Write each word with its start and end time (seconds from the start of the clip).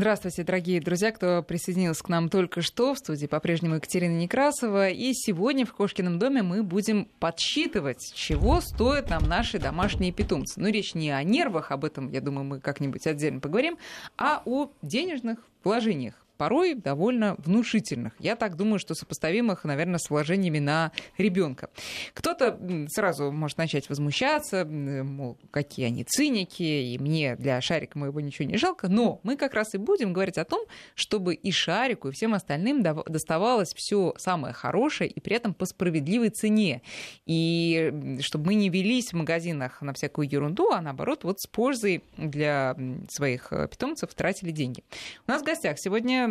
Здравствуйте, 0.00 0.44
дорогие 0.44 0.80
друзья, 0.80 1.12
кто 1.12 1.42
присоединился 1.42 2.02
к 2.02 2.08
нам 2.08 2.30
только 2.30 2.62
что. 2.62 2.94
В 2.94 2.98
студии 2.98 3.26
по-прежнему 3.26 3.74
Екатерина 3.74 4.16
Некрасова. 4.16 4.88
И 4.88 5.12
сегодня 5.12 5.66
в 5.66 5.74
Кошкином 5.74 6.18
доме 6.18 6.42
мы 6.42 6.62
будем 6.62 7.04
подсчитывать, 7.18 8.10
чего 8.14 8.62
стоят 8.62 9.10
нам 9.10 9.24
наши 9.28 9.58
домашние 9.58 10.10
питомцы. 10.10 10.58
Но 10.58 10.68
речь 10.68 10.94
не 10.94 11.10
о 11.10 11.22
нервах, 11.22 11.70
об 11.70 11.84
этом, 11.84 12.10
я 12.12 12.22
думаю, 12.22 12.44
мы 12.44 12.60
как-нибудь 12.60 13.06
отдельно 13.06 13.40
поговорим, 13.40 13.76
а 14.16 14.40
о 14.46 14.72
денежных 14.80 15.40
вложениях 15.64 16.14
порой 16.40 16.72
довольно 16.72 17.34
внушительных. 17.36 18.14
Я 18.18 18.34
так 18.34 18.56
думаю, 18.56 18.78
что 18.78 18.94
сопоставимых, 18.94 19.64
наверное, 19.64 19.98
с 19.98 20.08
вложениями 20.08 20.58
на 20.58 20.90
ребенка. 21.18 21.68
Кто-то 22.14 22.58
сразу 22.88 23.30
может 23.30 23.58
начать 23.58 23.90
возмущаться, 23.90 24.64
мол, 24.64 25.36
какие 25.50 25.84
они 25.84 26.02
циники, 26.04 26.62
и 26.62 26.98
мне 26.98 27.36
для 27.36 27.60
шарика 27.60 27.98
моего 27.98 28.22
ничего 28.22 28.48
не 28.48 28.56
жалко, 28.56 28.88
но 28.88 29.20
мы 29.22 29.36
как 29.36 29.52
раз 29.52 29.74
и 29.74 29.76
будем 29.76 30.14
говорить 30.14 30.38
о 30.38 30.46
том, 30.46 30.64
чтобы 30.94 31.34
и 31.34 31.52
шарику, 31.52 32.08
и 32.08 32.12
всем 32.12 32.32
остальным 32.32 32.82
доставалось 32.82 33.74
все 33.76 34.14
самое 34.16 34.54
хорошее, 34.54 35.10
и 35.10 35.20
при 35.20 35.36
этом 35.36 35.52
по 35.52 35.66
справедливой 35.66 36.30
цене. 36.30 36.80
И 37.26 38.18
чтобы 38.20 38.46
мы 38.46 38.54
не 38.54 38.70
велись 38.70 39.12
в 39.12 39.16
магазинах 39.16 39.82
на 39.82 39.92
всякую 39.92 40.26
ерунду, 40.26 40.70
а 40.70 40.80
наоборот, 40.80 41.22
вот 41.24 41.38
с 41.38 41.46
пользой 41.46 42.02
для 42.16 42.74
своих 43.10 43.48
э, 43.52 43.68
питомцев 43.68 44.14
тратили 44.14 44.52
деньги. 44.52 44.82
У 45.26 45.30
нас 45.30 45.42
в 45.42 45.44
гостях 45.44 45.78
сегодня 45.78 46.29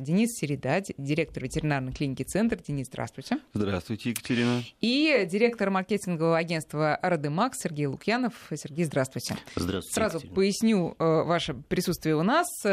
Денис 0.00 0.36
Середа, 0.36 0.82
директор 0.98 1.42
ветеринарной 1.42 1.92
клиники 1.92 2.22
«Центр». 2.22 2.58
Денис, 2.60 2.86
здравствуйте. 2.86 3.38
Здравствуйте, 3.52 4.10
Екатерина. 4.10 4.62
И 4.80 5.26
директор 5.30 5.70
маркетингового 5.70 6.36
агентства 6.36 6.98
«Родемакс» 7.02 7.58
Сергей 7.58 7.86
Лукьянов. 7.86 8.34
Сергей, 8.54 8.84
здравствуйте. 8.84 9.36
Здравствуйте, 9.54 9.94
Сразу 9.94 10.16
Екатерина. 10.16 10.34
поясню 10.34 10.96
э, 10.98 11.22
ваше 11.24 11.54
присутствие 11.54 12.16
у 12.16 12.22
нас. 12.22 12.46
Э, 12.64 12.68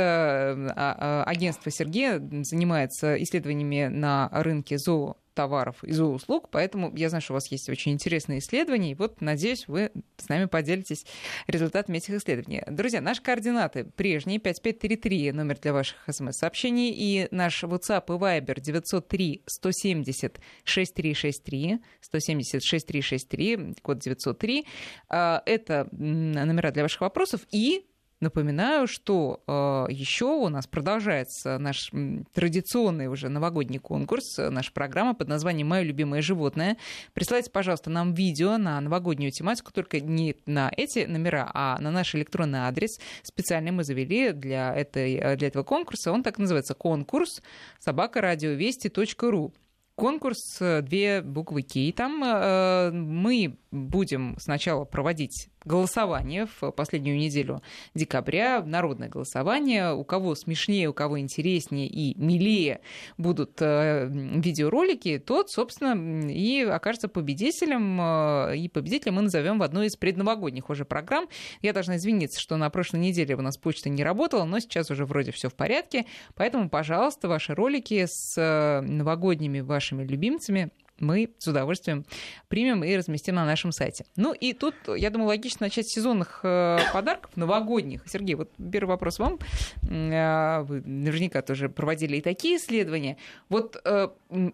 а, 0.75 1.23
агентство 1.25 1.71
Сергея 1.71 2.19
занимается 2.19 3.21
исследованиями 3.21 3.87
на 3.87 4.29
рынке 4.31 4.77
зоо 4.77 5.17
товаров 5.33 5.83
и 5.83 5.91
зооуслуг, 5.91 6.49
поэтому 6.49 6.95
я 6.95 7.09
знаю, 7.09 7.21
что 7.21 7.33
у 7.33 7.35
вас 7.35 7.47
есть 7.51 7.69
очень 7.69 7.93
интересные 7.93 8.39
исследования, 8.39 8.91
и 8.91 8.95
вот, 8.95 9.21
надеюсь, 9.21 9.67
вы 9.67 9.91
с 10.17 10.29
нами 10.29 10.45
поделитесь 10.45 11.05
результатами 11.47 11.97
этих 11.97 12.15
исследований. 12.15 12.63
Друзья, 12.67 13.01
наши 13.01 13.21
координаты 13.21 13.85
прежние, 13.85 14.39
5533, 14.39 15.31
номер 15.31 15.59
для 15.59 15.73
ваших 15.73 15.97
смс-сообщений, 16.09 16.91
и 16.91 17.27
наш 17.31 17.63
WhatsApp 17.63 18.05
и 18.07 18.19
Viber 18.19 18.59
903 18.59 19.43
170 19.45 20.39
6363, 20.63 21.79
170 22.01 22.63
6363, 22.63 23.75
код 23.81 23.99
903. 23.99 24.65
А, 25.09 25.41
это 25.45 25.87
номера 25.91 26.71
для 26.71 26.83
ваших 26.83 27.01
вопросов, 27.01 27.41
и 27.51 27.85
Напоминаю, 28.23 28.87
что 28.87 29.43
э, 29.45 29.91
еще 29.91 30.27
у 30.27 30.47
нас 30.47 30.65
продолжается 30.65 31.57
наш 31.57 31.91
традиционный 32.33 33.07
уже 33.07 33.27
новогодний 33.27 33.79
конкурс, 33.79 34.37
наша 34.37 34.71
программа 34.71 35.13
под 35.13 35.27
названием 35.27 35.67
«Мое 35.67 35.81
любимое 35.81 36.21
животное». 36.21 36.77
Присылайте, 37.13 37.51
пожалуйста, 37.51 37.89
нам 37.89 38.13
видео 38.13 38.57
на 38.57 38.79
новогоднюю 38.79 39.31
тематику, 39.31 39.73
только 39.73 39.99
не 39.99 40.37
на 40.45 40.71
эти 40.77 40.99
номера, 41.05 41.51
а 41.53 41.77
на 41.81 41.91
наш 41.91 42.15
электронный 42.15 42.59
адрес. 42.59 42.97
Специально 43.23 43.73
мы 43.73 43.83
завели 43.83 44.31
для, 44.31 44.73
этой, 44.73 45.35
для 45.35 45.47
этого 45.49 45.63
конкурса. 45.63 46.13
Он 46.13 46.23
так 46.23 46.37
называется 46.37 46.75
«Конкурс 46.75 47.41
собакарадиовести.ру» 47.79 49.53
конкурс, 49.95 50.57
э, 50.59 50.81
две 50.81 51.21
буквы 51.21 51.61
Ки. 51.61 51.93
Там 51.95 52.23
э, 52.23 52.91
мы 52.91 53.57
будем 53.73 54.35
сначала 54.39 54.85
проводить 54.85 55.49
голосование 55.65 56.47
в 56.59 56.71
последнюю 56.71 57.17
неделю 57.17 57.61
декабря, 57.95 58.61
народное 58.63 59.09
голосование. 59.09 59.93
У 59.93 60.03
кого 60.03 60.35
смешнее, 60.35 60.89
у 60.89 60.93
кого 60.93 61.19
интереснее 61.19 61.87
и 61.87 62.17
милее 62.19 62.81
будут 63.17 63.61
э, 63.61 64.07
видеоролики, 64.09 65.17
тот, 65.19 65.49
собственно, 65.49 66.29
и 66.29 66.61
окажется 66.61 67.07
победителем. 67.07 67.99
Э, 67.99 68.57
и 68.57 68.69
победителя 68.69 69.11
мы 69.11 69.23
назовем 69.23 69.59
в 69.59 69.63
одной 69.63 69.87
из 69.87 69.95
предновогодних 69.95 70.69
уже 70.69 70.85
программ. 70.85 71.27
Я 71.61 71.73
должна 71.73 71.97
извиниться, 71.97 72.39
что 72.39 72.57
на 72.57 72.69
прошлой 72.69 72.99
неделе 72.99 73.35
у 73.35 73.41
нас 73.41 73.57
почта 73.57 73.89
не 73.89 74.03
работала, 74.03 74.43
но 74.43 74.59
сейчас 74.59 74.91
уже 74.91 75.05
вроде 75.05 75.31
все 75.31 75.49
в 75.49 75.55
порядке. 75.55 76.05
Поэтому, 76.35 76.69
пожалуйста, 76.69 77.27
ваши 77.27 77.55
ролики 77.55 78.05
с 78.07 78.35
э, 78.37 78.81
новогодними 78.81 79.61
вашими 79.61 80.03
любимцами 80.03 80.71
мы 81.03 81.29
с 81.37 81.47
удовольствием 81.47 82.05
примем 82.47 82.83
и 82.83 82.95
разместим 82.95 83.35
на 83.35 83.45
нашем 83.45 83.71
сайте. 83.71 84.05
Ну 84.15 84.33
и 84.33 84.53
тут, 84.53 84.75
я 84.87 85.09
думаю, 85.09 85.27
логично 85.27 85.65
начать 85.65 85.87
с 85.87 85.93
сезонных 85.93 86.39
э, 86.43 86.79
подарков, 86.91 87.35
новогодних. 87.35 88.03
Сергей, 88.07 88.35
вот 88.35 88.51
первый 88.71 88.89
вопрос 88.89 89.19
вам. 89.19 89.39
Э, 89.83 90.61
вы 90.63 90.81
наверняка 90.81 91.41
тоже 91.41 91.69
проводили 91.69 92.17
и 92.17 92.21
такие 92.21 92.57
исследования. 92.57 93.17
Вот 93.49 93.77
э, 93.83 94.09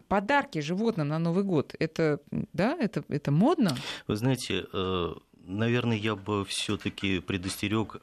подарки 0.07 0.59
животным 0.59 1.07
на 1.07 1.19
Новый 1.19 1.43
год, 1.43 1.75
это, 1.79 2.19
да, 2.53 2.75
это, 2.79 3.03
это 3.07 3.31
модно? 3.31 3.75
Вы 4.07 4.15
знаете, 4.15 4.65
наверное, 5.45 5.97
я 5.97 6.15
бы 6.15 6.45
все-таки 6.45 7.19
предостерег 7.19 8.01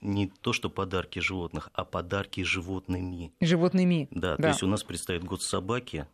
не 0.00 0.28
то, 0.28 0.52
что 0.52 0.70
подарки 0.70 1.18
животных, 1.18 1.70
а 1.72 1.84
подарки 1.84 2.42
животными. 2.42 3.32
Животными. 3.40 4.08
Да, 4.10 4.36
да. 4.36 4.42
то 4.42 4.48
есть 4.48 4.62
у 4.62 4.66
нас 4.66 4.84
предстоит 4.84 5.24
год 5.24 5.42
собаки, 5.42 6.06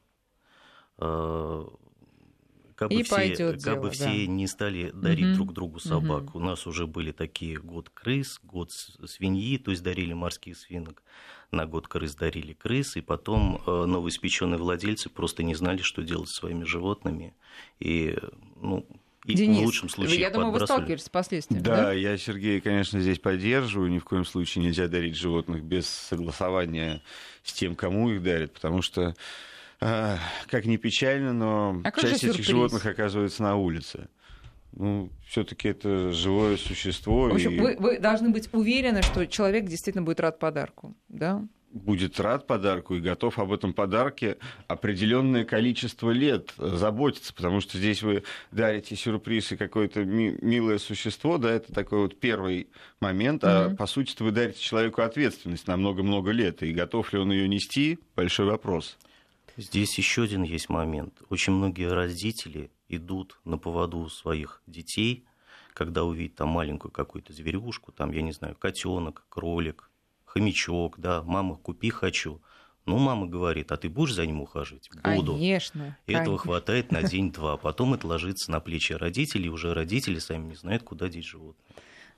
как 0.96 2.90
бы, 2.90 3.02
все, 3.02 3.36
как 3.36 3.56
дело, 3.58 3.80
бы 3.80 3.90
все 3.90 4.04
да. 4.04 4.26
не 4.26 4.46
стали 4.46 4.90
дарить 4.90 5.26
угу. 5.26 5.34
друг 5.34 5.52
другу 5.52 5.78
собак. 5.78 6.30
Угу. 6.30 6.38
У 6.38 6.42
нас 6.42 6.66
уже 6.66 6.86
были 6.86 7.12
такие 7.12 7.56
год 7.56 7.90
крыс, 7.90 8.40
год 8.42 8.72
свиньи, 8.72 9.58
то 9.58 9.70
есть 9.70 9.82
дарили 9.82 10.12
морских 10.12 10.56
свинок. 10.56 11.02
На 11.50 11.66
год 11.66 11.86
крыс 11.86 12.16
дарили 12.16 12.52
крыс, 12.52 12.96
и 12.96 13.00
потом 13.00 13.62
э, 13.64 13.84
новоиспеченные 13.84 14.58
владельцы 14.58 15.08
просто 15.08 15.44
не 15.44 15.54
знали, 15.54 15.82
что 15.82 16.02
делать 16.02 16.28
с 16.28 16.34
своими 16.34 16.64
животными. 16.64 17.34
И, 17.78 18.18
ну, 18.60 18.84
и 19.24 19.34
Денис, 19.34 19.60
в 19.60 19.64
лучшем 19.64 19.88
случае 19.88 20.20
я 20.20 20.30
думаю, 20.30 20.50
вы 20.50 20.60
сталкиваетесь 20.60 21.06
с 21.06 21.08
последствиями. 21.08 21.62
Да, 21.62 21.76
да, 21.76 21.92
я 21.92 22.18
Сергея, 22.18 22.60
конечно, 22.60 23.00
здесь 23.00 23.18
поддерживаю. 23.20 23.90
Ни 23.90 23.98
в 23.98 24.04
коем 24.04 24.24
случае 24.24 24.64
нельзя 24.64 24.88
дарить 24.88 25.16
животных 25.16 25.62
без 25.62 25.86
согласования 25.86 27.02
с 27.42 27.52
тем, 27.52 27.76
кому 27.76 28.10
их 28.10 28.22
дарят, 28.22 28.52
потому 28.52 28.82
что 28.82 29.14
как 30.46 30.64
ни 30.64 30.76
печально, 30.76 31.32
но 31.32 31.80
а 31.84 31.90
часть 31.92 32.24
этих 32.24 32.44
животных 32.44 32.86
оказывается 32.86 33.42
на 33.42 33.56
улице. 33.56 34.08
Ну, 34.72 35.10
все-таки 35.26 35.68
это 35.68 36.10
живое 36.10 36.56
существо. 36.56 37.28
В 37.28 37.34
общем, 37.34 37.52
и... 37.52 37.60
вы, 37.60 37.76
вы 37.78 37.98
должны 37.98 38.30
быть 38.30 38.48
уверены, 38.52 39.02
что 39.02 39.26
человек 39.26 39.66
действительно 39.66 40.02
будет 40.02 40.20
рад 40.20 40.38
подарку, 40.38 40.96
да? 41.08 41.46
будет 41.74 42.20
рад 42.20 42.46
подарку 42.46 42.94
и 42.94 43.00
готов 43.00 43.38
об 43.40 43.52
этом 43.52 43.74
подарке 43.74 44.38
определенное 44.68 45.44
количество 45.44 46.10
лет 46.12 46.54
заботиться, 46.56 47.34
потому 47.34 47.60
что 47.60 47.78
здесь 47.78 48.02
вы 48.02 48.22
дарите 48.52 48.94
сюрприз 48.94 49.52
и 49.52 49.56
какое-то 49.56 50.04
ми- 50.04 50.36
милое 50.40 50.78
существо, 50.78 51.36
да, 51.36 51.50
это 51.50 51.72
такой 51.72 52.02
вот 52.02 52.20
первый 52.20 52.68
момент, 53.00 53.42
а 53.42 53.70
mm-hmm. 53.70 53.76
по 53.76 53.86
сути 53.86 54.14
вы 54.22 54.30
дарите 54.30 54.60
человеку 54.60 55.02
ответственность 55.02 55.66
на 55.66 55.76
много-много 55.76 56.30
лет, 56.30 56.62
и 56.62 56.72
готов 56.72 57.12
ли 57.12 57.18
он 57.18 57.32
ее 57.32 57.48
нести, 57.48 57.98
большой 58.14 58.46
вопрос. 58.46 58.96
Здесь 59.56 59.96
еще 59.98 60.24
один 60.24 60.42
есть 60.42 60.68
момент. 60.68 61.22
Очень 61.30 61.52
многие 61.52 61.88
родители 61.88 62.70
идут 62.88 63.38
на 63.44 63.58
поводу 63.58 64.08
своих 64.08 64.62
детей, 64.66 65.24
когда 65.72 66.04
увидят 66.04 66.36
там 66.36 66.48
маленькую 66.48 66.90
какую-то 66.90 67.32
зверюшку, 67.32 67.92
там, 67.92 68.12
я 68.12 68.22
не 68.22 68.32
знаю, 68.32 68.56
котенок, 68.56 69.26
кролик, 69.28 69.90
хомячок, 70.24 70.98
да, 70.98 71.22
мама, 71.22 71.56
купи, 71.56 71.90
хочу. 71.90 72.40
Ну, 72.86 72.98
мама 72.98 73.26
говорит, 73.26 73.72
а 73.72 73.76
ты 73.76 73.88
будешь 73.88 74.12
за 74.12 74.26
ним 74.26 74.42
ухаживать? 74.42 74.90
Буду. 75.02 75.32
Конечно. 75.32 75.96
И 76.06 76.12
этого 76.12 76.36
хватает 76.36 76.92
на 76.92 77.02
день-два. 77.08 77.56
Потом 77.56 77.94
это 77.94 78.06
ложится 78.06 78.50
на 78.50 78.60
плечи 78.60 78.92
родителей, 78.92 79.46
и 79.46 79.50
уже 79.50 79.72
родители 79.72 80.18
сами 80.18 80.48
не 80.48 80.54
знают, 80.54 80.82
куда 80.82 81.08
деть 81.08 81.24
животное. 81.24 81.64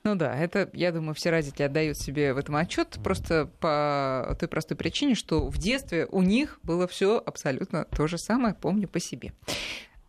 Ну 0.06 0.15
да, 0.15 0.37
это, 0.37 0.71
я 0.72 0.93
думаю, 0.93 1.15
все 1.15 1.31
родители 1.31 1.65
отдают 1.65 1.99
себе 1.99 2.33
в 2.33 2.39
этом 2.39 2.55
отчет 2.55 2.97
просто 3.03 3.50
по 3.59 4.36
той 4.39 4.48
простой 4.48 4.77
причине, 4.77 5.16
что 5.16 5.48
в 5.48 5.59
детстве 5.59 6.07
у 6.13 6.22
них 6.22 6.60
было 6.63 6.86
все 6.86 7.19
абсолютно 7.19 7.86
то 7.86 8.07
же 8.07 8.16
самое, 8.16 8.54
помню 8.54 8.86
по 8.86 9.01
себе. 9.01 9.33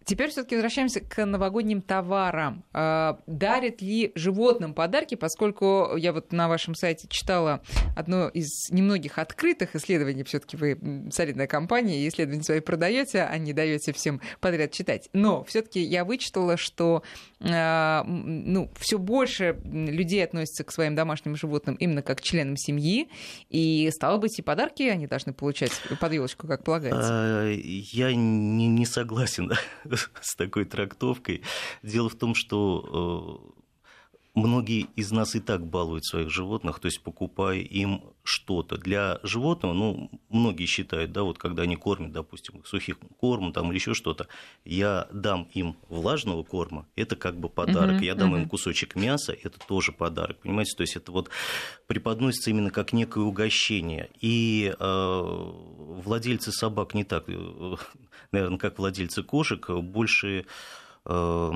Теперь 0.07 0.29
все-таки 0.29 0.55
возвращаемся 0.55 1.01
к 1.01 1.25
новогодним 1.25 1.81
товарам. 1.81 2.63
А, 2.71 3.19
дарят 3.27 3.81
ли 3.81 4.13
животным 4.15 4.73
подарки, 4.73 5.15
поскольку 5.15 5.97
я 5.97 6.13
вот 6.13 6.31
на 6.31 6.47
вашем 6.47 6.75
сайте 6.75 7.09
читала 7.09 7.61
одно 7.93 8.29
из 8.29 8.69
немногих 8.69 9.17
открытых 9.17 9.75
исследований, 9.75 10.23
все-таки 10.23 10.55
вы 10.55 11.09
солидная 11.11 11.47
компания, 11.47 11.99
и 11.99 12.07
исследования 12.07 12.43
свои 12.43 12.61
продаете, 12.61 13.23
а 13.23 13.37
не 13.37 13.51
даете 13.51 13.91
всем 13.91 14.21
подряд 14.39 14.71
читать. 14.71 15.09
Но 15.11 15.43
все-таки 15.43 15.81
я 15.81 16.05
вычитала, 16.05 16.55
что 16.55 17.03
а, 17.41 18.05
ну, 18.05 18.71
все 18.79 18.97
больше 18.97 19.59
людей 19.65 20.23
относятся 20.23 20.63
к 20.63 20.71
своим 20.71 20.95
домашним 20.95 21.35
животным 21.35 21.75
именно 21.75 22.01
как 22.01 22.19
к 22.19 22.21
членам 22.21 22.55
семьи, 22.55 23.09
и 23.49 23.89
стало 23.91 24.19
быть, 24.19 24.39
и 24.39 24.41
подарки 24.41 24.83
они 24.83 25.05
должны 25.05 25.33
получать 25.33 25.73
под 25.99 26.13
елочку, 26.13 26.47
как 26.47 26.63
полагается. 26.63 27.09
А, 27.11 27.51
я 27.51 28.15
не, 28.15 28.69
не 28.69 28.85
согласен 28.85 29.51
с 30.21 30.35
такой 30.35 30.65
трактовкой. 30.65 31.43
Дело 31.83 32.09
в 32.09 32.15
том, 32.15 32.35
что 32.35 33.51
э, 33.55 33.56
многие 34.37 34.87
из 34.95 35.11
нас 35.11 35.35
и 35.35 35.39
так 35.39 35.65
балуют 35.65 36.05
своих 36.05 36.29
животных, 36.29 36.79
то 36.79 36.85
есть 36.85 37.01
покупая 37.01 37.57
им 37.57 38.03
что-то. 38.23 38.77
Для 38.77 39.19
животного, 39.23 39.73
ну, 39.73 40.11
многие 40.29 40.67
считают, 40.67 41.11
да, 41.11 41.23
вот 41.23 41.39
когда 41.39 41.63
они 41.63 41.75
кормят, 41.75 42.11
допустим, 42.11 42.63
сухих 42.63 42.99
кормом 43.19 43.51
там 43.51 43.69
или 43.69 43.79
еще 43.79 43.95
что-то, 43.95 44.27
я 44.63 45.07
дам 45.11 45.47
им 45.53 45.75
влажного 45.89 46.43
корма, 46.43 46.85
это 46.95 47.15
как 47.15 47.39
бы 47.39 47.49
подарок. 47.49 48.01
Uh-huh, 48.01 48.05
я 48.05 48.13
дам 48.13 48.35
uh-huh. 48.35 48.43
им 48.43 48.49
кусочек 48.49 48.95
мяса, 48.95 49.33
это 49.33 49.57
тоже 49.67 49.91
подарок, 49.91 50.37
понимаете? 50.39 50.75
То 50.77 50.81
есть 50.81 50.95
это 50.95 51.11
вот 51.11 51.31
преподносится 51.87 52.51
именно 52.51 52.69
как 52.69 52.93
некое 52.93 53.23
угощение. 53.23 54.09
И 54.21 54.71
э, 54.77 55.21
владельцы 55.99 56.51
собак 56.51 56.93
не 56.93 57.03
так, 57.03 57.23
э, 57.27 57.75
наверное, 58.31 58.59
как 58.59 58.77
владельцы 58.77 59.23
кошек, 59.23 59.67
больше 59.69 60.45
э, 61.05 61.51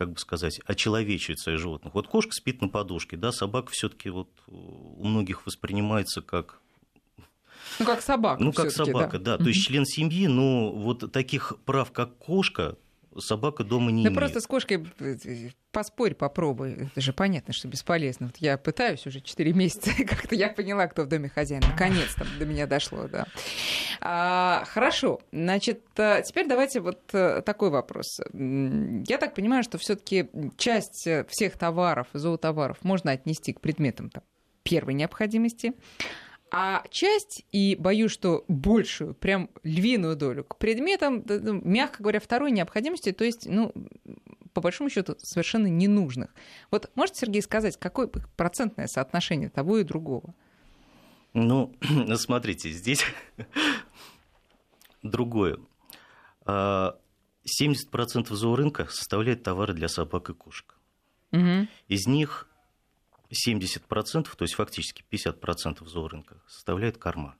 как 0.00 0.12
бы 0.12 0.18
сказать, 0.18 0.62
очеловечивать 0.64 1.44
животных. 1.44 1.92
Вот 1.92 2.08
кошка 2.08 2.32
спит 2.32 2.62
на 2.62 2.68
подушке, 2.68 3.18
да, 3.18 3.32
собака 3.32 3.70
все-таки 3.70 4.08
вот 4.08 4.30
у 4.46 5.04
многих 5.04 5.44
воспринимается 5.44 6.22
как 6.22 6.58
ну, 7.78 7.84
как 7.84 8.00
собака. 8.00 8.42
Ну, 8.42 8.50
как 8.50 8.70
собака, 8.70 9.18
да. 9.18 9.36
да. 9.36 9.44
То 9.44 9.50
есть 9.50 9.62
член 9.62 9.84
семьи, 9.84 10.26
но 10.26 10.72
вот 10.72 11.12
таких 11.12 11.52
прав, 11.66 11.92
как 11.92 12.16
кошка, 12.16 12.78
собака 13.18 13.64
дома 13.64 13.90
не 13.90 14.02
да 14.02 14.08
имеет. 14.08 14.18
просто 14.18 14.40
с 14.40 14.46
кошкой 14.46 14.86
э, 15.00 15.50
поспорь, 15.72 16.14
попробуй. 16.14 16.88
Это 16.90 17.00
же 17.00 17.12
понятно, 17.12 17.52
что 17.52 17.68
бесполезно. 17.68 18.26
Вот 18.26 18.36
я 18.38 18.58
пытаюсь 18.58 19.06
уже 19.06 19.20
4 19.20 19.52
месяца, 19.52 19.90
как-то 20.06 20.34
я 20.34 20.48
поняла, 20.48 20.86
кто 20.86 21.02
в 21.02 21.08
доме 21.08 21.28
хозяин. 21.28 21.62
Наконец-то 21.66 22.26
до 22.38 22.46
меня 22.46 22.66
дошло, 22.66 23.08
да. 23.08 23.26
А, 24.00 24.64
хорошо. 24.66 25.20
Значит, 25.32 25.82
э, 25.96 26.22
теперь 26.24 26.46
давайте 26.46 26.80
вот 26.80 27.00
э, 27.12 27.42
такой 27.42 27.70
вопрос. 27.70 28.20
Я 28.32 29.18
так 29.18 29.34
понимаю, 29.34 29.62
что 29.62 29.78
все 29.78 29.96
таки 29.96 30.28
часть 30.56 31.08
всех 31.28 31.56
товаров, 31.56 32.06
зоотоваров 32.12 32.78
можно 32.82 33.12
отнести 33.12 33.52
к 33.52 33.60
предметам 33.60 34.10
там, 34.10 34.22
первой 34.62 34.94
необходимости. 34.94 35.74
А 36.52 36.82
часть, 36.90 37.44
и 37.52 37.76
боюсь, 37.78 38.10
что 38.10 38.44
большую, 38.48 39.14
прям 39.14 39.50
львиную 39.62 40.16
долю, 40.16 40.42
к 40.42 40.56
предметам, 40.56 41.24
ну, 41.28 41.60
мягко 41.62 42.02
говоря, 42.02 42.18
второй 42.18 42.50
необходимости, 42.50 43.12
то 43.12 43.24
есть, 43.24 43.46
ну, 43.46 43.72
по 44.52 44.60
большому 44.60 44.90
счету, 44.90 45.14
совершенно 45.18 45.68
ненужных. 45.68 46.34
Вот 46.72 46.90
можете, 46.96 47.20
Сергей, 47.20 47.42
сказать, 47.42 47.76
какое 47.78 48.08
процентное 48.08 48.88
соотношение 48.88 49.48
того 49.48 49.78
и 49.78 49.84
другого? 49.84 50.34
Ну, 51.34 51.72
смотрите, 52.16 52.70
здесь 52.70 53.04
другое. 55.02 55.58
70% 56.46 56.96
а, 58.06 58.34
зоорынка 58.34 58.86
составляет 58.86 59.44
товары 59.44 59.72
для 59.72 59.86
собак 59.88 60.30
и 60.30 60.34
кошек. 60.34 60.76
Угу. 61.32 61.68
Из 61.86 62.06
них 62.08 62.48
70%, 63.30 64.28
то 64.36 64.42
есть 64.42 64.54
фактически 64.54 65.04
50% 65.10 65.86
зоорынка 65.86 66.42
составляет 66.46 66.98
корма. 66.98 67.36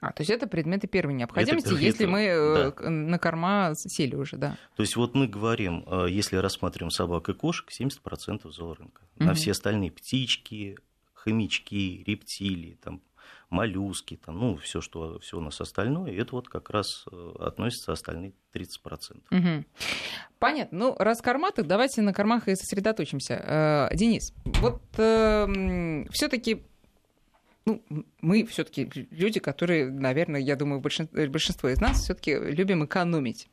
А, 0.00 0.12
то 0.12 0.20
есть 0.20 0.30
это 0.30 0.46
предметы 0.46 0.86
первой 0.86 1.14
необходимости, 1.14 1.68
это 1.68 1.76
если 1.76 2.04
мы 2.04 2.20
э, 2.24 2.72
да. 2.72 2.90
на 2.90 3.18
корма 3.18 3.72
сели 3.74 4.14
уже, 4.14 4.36
да. 4.36 4.58
То 4.76 4.82
есть 4.82 4.96
вот 4.96 5.14
мы 5.14 5.26
говорим, 5.26 5.84
э, 5.86 6.08
если 6.10 6.36
рассматриваем 6.36 6.90
собак 6.90 7.28
и 7.30 7.32
кошек, 7.32 7.70
70% 7.70 8.50
зоорынка. 8.50 9.02
Угу. 9.16 9.24
На 9.24 9.34
все 9.34 9.52
остальные 9.52 9.92
птички, 9.92 10.76
хомячки, 11.14 12.04
рептилии, 12.06 12.78
там, 12.82 13.00
моллюски, 13.50 14.18
там, 14.24 14.38
ну, 14.38 14.56
все, 14.56 14.80
что 14.80 15.18
все 15.20 15.38
у 15.38 15.40
нас 15.40 15.60
остальное, 15.60 16.10
и 16.10 16.16
это 16.16 16.32
вот 16.32 16.48
как 16.48 16.70
раз 16.70 17.04
э, 17.10 17.32
относится 17.40 17.92
остальные 17.92 18.32
30%. 18.54 18.68
Угу. 19.30 19.64
Понятно. 20.38 20.78
Ну, 20.78 20.96
раз 20.98 21.20
корма, 21.20 21.50
так 21.52 21.66
давайте 21.66 22.02
на 22.02 22.12
кормах 22.12 22.48
и 22.48 22.54
сосредоточимся. 22.54 23.88
Э, 23.90 23.96
Денис, 23.96 24.32
вот 24.60 24.82
э, 24.96 26.04
все-таки 26.10 26.62
ну, 27.66 27.82
мы 28.20 28.44
все-таки 28.44 28.90
люди, 29.10 29.40
которые, 29.40 29.90
наверное, 29.90 30.40
я 30.40 30.54
думаю, 30.54 30.80
большинство, 30.80 31.18
большинство 31.26 31.70
из 31.70 31.80
нас 31.80 32.02
все-таки 32.02 32.34
любим 32.34 32.84
экономить. 32.84 33.48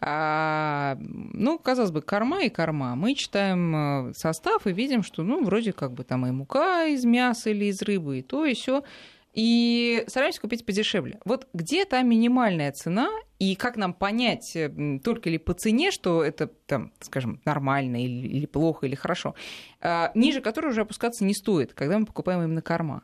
А, 0.00 0.96
ну, 1.00 1.58
казалось 1.58 1.90
бы, 1.90 2.00
корма 2.00 2.44
и 2.44 2.48
корма. 2.48 2.94
Мы 2.94 3.14
читаем 3.14 4.12
состав 4.14 4.66
и 4.66 4.72
видим, 4.72 5.02
что, 5.02 5.24
ну, 5.24 5.44
вроде 5.44 5.72
как 5.72 5.92
бы 5.92 6.04
там 6.04 6.26
и 6.26 6.30
мука 6.30 6.86
из 6.86 7.04
мяса 7.04 7.50
или 7.50 7.66
из 7.66 7.82
рыбы, 7.82 8.20
и 8.20 8.22
то, 8.22 8.46
и 8.46 8.54
все 8.54 8.84
и 9.32 10.04
стараемся 10.08 10.40
купить 10.40 10.66
подешевле. 10.66 11.20
Вот 11.24 11.48
где 11.52 11.84
та 11.84 12.02
минимальная 12.02 12.72
цена, 12.72 13.08
и 13.38 13.54
как 13.54 13.76
нам 13.76 13.94
понять, 13.94 14.56
только 15.04 15.30
ли 15.30 15.38
по 15.38 15.54
цене, 15.54 15.90
что 15.90 16.24
это, 16.24 16.48
там, 16.66 16.92
скажем, 17.00 17.40
нормально 17.44 18.04
или, 18.04 18.26
или 18.26 18.46
плохо, 18.46 18.86
или 18.86 18.94
хорошо, 18.94 19.34
а, 19.80 20.10
ниже 20.14 20.40
которой 20.40 20.68
уже 20.68 20.82
опускаться 20.82 21.24
не 21.24 21.34
стоит, 21.34 21.74
когда 21.74 21.98
мы 21.98 22.06
покупаем 22.06 22.42
именно 22.42 22.62
корма? 22.62 23.02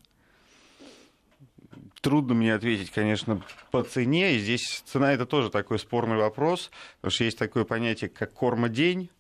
Трудно 2.01 2.35
мне 2.35 2.55
ответить, 2.55 2.91
конечно, 2.91 3.43
по 3.71 3.83
цене. 3.83 4.35
И 4.35 4.39
здесь 4.39 4.83
цена 4.87 5.13
это 5.13 5.27
тоже 5.27 5.51
такой 5.51 5.79
спорный 5.79 6.17
вопрос, 6.17 6.71
потому 7.01 7.11
что 7.11 7.25
есть 7.25 7.39
такое 7.39 7.65
понятие, 7.65 8.11
как 8.11 8.33
кормодень, 8.33 9.11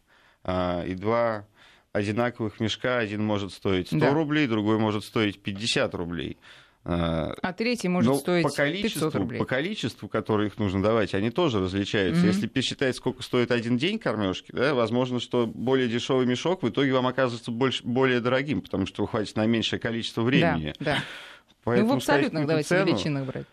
а, 0.44 0.84
и 0.84 0.94
два 0.94 1.46
одинаковых 1.92 2.60
мешка. 2.60 2.98
Один 2.98 3.24
может 3.24 3.52
стоить 3.52 3.88
100 3.88 3.98
да. 3.98 4.12
рублей, 4.12 4.46
другой 4.46 4.78
может 4.78 5.04
стоить 5.04 5.42
50 5.42 5.94
рублей. 5.94 6.36
А 6.88 7.52
третий 7.52 7.88
может 7.88 8.12
Но 8.12 8.18
стоить 8.18 8.44
по 8.44 8.50
количеству, 8.50 9.06
500 9.06 9.14
рублей. 9.16 9.38
По 9.38 9.44
количеству, 9.44 10.08
которые 10.08 10.48
их 10.48 10.58
нужно 10.58 10.82
давать, 10.82 11.14
они 11.14 11.30
тоже 11.30 11.60
различаются. 11.60 12.22
Mm-hmm. 12.22 12.28
Если 12.28 12.46
посчитать, 12.46 12.94
сколько 12.94 13.22
стоит 13.24 13.50
один 13.50 13.76
день 13.76 13.98
кормежки, 13.98 14.52
да, 14.52 14.72
возможно, 14.72 15.18
что 15.18 15.46
более 15.46 15.88
дешевый 15.88 16.26
мешок 16.26 16.62
в 16.62 16.68
итоге 16.68 16.92
вам 16.92 17.08
окажется 17.08 17.50
больше, 17.50 17.82
более 17.84 18.20
дорогим, 18.20 18.60
потому 18.60 18.86
что 18.86 19.04
хватит 19.06 19.34
на 19.34 19.46
меньшее 19.46 19.80
количество 19.80 20.22
времени. 20.22 20.74
Да, 20.78 20.84
да. 20.84 21.04
Поэтому 21.64 21.88
ну, 21.88 21.94
в 21.94 21.96
абсолютных 21.96 22.46
давайте 22.46 22.68
цену... 22.68 22.86
величинах 22.86 23.26
брать. 23.26 23.46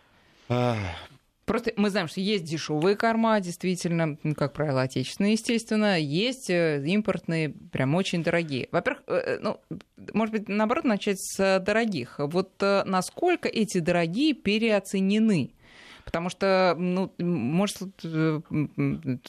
Просто 1.44 1.72
мы 1.76 1.90
знаем, 1.90 2.08
что 2.08 2.20
есть 2.20 2.44
дешевые 2.44 2.96
корма, 2.96 3.40
действительно, 3.40 4.16
ну, 4.22 4.34
как 4.34 4.52
правило, 4.52 4.82
отечественные, 4.82 5.32
естественно, 5.32 5.98
есть 5.98 6.48
э, 6.48 6.82
импортные, 6.84 7.50
прям 7.50 7.94
очень 7.94 8.22
дорогие. 8.22 8.68
Во-первых, 8.72 9.02
э, 9.06 9.14
э, 9.14 9.38
ну, 9.40 9.60
может 10.12 10.32
быть, 10.32 10.48
наоборот, 10.48 10.84
начать 10.84 11.18
с 11.20 11.60
дорогих. 11.60 12.16
Вот 12.18 12.52
насколько 12.60 13.48
эти 13.48 13.78
дорогие 13.78 14.34
переоценены? 14.34 15.53
Потому 16.14 16.30
что, 16.30 16.76
ну, 16.78 17.12
может, 17.18 17.78
тут, 17.80 18.04
э, 18.04 18.40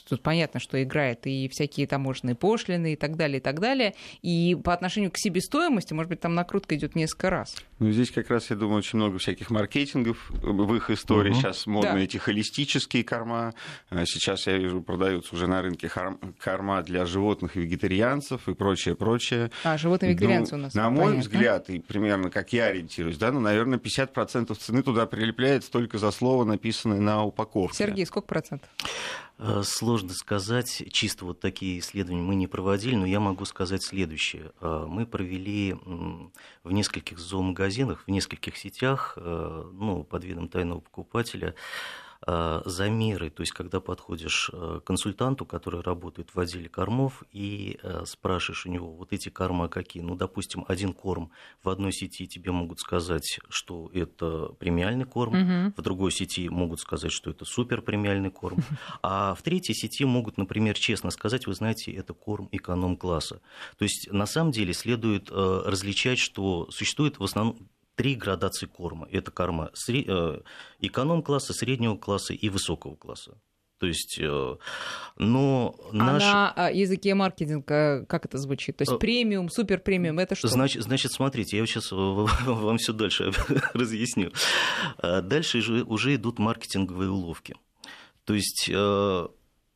тут 0.07 0.21
понятно, 0.21 0.59
что 0.59 0.83
играет 0.83 1.25
и 1.25 1.49
всякие 1.49 1.87
таможенные 1.87 2.35
пошлины 2.35 2.93
и 2.93 2.95
так 2.95 3.15
далее, 3.15 3.39
и 3.39 3.41
так 3.41 3.59
далее. 3.59 3.95
И 4.21 4.55
по 4.63 4.71
отношению 4.71 5.09
к 5.09 5.17
себестоимости, 5.17 5.93
может 5.93 6.09
быть, 6.09 6.19
там 6.19 6.35
накрутка 6.35 6.75
идет 6.75 6.93
несколько 6.93 7.31
раз. 7.31 7.55
Ну, 7.79 7.89
здесь 7.89 8.11
как 8.11 8.29
раз, 8.29 8.51
я 8.51 8.55
думаю, 8.55 8.77
очень 8.77 8.99
много 8.99 9.17
всяких 9.17 9.49
маркетингов 9.49 10.29
в 10.29 10.75
их 10.75 10.91
истории. 10.91 11.31
Угу. 11.31 11.39
Сейчас 11.39 11.65
модны 11.65 11.93
да. 11.93 11.99
эти 11.99 12.17
холистические 12.17 13.03
корма. 13.03 13.55
А 13.89 14.05
сейчас, 14.05 14.45
я 14.45 14.55
вижу, 14.55 14.83
продаются 14.83 15.33
уже 15.33 15.47
на 15.47 15.63
рынке 15.63 15.89
корма 16.39 16.83
для 16.83 17.07
животных 17.07 17.57
и 17.57 17.61
вегетарианцев 17.61 18.47
и 18.47 18.53
прочее, 18.53 18.95
прочее. 18.95 19.49
А, 19.63 19.79
животные 19.79 20.11
вегетарианцы 20.11 20.55
ну, 20.55 20.59
у 20.59 20.63
нас. 20.65 20.75
На 20.75 20.91
мой 20.91 21.05
понятно. 21.05 21.21
взгляд, 21.21 21.69
и 21.71 21.79
примерно 21.79 22.29
как 22.29 22.53
я 22.53 22.65
ориентируюсь, 22.65 23.17
да, 23.17 23.31
ну, 23.31 23.39
наверное, 23.39 23.79
50% 23.79 24.53
цены 24.53 24.83
туда 24.83 25.07
прилепляется 25.07 25.71
только 25.71 25.97
за 25.97 26.11
слово, 26.11 26.43
написанное 26.75 26.99
на 26.99 27.23
упаковке. 27.23 27.77
Сергей, 27.77 28.05
сколько 28.05 28.27
процентов? 28.27 28.69
Э, 29.37 29.63
сложно 29.63 30.13
сказать, 30.13 30.83
чисто 30.91 31.25
вот 31.25 31.39
такие 31.39 31.79
исследования 31.79 32.21
мы 32.21 32.35
не 32.35 32.47
проводили, 32.47 32.95
но 32.95 33.05
я 33.05 33.19
могу 33.19 33.45
сказать 33.45 33.83
следующее. 33.83 34.51
Э, 34.61 34.85
мы 34.87 35.05
провели 35.05 35.75
в 36.63 36.71
нескольких 36.71 37.19
зоомагазинах, 37.19 38.03
в 38.05 38.11
нескольких 38.11 38.57
сетях, 38.57 39.13
э, 39.17 39.71
ну, 39.73 40.03
под 40.03 40.23
видом 40.23 40.47
тайного 40.47 40.79
покупателя, 40.79 41.55
замеры, 42.65 43.29
то 43.29 43.41
есть 43.41 43.51
когда 43.53 43.79
подходишь 43.79 44.49
э, 44.51 44.79
к 44.81 44.87
консультанту, 44.87 45.45
который 45.45 45.81
работает 45.81 46.33
в 46.33 46.39
отделе 46.39 46.69
кормов, 46.69 47.23
и 47.31 47.77
э, 47.83 48.03
спрашиваешь 48.05 48.65
у 48.65 48.69
него, 48.69 48.95
вот 48.95 49.13
эти 49.13 49.29
корма 49.29 49.67
какие? 49.67 50.01
Ну, 50.01 50.15
допустим, 50.15 50.65
один 50.67 50.93
корм 50.93 51.31
в 51.63 51.69
одной 51.69 51.91
сети 51.91 52.27
тебе 52.27 52.51
могут 52.51 52.79
сказать, 52.79 53.39
что 53.49 53.89
это 53.93 54.49
премиальный 54.59 55.05
корм, 55.05 55.33
угу. 55.33 55.73
в 55.77 55.81
другой 55.81 56.11
сети 56.11 56.49
могут 56.49 56.79
сказать, 56.79 57.11
что 57.11 57.29
это 57.29 57.45
супер 57.45 57.81
премиальный 57.81 58.31
корм, 58.31 58.57
а 59.03 59.35
в 59.35 59.41
третьей 59.43 59.75
сети 59.75 60.03
могут, 60.05 60.37
например, 60.37 60.75
честно 60.77 61.11
сказать, 61.11 61.45
вы 61.45 61.53
знаете, 61.53 61.91
это 61.91 62.13
корм 62.13 62.49
эконом-класса. 62.51 63.41
То 63.77 63.83
есть 63.83 64.11
на 64.11 64.25
самом 64.25 64.51
деле 64.51 64.73
следует 64.73 65.29
различать, 65.31 66.19
что 66.19 66.69
существует 66.71 67.19
в 67.19 67.23
основном 67.23 67.69
три 67.95 68.15
градации 68.15 68.65
корма. 68.65 69.07
Это 69.11 69.31
корма 69.31 69.71
э, 69.87 70.39
эконом-класса, 70.79 71.53
среднего 71.53 71.97
класса 71.97 72.33
и 72.33 72.49
высокого 72.49 72.95
класса. 72.95 73.37
То 73.79 73.87
есть, 73.87 74.19
э, 74.21 74.55
но 75.17 75.75
наш... 75.91 76.23
А 76.25 76.53
на 76.55 76.69
языке 76.69 77.13
маркетинга 77.13 78.05
как 78.07 78.25
это 78.25 78.37
звучит? 78.37 78.77
То 78.77 78.83
есть 78.83 78.93
э, 78.93 78.97
премиум, 78.97 79.49
супер 79.49 79.79
премиум, 79.79 80.19
это 80.19 80.35
что? 80.35 80.47
Значит, 80.47 80.83
значит 80.83 81.11
смотрите, 81.11 81.57
я 81.57 81.65
сейчас 81.65 81.91
вам 81.91 82.77
все 82.77 82.93
дальше 82.93 83.31
разъясню. 83.73 84.31
Дальше 85.01 85.59
уже 85.83 86.15
идут 86.15 86.39
маркетинговые 86.39 87.09
уловки. 87.09 87.55
То 88.23 88.33
есть 88.33 88.69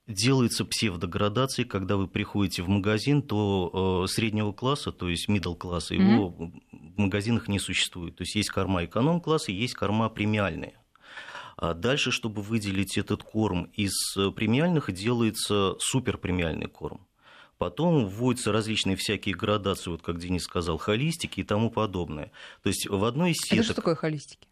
делается 0.09 0.65
псевдоградации, 0.65 1.63
когда 1.63 1.95
вы 1.95 2.07
приходите 2.07 2.63
в 2.63 2.67
магазин, 2.67 3.21
то 3.21 4.03
э, 4.03 4.11
среднего 4.11 4.51
класса, 4.51 4.91
то 4.91 5.07
есть 5.07 5.29
middle 5.29 5.55
класса, 5.55 5.95
mm-hmm. 5.95 6.13
его 6.13 6.29
в 6.29 6.97
магазинах 6.97 7.47
не 7.47 7.59
существует. 7.59 8.15
То 8.17 8.23
есть 8.23 8.35
есть 8.35 8.49
корма 8.49 8.83
эконом-класса, 8.85 9.51
есть 9.51 9.75
корма 9.75 10.09
премиальные. 10.09 10.73
А 11.55 11.73
дальше, 11.73 12.11
чтобы 12.11 12.41
выделить 12.41 12.97
этот 12.97 13.23
корм 13.23 13.65
из 13.73 13.93
премиальных, 14.35 14.91
делается 14.91 15.75
суперпремиальный 15.79 16.67
корм. 16.67 17.05
Потом 17.57 18.07
вводятся 18.07 18.53
различные 18.53 18.95
всякие 18.95 19.35
градации, 19.35 19.91
вот 19.91 20.01
как 20.01 20.17
Денис 20.17 20.43
сказал, 20.43 20.77
холистики 20.77 21.41
и 21.41 21.43
тому 21.43 21.69
подобное. 21.69 22.31
То 22.63 22.69
есть 22.69 22.87
в 22.89 23.03
одной 23.03 23.31
из 23.31 23.37
сеток... 23.37 23.57
Это 23.57 23.63
что 23.65 23.73
такое 23.75 23.95
холистики? 23.95 24.48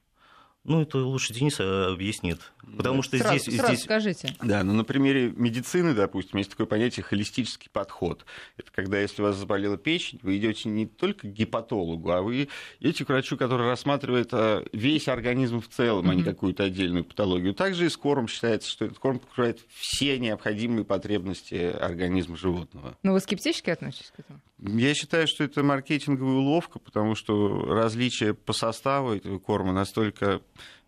Ну, 0.68 0.82
это 0.82 0.98
лучше 0.98 1.34
Денис 1.34 1.62
э, 1.62 1.86
объяснит. 1.94 2.52
Потому 2.76 3.02
что 3.02 3.18
сразу, 3.18 3.40
здесь, 3.40 3.56
сразу 3.56 3.74
здесь... 3.74 3.86
скажите. 3.86 4.36
Да, 4.42 4.66
ну 4.66 4.74
на 4.74 4.84
примере 4.84 5.32
медицины, 5.34 5.94
допустим, 5.94 6.40
есть 6.40 6.52
такое 6.52 6.68
понятие 6.68 7.06
холистический 7.06 7.70
подход. 7.72 8.26
Это 8.58 8.70
когда, 8.74 9.00
если 9.00 9.22
у 9.22 9.26
вас 9.26 9.38
заболела 9.38 9.78
печень, 9.78 10.20
вы 10.24 10.38
идете 10.38 10.68
не 10.68 10.86
только 10.86 11.30
к 11.30 11.32
гепатологу, 11.32 12.12
а 12.12 12.22
вы 12.22 12.50
идете 12.82 13.06
к 13.06 13.08
врачу, 13.08 13.38
который 13.38 13.66
рассматривает 13.66 14.30
э, 14.34 14.66
весь 14.74 15.08
организм 15.08 15.62
в 15.62 15.70
целом, 15.70 16.08
mm-hmm. 16.08 16.12
а 16.12 16.16
не 16.16 16.24
какую-то 16.24 16.64
отдельную 16.66 17.06
патологию. 17.06 17.54
Также 17.54 17.86
и 17.86 17.90
с 17.90 17.96
кормом 17.96 18.28
считается, 18.28 18.70
что 18.70 18.84
этот 18.84 19.00
корм 19.00 19.20
покрывает 19.20 19.62
все 19.74 20.20
необходимые 20.20 20.84
потребности 20.84 21.56
организма 21.56 22.36
животного. 22.36 22.98
Но 23.04 23.14
вы 23.14 23.22
скептически 23.22 23.70
относитесь 23.70 24.12
к 24.14 24.20
этому? 24.20 24.42
Я 24.60 24.94
считаю, 24.96 25.28
что 25.28 25.44
это 25.44 25.64
маркетинговая 25.64 26.38
уловка, 26.38 26.80
потому 26.80 27.16
что 27.16 27.64
различия 27.66 28.34
по 28.34 28.54
составу 28.54 29.14
этого 29.14 29.38
корма 29.38 29.72
настолько 29.72 30.42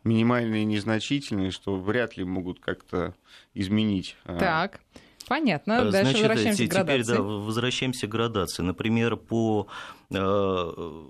минимальные 0.03 0.63
и 0.63 0.65
незначительные, 0.65 1.51
что 1.51 1.75
вряд 1.75 2.17
ли 2.17 2.23
могут 2.23 2.59
как-то 2.59 3.13
изменить. 3.53 4.15
А, 4.25 4.37
так. 4.37 4.79
Понятно. 5.27 5.91
Дальше 5.91 6.17
Значит, 6.17 6.21
возвращаемся 6.21 6.65
к 6.65 6.69
градации. 6.69 7.03
Теперь 7.03 7.17
да, 7.17 7.21
возвращаемся 7.21 8.07
к 8.07 8.09
градации. 8.09 8.63
Например, 8.63 9.15
по 9.15 9.67
э, 10.09 11.03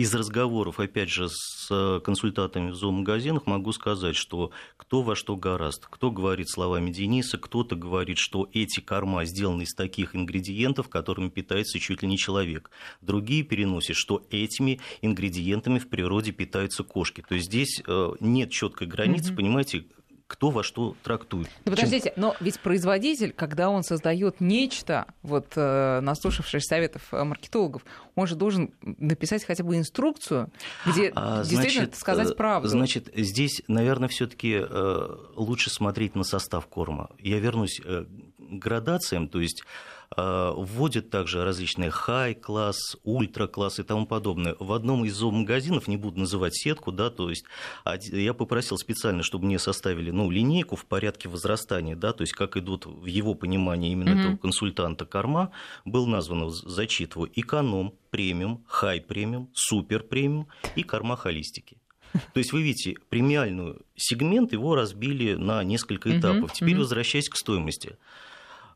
из 0.00 0.14
разговоров, 0.14 0.80
опять 0.80 1.10
же, 1.10 1.28
с 1.28 2.00
консультантами 2.02 2.70
в 2.70 2.74
зоомагазинах 2.74 3.44
могу 3.44 3.70
сказать, 3.72 4.16
что 4.16 4.50
кто 4.78 5.02
во 5.02 5.14
что 5.14 5.36
гораст. 5.36 5.88
Кто 5.90 6.10
говорит 6.10 6.48
словами 6.48 6.90
Дениса, 6.90 7.36
кто-то 7.36 7.76
говорит, 7.76 8.16
что 8.16 8.48
эти 8.54 8.80
корма 8.80 9.26
сделаны 9.26 9.64
из 9.64 9.74
таких 9.74 10.16
ингредиентов, 10.16 10.88
которыми 10.88 11.28
питается 11.28 11.78
чуть 11.78 12.00
ли 12.00 12.08
не 12.08 12.16
человек. 12.16 12.70
Другие 13.02 13.42
переносят, 13.42 13.96
что 13.96 14.26
этими 14.30 14.80
ингредиентами 15.02 15.78
в 15.78 15.90
природе 15.90 16.32
питаются 16.32 16.82
кошки. 16.82 17.22
То 17.28 17.34
есть 17.34 17.48
здесь 17.48 17.82
э, 17.86 18.12
нет 18.20 18.50
четкой 18.50 18.86
границы, 18.86 19.32
mm-hmm. 19.32 19.36
понимаете, 19.36 19.84
кто 20.30 20.50
во 20.50 20.62
что 20.62 20.94
трактует. 21.02 21.48
Ну, 21.64 21.72
подождите, 21.72 22.12
Чем... 22.14 22.22
но 22.22 22.36
ведь 22.38 22.60
производитель, 22.60 23.32
когда 23.32 23.68
он 23.68 23.82
создает 23.82 24.40
нечто, 24.40 25.06
вот 25.22 25.54
э, 25.56 25.98
наслушавшись 26.00 26.66
советов 26.66 27.02
э, 27.10 27.24
маркетологов, 27.24 27.84
он 28.14 28.28
же 28.28 28.36
должен 28.36 28.72
написать 28.80 29.44
хотя 29.44 29.64
бы 29.64 29.76
инструкцию, 29.76 30.52
где 30.86 31.10
а, 31.16 31.42
действительно 31.42 31.86
значит, 31.86 31.96
сказать 31.96 32.36
правду. 32.36 32.68
Значит, 32.68 33.10
здесь, 33.12 33.62
наверное, 33.66 34.08
все-таки 34.08 34.60
э, 34.62 35.16
лучше 35.34 35.68
смотреть 35.68 36.14
на 36.14 36.22
состав 36.22 36.68
корма. 36.68 37.10
Я 37.18 37.40
вернусь 37.40 37.80
э, 37.84 38.04
к 38.04 38.38
градациям, 38.38 39.26
то 39.26 39.40
есть 39.40 39.64
Э, 39.64 39.99
вводят 40.16 41.10
также 41.10 41.44
различные 41.44 41.90
хай-класс, 41.90 42.96
ультра-класс 43.04 43.78
и 43.78 43.82
тому 43.84 44.06
подобное. 44.06 44.56
В 44.58 44.72
одном 44.72 45.04
из 45.04 45.14
зоомагазинов, 45.14 45.86
не 45.86 45.96
буду 45.96 46.18
называть 46.18 46.54
сетку, 46.56 46.90
да, 46.90 47.10
то 47.10 47.30
есть 47.30 47.44
я 47.84 48.34
попросил 48.34 48.76
специально, 48.76 49.22
чтобы 49.22 49.46
мне 49.46 49.58
составили 49.58 50.10
ну, 50.10 50.30
линейку 50.30 50.74
в 50.74 50.84
порядке 50.86 51.28
возрастания, 51.28 51.94
да, 51.94 52.12
то 52.12 52.22
есть 52.22 52.32
как 52.32 52.56
идут 52.56 52.86
в 52.86 53.06
его 53.06 53.34
понимании 53.34 53.92
именно 53.92 54.10
mm-hmm. 54.10 54.20
этого 54.20 54.36
консультанта 54.36 55.06
корма, 55.06 55.52
был 55.84 56.06
назван, 56.06 56.50
зачитываю, 56.50 57.30
эконом, 57.34 57.94
премиум, 58.10 58.64
хай-премиум, 58.66 59.50
супер-премиум 59.54 60.48
и 60.74 60.82
корма 60.82 61.16
холистики. 61.16 61.76
То 62.12 62.38
есть 62.38 62.52
вы 62.52 62.62
видите, 62.62 62.96
премиальный 63.08 63.76
сегмент 63.94 64.52
его 64.52 64.74
разбили 64.74 65.34
на 65.34 65.62
несколько 65.62 66.18
этапов. 66.18 66.52
Теперь 66.52 66.76
возвращаясь 66.76 67.28
к 67.28 67.36
стоимости. 67.36 67.96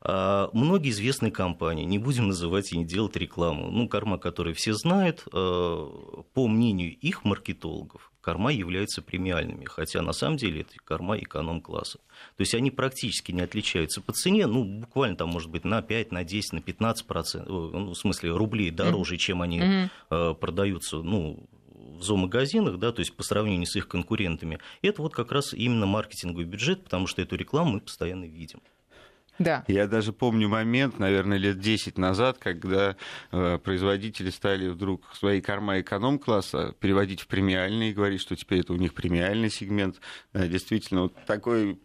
А, 0.06 0.50
многие 0.52 0.90
известные 0.90 1.32
компании, 1.32 1.84
не 1.84 1.98
будем 1.98 2.28
называть 2.28 2.72
и 2.72 2.78
не 2.78 2.84
делать 2.84 3.16
рекламу, 3.16 3.70
ну, 3.70 3.88
корма, 3.88 4.18
которые 4.18 4.54
все 4.54 4.74
знают, 4.74 5.26
а, 5.32 6.22
по 6.34 6.46
мнению 6.46 6.94
их 6.94 7.24
маркетологов, 7.24 8.12
корма 8.20 8.52
являются 8.52 9.00
премиальными, 9.00 9.64
хотя 9.64 10.02
на 10.02 10.12
самом 10.12 10.36
деле 10.36 10.60
это 10.60 10.74
корма 10.84 11.16
эконом-класса. 11.16 11.98
То 12.36 12.40
есть 12.40 12.54
они 12.54 12.70
практически 12.70 13.32
не 13.32 13.40
отличаются 13.40 14.02
по 14.02 14.12
цене, 14.12 14.46
ну, 14.46 14.64
буквально 14.64 15.16
там, 15.16 15.30
может 15.30 15.50
быть, 15.50 15.64
на 15.64 15.80
5, 15.80 16.12
на 16.12 16.22
10, 16.22 16.52
на 16.52 16.60
15 16.60 17.06
процентов, 17.06 17.48
ну, 17.48 17.90
в 17.90 17.96
смысле 17.96 18.32
рублей 18.32 18.70
дороже, 18.70 19.16
чем 19.16 19.40
они 19.40 19.60
mm-hmm. 19.60 20.34
продаются, 20.34 20.98
ну, 20.98 21.48
в 21.70 22.02
зоомагазинах, 22.02 22.78
да, 22.78 22.92
то 22.92 23.00
есть 23.00 23.16
по 23.16 23.22
сравнению 23.22 23.66
с 23.66 23.76
их 23.76 23.88
конкурентами, 23.88 24.58
это 24.82 25.00
вот 25.00 25.14
как 25.14 25.32
раз 25.32 25.54
именно 25.54 25.86
маркетинговый 25.86 26.44
бюджет, 26.44 26.84
потому 26.84 27.06
что 27.06 27.22
эту 27.22 27.36
рекламу 27.36 27.74
мы 27.74 27.80
постоянно 27.80 28.24
видим. 28.24 28.60
Да. 29.38 29.64
Я 29.66 29.86
даже 29.86 30.12
помню 30.12 30.48
момент, 30.48 30.98
наверное, 30.98 31.38
лет 31.38 31.58
10 31.58 31.98
назад, 31.98 32.38
когда 32.38 32.96
э, 33.32 33.58
производители 33.58 34.30
стали 34.30 34.68
вдруг 34.68 35.14
свои 35.14 35.40
корма 35.40 35.80
эконом-класса 35.80 36.74
переводить 36.78 37.20
в 37.20 37.26
премиальные 37.26 37.90
и 37.90 37.94
говорить, 37.94 38.20
что 38.20 38.36
теперь 38.36 38.60
это 38.60 38.72
у 38.72 38.76
них 38.76 38.94
премиальный 38.94 39.50
сегмент. 39.50 40.00
Да, 40.32 40.46
действительно, 40.46 41.02
вот 41.02 41.14
такой 41.26 41.78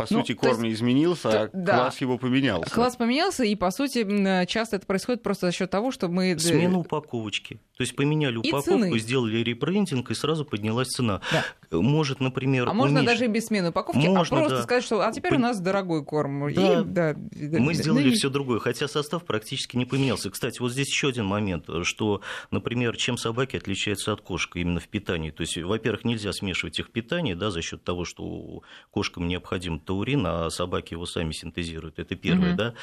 по 0.00 0.06
ну, 0.08 0.20
сути, 0.20 0.32
корм 0.32 0.62
не 0.62 0.72
изменился, 0.72 1.30
то, 1.30 1.42
а 1.42 1.50
да. 1.52 1.76
класс 1.76 2.00
его 2.00 2.16
поменялся. 2.16 2.70
Класс 2.70 2.96
поменялся, 2.96 3.44
и, 3.44 3.54
по 3.54 3.70
сути, 3.70 4.46
часто 4.46 4.76
это 4.76 4.86
происходит 4.86 5.22
просто 5.22 5.46
за 5.46 5.52
счет 5.52 5.70
того, 5.70 5.90
что 5.90 6.08
мы... 6.08 6.38
Смена 6.38 6.78
упаковочки. 6.78 7.60
То 7.80 7.84
есть 7.84 7.96
поменяли 7.96 8.36
упаковку, 8.36 8.98
сделали 8.98 9.38
ребрендинг, 9.38 10.10
и 10.10 10.14
сразу 10.14 10.44
поднялась 10.44 10.88
цена. 10.88 11.22
Да. 11.32 11.78
Может, 11.78 12.20
например... 12.20 12.68
А 12.68 12.74
можно 12.74 13.02
даже 13.02 13.24
и 13.24 13.26
без 13.26 13.46
смены 13.46 13.70
упаковки, 13.70 14.06
а 14.06 14.10
можно, 14.10 14.36
а 14.36 14.40
просто 14.40 14.56
да. 14.58 14.62
сказать, 14.64 14.84
что 14.84 15.00
а 15.00 15.10
теперь 15.12 15.36
у 15.36 15.38
нас 15.38 15.60
дорогой 15.60 16.04
корм. 16.04 16.52
Да. 16.52 16.82
И, 16.82 16.84
да, 16.84 17.16
Мы 17.58 17.72
сделали 17.72 18.10
ну, 18.10 18.14
все 18.14 18.28
другое, 18.28 18.58
хотя 18.58 18.86
состав 18.86 19.24
практически 19.24 19.78
не 19.78 19.86
поменялся. 19.86 20.28
Кстати, 20.28 20.60
вот 20.60 20.72
здесь 20.72 20.88
еще 20.88 21.08
один 21.08 21.24
момент, 21.24 21.70
что, 21.84 22.20
например, 22.50 22.98
чем 22.98 23.16
собаки 23.16 23.56
отличаются 23.56 24.12
от 24.12 24.20
кошек 24.20 24.56
именно 24.56 24.78
в 24.78 24.88
питании. 24.88 25.30
То 25.30 25.40
есть, 25.40 25.56
во-первых, 25.56 26.04
нельзя 26.04 26.34
смешивать 26.34 26.78
их 26.78 26.90
питание 26.90 27.34
да, 27.34 27.50
за 27.50 27.62
счет 27.62 27.82
того, 27.82 28.04
что 28.04 28.60
кошкам 28.90 29.26
необходим 29.26 29.80
таурин, 29.80 30.26
а 30.26 30.50
собаки 30.50 30.92
его 30.92 31.06
сами 31.06 31.32
синтезируют. 31.32 31.98
Это 31.98 32.14
первое. 32.14 32.50
Угу. 32.50 32.58
Да? 32.58 32.74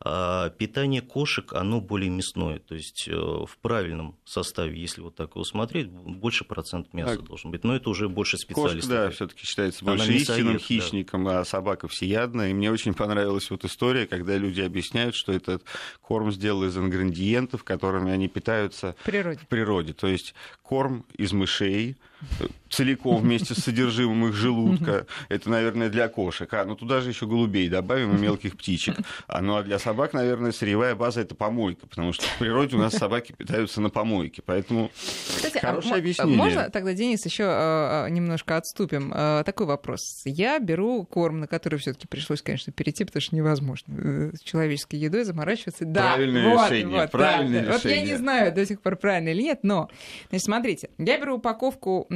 А 0.00 0.48
питание 0.48 1.02
кошек, 1.02 1.52
оно 1.52 1.82
более 1.82 2.08
мясное. 2.08 2.58
То 2.60 2.74
есть, 2.74 3.06
э, 3.06 3.14
в 3.14 3.58
правильном 3.60 4.16
составе 4.24 4.45
составе, 4.46 4.80
если 4.80 5.00
вот 5.00 5.14
так 5.14 5.30
его 5.34 5.44
смотреть, 5.44 5.88
больше 5.88 6.44
процент 6.44 6.92
мяса 6.94 7.18
а 7.20 7.22
должен 7.22 7.50
быть. 7.50 7.64
Но 7.64 7.76
это 7.76 7.90
уже 7.90 8.08
больше 8.08 8.38
специалистов. 8.38 8.90
Кошка, 8.90 9.04
да, 9.06 9.10
все 9.10 9.26
таки 9.26 9.44
считается 9.44 9.84
больше 9.84 10.12
истинным 10.12 10.58
хищником, 10.58 11.24
да. 11.24 11.40
а 11.40 11.44
собака 11.44 11.88
всеядная. 11.88 12.50
И 12.50 12.54
мне 12.54 12.70
очень 12.70 12.94
понравилась 12.94 13.50
вот 13.50 13.64
история, 13.64 14.06
когда 14.06 14.36
люди 14.36 14.60
объясняют, 14.60 15.14
что 15.14 15.32
этот 15.32 15.64
корм 16.00 16.32
сделал 16.32 16.64
из 16.64 16.76
ингредиентов, 16.76 17.64
которыми 17.64 18.10
они 18.10 18.28
питаются 18.28 18.96
природе. 19.04 19.40
в 19.40 19.48
природе. 19.48 19.92
То 19.92 20.06
есть 20.06 20.34
корм 20.62 21.04
из 21.16 21.32
мышей, 21.32 21.96
целиком 22.70 23.22
вместе 23.22 23.54
с 23.54 23.58
содержимым 23.58 24.28
их 24.28 24.34
желудка. 24.34 25.06
Это, 25.28 25.50
наверное, 25.50 25.88
для 25.88 26.08
кошек. 26.08 26.52
А, 26.52 26.64
ну 26.64 26.74
туда 26.74 27.00
же 27.00 27.10
еще 27.10 27.26
голубей 27.26 27.68
добавим 27.68 28.16
и 28.16 28.20
мелких 28.20 28.56
птичек. 28.56 28.96
А, 29.26 29.40
ну 29.40 29.56
а 29.56 29.62
для 29.62 29.78
собак, 29.78 30.12
наверное, 30.12 30.52
сырьевая 30.52 30.94
база 30.94 31.20
это 31.20 31.34
помойка, 31.34 31.86
потому 31.86 32.12
что 32.12 32.24
в 32.24 32.38
природе 32.38 32.76
у 32.76 32.78
нас 32.78 32.94
собаки 32.94 33.32
питаются 33.32 33.80
на 33.80 33.90
помойке. 33.90 34.42
Поэтому 34.44 34.90
Кстати, 34.94 35.58
а 35.58 35.60
хорошее 35.60 35.94
а 35.94 35.98
объяснение. 35.98 36.36
Можно 36.36 36.70
тогда, 36.70 36.92
Денис, 36.92 37.24
еще 37.24 37.44
э, 37.44 38.08
немножко 38.10 38.56
отступим? 38.56 39.12
Э, 39.14 39.42
такой 39.44 39.66
вопрос. 39.66 40.22
Я 40.24 40.58
беру 40.58 41.04
корм, 41.04 41.40
на 41.40 41.46
который 41.46 41.78
все-таки 41.78 42.06
пришлось, 42.06 42.42
конечно, 42.42 42.72
перейти, 42.72 43.04
потому 43.04 43.20
что 43.20 43.36
невозможно 43.36 43.94
э, 43.96 44.32
с 44.36 44.40
человеческой 44.40 44.96
едой 44.96 45.24
заморачиваться. 45.24 45.84
Да, 45.84 46.14
правильное 46.14 46.54
вот, 46.54 46.70
решение. 46.70 47.00
Вот, 47.00 47.10
правильное 47.10 47.64
да, 47.64 47.76
решение. 47.76 48.00
Вот 48.00 48.06
я 48.06 48.12
не 48.12 48.18
знаю 48.18 48.52
до 48.52 48.66
сих 48.66 48.80
пор, 48.80 48.96
правильно 48.96 49.28
или 49.30 49.42
нет, 49.42 49.60
но, 49.62 49.88
значит, 50.30 50.44
смотрите, 50.44 50.90
я 50.98 51.18
беру 51.18 51.36
упаковку 51.36 52.06
а, 52.10 52.14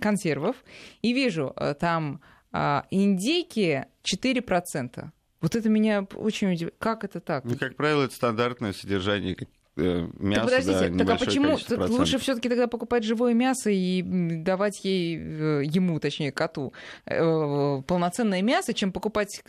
консервов 0.00 0.56
и 1.02 1.12
вижу 1.12 1.52
э, 1.56 1.74
там 1.74 2.20
а, 2.52 2.86
индейки 2.90 3.86
4%. 4.04 5.04
Вот 5.40 5.56
это 5.56 5.68
меня 5.68 6.06
очень 6.14 6.52
удивляет. 6.52 6.74
Как 6.78 7.04
это 7.04 7.20
так? 7.20 7.44
Ну, 7.44 7.56
как 7.56 7.76
правило, 7.76 8.04
это 8.04 8.14
стандартное 8.14 8.72
содержание 8.72 9.36
э, 9.76 10.08
мяса. 10.18 10.40
Так 10.40 10.44
подождите, 10.44 10.88
да, 10.88 11.04
так 11.04 11.16
а 11.16 11.24
почему 11.24 11.58
лучше 11.88 12.18
все-таки 12.18 12.48
тогда 12.48 12.66
покупать 12.66 13.04
живое 13.04 13.34
мясо 13.34 13.70
и 13.70 14.02
давать 14.02 14.84
ей, 14.84 15.16
э, 15.16 15.62
ему, 15.64 15.98
точнее, 16.00 16.32
коту, 16.32 16.72
полноценное 17.04 18.42
мясо, 18.42 18.72
чем 18.72 18.92
покупать 18.92 19.42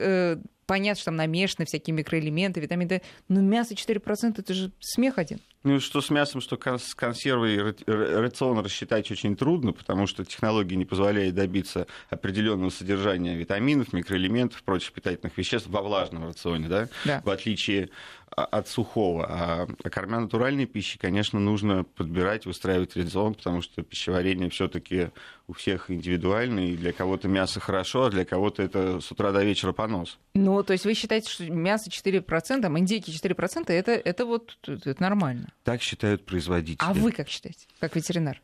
понятно, 0.65 0.95
что 0.95 1.05
там 1.05 1.15
намешаны 1.15 1.65
всякие 1.65 1.93
микроэлементы, 1.93 2.59
витамины 2.59 2.89
D, 2.89 3.01
но 3.27 3.41
мясо 3.41 3.73
4% 3.73 4.35
это 4.37 4.53
же 4.53 4.71
смех 4.79 5.17
один. 5.17 5.39
Ну, 5.65 5.79
что 5.79 5.99
с 5.99 6.11
мясом, 6.11 6.41
что 6.41 6.59
с 6.77 6.93
консервой 6.93 7.75
рацион 7.87 8.59
рассчитать 8.59 9.09
очень 9.09 9.35
трудно, 9.35 9.73
потому 9.73 10.05
что 10.05 10.23
технология 10.23 10.75
не 10.75 10.85
позволяет 10.85 11.33
добиться 11.33 11.87
определенного 12.11 12.69
содержания 12.69 13.35
витаминов, 13.35 13.91
микроэлементов, 13.91 14.61
прочих 14.61 14.93
питательных 14.93 15.35
веществ 15.35 15.67
во 15.67 15.81
влажном 15.81 16.27
рационе, 16.27 16.67
да? 16.67 16.87
Да. 17.03 17.21
в 17.25 17.29
отличие 17.31 17.89
от 18.35 18.67
сухого. 18.67 19.25
А, 19.27 19.67
а 19.83 19.89
кормя 19.89 20.19
натуральной 20.19 20.65
пищи, 20.65 20.97
конечно, 20.97 21.39
нужно 21.39 21.83
подбирать, 21.83 22.45
выстраивать 22.45 22.95
рацион, 22.95 23.35
потому 23.35 23.61
что 23.61 23.81
пищеварение 23.81 24.49
все-таки 24.49 25.09
у 25.47 25.53
всех 25.53 25.89
индивидуально, 25.89 26.71
и 26.71 26.77
для 26.77 26.91
кого-то 26.91 27.27
мясо 27.27 27.59
хорошо, 27.59 28.05
а 28.05 28.09
для 28.09 28.25
кого-то 28.25 28.63
это 28.63 28.99
с 28.99 29.11
утра 29.11 29.31
до 29.31 29.43
вечера 29.43 29.71
понос. 29.71 30.17
Ну, 30.33 30.61
то 30.63 30.73
есть 30.73 30.85
вы 30.85 30.93
считаете, 30.93 31.29
что 31.29 31.43
мясо 31.45 31.89
4%, 31.89 32.61
там, 32.61 32.77
индейки 32.77 33.11
4%, 33.11 33.71
это, 33.71 33.91
это 33.91 34.25
вот 34.25 34.57
это 34.67 34.95
нормально? 34.99 35.53
Так 35.63 35.81
считают 35.81 36.25
производители. 36.25 36.85
А 36.87 36.93
вы 36.93 37.11
как 37.11 37.29
считаете, 37.29 37.67
как 37.79 37.95
ветеринар? 37.95 38.41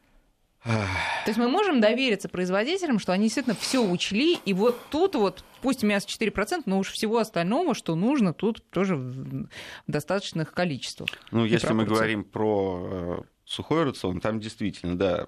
То 0.63 1.27
есть 1.27 1.39
мы 1.39 1.49
можем 1.49 1.81
довериться 1.81 2.29
производителям, 2.29 2.99
что 2.99 3.13
они 3.13 3.23
действительно 3.25 3.55
все 3.55 3.83
учли, 3.83 4.37
и 4.45 4.53
вот 4.53 4.77
тут 4.91 5.15
вот, 5.15 5.43
пусть 5.61 5.81
мясо 5.81 6.07
4%, 6.07 6.63
но 6.65 6.79
уж 6.79 6.91
всего 6.91 7.17
остального, 7.17 7.73
что 7.73 7.95
нужно, 7.95 8.33
тут 8.33 8.63
тоже 8.69 8.95
в 8.95 9.47
достаточных 9.87 10.53
количествах. 10.53 11.09
Ну, 11.31 11.45
если 11.45 11.73
мы 11.73 11.85
говорим 11.85 12.23
про 12.23 12.87
э, 12.91 13.21
сухой 13.45 13.85
рацион, 13.85 14.19
там 14.19 14.39
действительно, 14.39 14.97
да, 14.97 15.27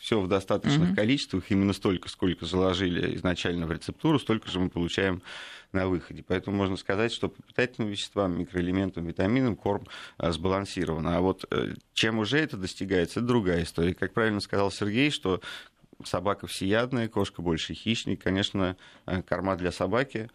все 0.00 0.18
в 0.18 0.28
достаточных 0.28 0.92
mm-hmm. 0.92 0.96
количествах, 0.96 1.44
именно 1.50 1.74
столько, 1.74 2.08
сколько 2.08 2.46
заложили 2.46 3.14
изначально 3.16 3.66
в 3.66 3.72
рецептуру, 3.72 4.18
столько 4.18 4.50
же 4.50 4.58
мы 4.58 4.70
получаем 4.70 5.20
на 5.72 5.88
выходе. 5.88 6.24
Поэтому 6.26 6.56
можно 6.56 6.76
сказать, 6.76 7.12
что 7.12 7.28
по 7.28 7.42
питательным 7.42 7.90
веществам, 7.90 8.38
микроэлементам, 8.38 9.06
витаминам 9.06 9.56
корм 9.56 9.86
а, 10.16 10.32
сбалансирован. 10.32 11.06
А 11.06 11.20
вот 11.20 11.44
э, 11.50 11.74
чем 11.92 12.18
уже 12.18 12.38
это 12.38 12.56
достигается, 12.56 13.20
это 13.20 13.28
другая 13.28 13.62
история. 13.62 13.92
Как 13.94 14.14
правильно 14.14 14.40
сказал 14.40 14.70
Сергей, 14.70 15.10
что 15.10 15.42
собака 16.02 16.46
всеядная, 16.46 17.08
кошка 17.08 17.42
больше 17.42 17.74
хищник. 17.74 18.22
Конечно, 18.22 18.78
э, 19.04 19.20
корма 19.20 19.54
для 19.56 19.70
собаки 19.70 20.30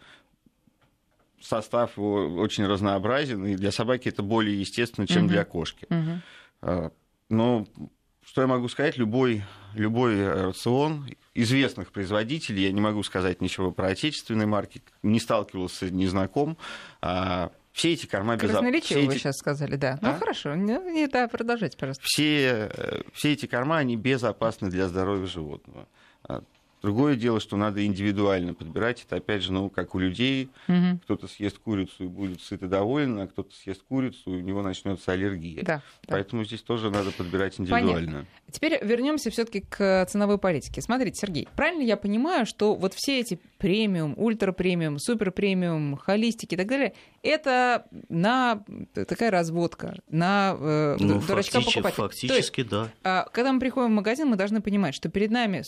состав 1.40 1.96
его 1.96 2.36
очень 2.36 2.66
разнообразен, 2.66 3.44
и 3.46 3.56
для 3.56 3.70
собаки 3.70 4.08
это 4.08 4.22
более 4.22 4.58
естественно, 4.58 5.06
чем 5.06 5.24
угу. 5.24 5.32
для 5.32 5.44
кошки. 5.44 5.86
Угу. 5.90 6.92
Но 7.28 7.66
что 8.26 8.42
я 8.42 8.48
могу 8.48 8.68
сказать? 8.68 8.98
Любой, 8.98 9.44
любой 9.74 10.28
рацион 10.28 11.08
известных 11.32 11.92
производителей, 11.92 12.64
я 12.64 12.72
не 12.72 12.80
могу 12.80 13.02
сказать 13.02 13.40
ничего 13.40 13.70
про 13.70 13.88
отечественные 13.88 14.46
марки, 14.46 14.82
не 15.02 15.20
сталкивался, 15.20 15.90
не 15.90 16.06
знаком. 16.06 16.58
А, 17.00 17.52
все 17.72 17.92
эти 17.92 18.06
корма 18.06 18.36
безопасны. 18.36 18.80
Все 18.80 19.06
вы 19.06 19.14
эти... 19.14 19.18
сейчас 19.18 19.36
сказали, 19.36 19.76
да. 19.76 19.98
Ну, 20.02 20.08
а? 20.08 20.12
Ну 20.12 20.18
хорошо, 20.18 20.54
не, 20.54 21.06
да, 21.06 21.28
продолжайте, 21.28 21.76
пожалуйста. 21.76 22.02
Все, 22.04 22.68
э, 22.72 23.02
все 23.12 23.32
эти 23.32 23.46
корма, 23.46 23.78
они 23.78 23.96
безопасны 23.96 24.70
для 24.70 24.88
здоровья 24.88 25.26
животного. 25.26 25.86
Другое 26.82 27.16
дело, 27.16 27.40
что 27.40 27.56
надо 27.56 27.84
индивидуально 27.84 28.54
подбирать. 28.54 29.04
Это 29.04 29.16
опять 29.16 29.42
же, 29.42 29.52
ну, 29.52 29.70
как 29.70 29.94
у 29.94 29.98
людей. 29.98 30.50
Угу. 30.68 31.00
Кто-то 31.04 31.26
съест 31.26 31.58
курицу 31.58 32.04
и 32.04 32.06
будет 32.06 32.40
сыт 32.40 32.62
и 32.62 32.66
доволен, 32.66 33.18
а 33.18 33.26
кто-то 33.26 33.54
съест 33.54 33.82
курицу, 33.82 34.34
и 34.34 34.36
у 34.36 34.40
него 34.40 34.62
начнется 34.62 35.12
аллергия. 35.12 35.62
Да, 35.62 35.82
Поэтому 36.06 36.42
да. 36.42 36.46
здесь 36.46 36.62
тоже 36.62 36.90
надо 36.90 37.10
подбирать 37.12 37.58
индивидуально. 37.58 37.94
Понятно. 37.94 38.26
Теперь 38.50 38.78
вернемся 38.84 39.30
все-таки 39.30 39.60
к 39.60 40.06
ценовой 40.06 40.38
политике. 40.38 40.80
Смотрите, 40.80 41.18
Сергей, 41.20 41.48
правильно 41.56 41.82
я 41.82 41.96
понимаю, 41.96 42.46
что 42.46 42.74
вот 42.74 42.94
все 42.94 43.20
эти 43.20 43.40
премиум, 43.58 44.14
ультра 44.16 44.52
премиум, 44.52 44.98
супер 44.98 45.32
премиум, 45.32 45.96
холистики 45.96 46.54
и 46.54 46.56
так 46.56 46.66
далее, 46.66 46.94
это 47.22 47.86
на 48.08 48.62
такая 48.94 49.30
разводка, 49.30 49.96
на 50.08 50.56
э, 50.58 50.96
ну, 51.00 51.20
дурачка 51.20 51.60
покупателя. 51.60 51.90
Фактически, 51.90 52.60
есть, 52.60 52.70
да. 52.70 52.88
А, 53.02 53.26
когда 53.32 53.52
мы 53.52 53.60
приходим 53.60 53.90
в 53.90 53.94
магазин, 53.94 54.28
мы 54.28 54.36
должны 54.36 54.60
понимать, 54.60 54.94
что 54.94 55.08
перед 55.08 55.30
нами 55.30 55.62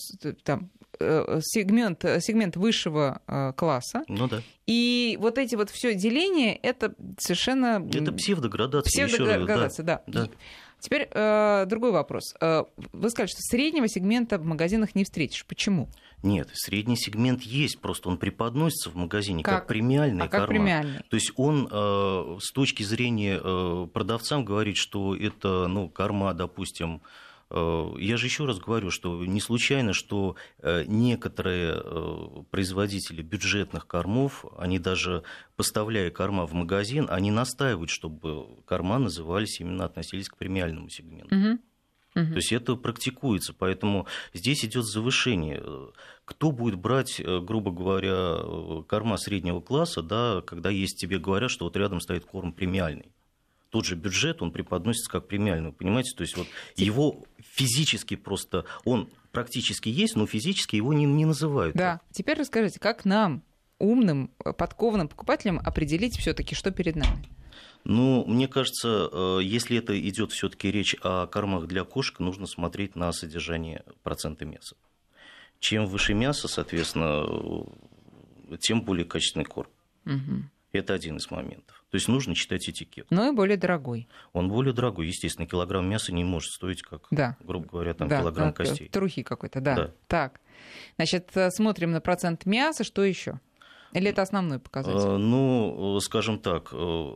там 0.45 0.71
сегмент, 0.99 2.05
сегмент 2.21 2.57
высшего 2.57 3.23
э, 3.27 3.53
класса. 3.57 4.05
Ну 4.09 4.29
да. 4.29 4.43
И 4.67 5.17
вот 5.21 5.39
эти 5.39 5.55
вот 5.55 5.71
все 5.71 5.95
деления, 5.95 6.59
это 6.63 6.95
совершенно... 7.19 7.87
Это 7.93 8.13
псевдоградация. 8.13 9.07
Псевдоградация, 9.07 9.85
да. 9.85 10.03
да. 10.07 10.27
да. 10.27 10.31
Теперь 10.81 11.09
э, 11.11 11.65
другой 11.67 11.91
вопрос. 11.91 12.35
Э, 12.41 12.65
вы 12.93 13.11
сказали, 13.11 13.29
что 13.29 13.41
среднего 13.41 13.89
сегмента 13.89 14.39
в 14.39 14.45
магазинах 14.45 14.95
не 14.95 15.05
встретишь. 15.05 15.45
Почему? 15.47 15.89
Нет, 16.23 16.51
средний 16.53 16.97
сегмент 16.97 17.43
есть, 17.43 17.81
просто 17.81 18.09
он 18.09 18.19
преподносится 18.19 18.91
в 18.91 18.97
магазине 18.97 19.43
как, 19.43 19.61
как 19.61 19.67
премиальный 19.69 20.25
а 20.25 20.29
как 20.29 20.49
премиальный? 20.49 21.01
То 21.09 21.15
есть 21.15 21.33
он 21.37 21.69
э, 21.71 22.39
с 22.41 22.53
точки 22.53 22.83
зрения 22.83 23.41
э, 23.43 23.87
продавцам 23.93 24.45
говорит, 24.45 24.77
что 24.77 25.17
это 25.17 25.67
ну, 25.69 25.89
корма, 25.89 26.35
допустим, 26.35 26.97
Э, 26.97 27.28
я 27.51 28.17
же 28.17 28.27
еще 28.27 28.45
раз 28.45 28.59
говорю, 28.59 28.91
что 28.91 29.25
не 29.25 29.41
случайно, 29.41 29.95
что 29.95 30.37
э, 30.59 30.85
некоторые 30.87 31.81
э, 31.83 32.43
производители 32.51 33.23
бюджетных 33.23 33.87
кормов, 33.87 34.45
они 34.59 34.79
даже 34.79 35.23
поставляя 35.57 36.11
корма 36.11 36.47
в 36.47 36.53
магазин, 36.53 37.07
они 37.09 37.31
настаивают, 37.31 37.91
чтобы 37.91 38.63
корма 38.67 38.99
назывались 38.99 39.61
именно 39.61 39.87
относились 39.87 40.29
к 40.29 40.37
премиальному 40.37 40.91
сегменту. 40.91 41.35
Угу. 41.35 41.59
То 42.15 42.37
есть 42.37 42.53
это 42.53 42.75
практикуется, 42.75 43.55
поэтому 43.55 44.07
здесь 44.35 44.65
идет 44.65 44.85
завышение. 44.85 45.63
Кто 46.25 46.51
будет 46.51 46.75
брать, 46.75 47.23
грубо 47.25 47.71
говоря, 47.71 48.83
корма 48.89 49.17
среднего 49.19 49.61
класса, 49.61 50.03
да, 50.03 50.43
когда 50.45 50.69
есть 50.69 50.99
тебе 50.99 51.19
говорят, 51.19 51.51
что 51.51 51.67
вот 51.67 51.77
рядом 51.77 52.01
стоит 52.01 52.25
корм 52.25 52.53
премиальный? 52.53 53.13
Тот 53.71 53.85
же 53.85 53.95
бюджет, 53.97 54.43
он 54.43 54.51
преподносится 54.51 55.11
как 55.11 55.29
премиальный, 55.29 55.73
понимаете? 55.73 56.17
То 56.17 56.23
есть 56.23 56.37
вот 56.37 56.47
его 56.77 57.25
физически 57.39 58.17
просто, 58.17 58.65
он 58.85 59.11
практически 59.33 59.89
есть, 59.89 60.17
но 60.17 60.27
физически 60.27 60.77
его 60.77 60.93
не, 60.93 61.05
не 61.05 61.27
называют. 61.27 61.77
Да, 61.77 62.01
теперь 62.11 62.39
расскажите, 62.39 62.81
как 62.81 63.05
нам, 63.05 63.43
умным, 63.79 64.31
подкованным 64.39 65.09
покупателям, 65.09 65.61
определить 65.65 66.19
все 66.19 66.33
таки 66.33 66.55
что 66.55 66.71
перед 66.71 66.97
нами? 66.97 67.29
Ну, 67.85 68.25
мне 68.27 68.49
кажется, 68.49 69.09
э, 69.11 69.39
если 69.43 69.79
это 69.79 69.99
идет 69.99 70.33
все-таки 70.33 70.71
речь 70.71 70.97
о 71.03 71.27
кормах 71.27 71.67
для 71.67 71.85
кошек, 71.85 72.19
нужно 72.19 72.47
смотреть 72.47 72.97
на 72.97 73.13
содержание 73.13 73.85
процента 74.03 74.45
мяса. 74.45 74.77
Чем 75.61 75.87
выше 75.87 76.15
мясо, 76.15 76.49
соответственно, 76.49 77.25
э, 78.51 78.57
тем 78.61 78.83
более 78.83 79.05
качественный 79.05 79.45
корм. 79.45 79.71
Угу. 80.07 80.43
Это 80.73 80.93
один 80.95 81.17
из 81.17 81.31
моментов. 81.31 81.85
То 81.91 81.97
есть 81.97 82.09
нужно 82.09 82.35
читать 82.35 82.69
этикет. 82.69 83.07
Ну 83.11 83.33
и 83.33 83.35
более 83.35 83.57
дорогой. 83.57 84.09
Он 84.33 84.49
более 84.49 84.75
дорогой. 84.75 85.07
Естественно, 85.07 85.47
килограмм 85.47 85.89
мяса 85.89 86.13
не 86.13 86.25
может 86.25 86.53
стоить, 86.53 86.83
как, 86.83 87.07
да. 87.11 87.37
грубо 87.41 87.67
говоря, 87.67 87.95
там 87.95 88.09
да, 88.09 88.21
килограмм 88.21 88.49
да, 88.49 88.53
костей. 88.53 88.89
Трухи 88.89 89.23
какой-то, 89.23 89.61
да. 89.61 89.75
да. 89.75 89.95
Так. 90.07 90.41
Значит, 90.97 91.31
э, 91.35 91.51
смотрим 91.51 91.93
на 91.93 92.01
процент 92.03 92.45
мяса. 92.45 92.85
Что 92.85 93.03
еще? 93.03 93.41
Или 93.93 94.11
это 94.11 94.21
основной 94.21 94.59
показатель? 94.59 94.99
А, 94.99 95.17
ну, 95.17 95.99
скажем 96.01 96.39
так, 96.39 96.69
э, 96.73 97.11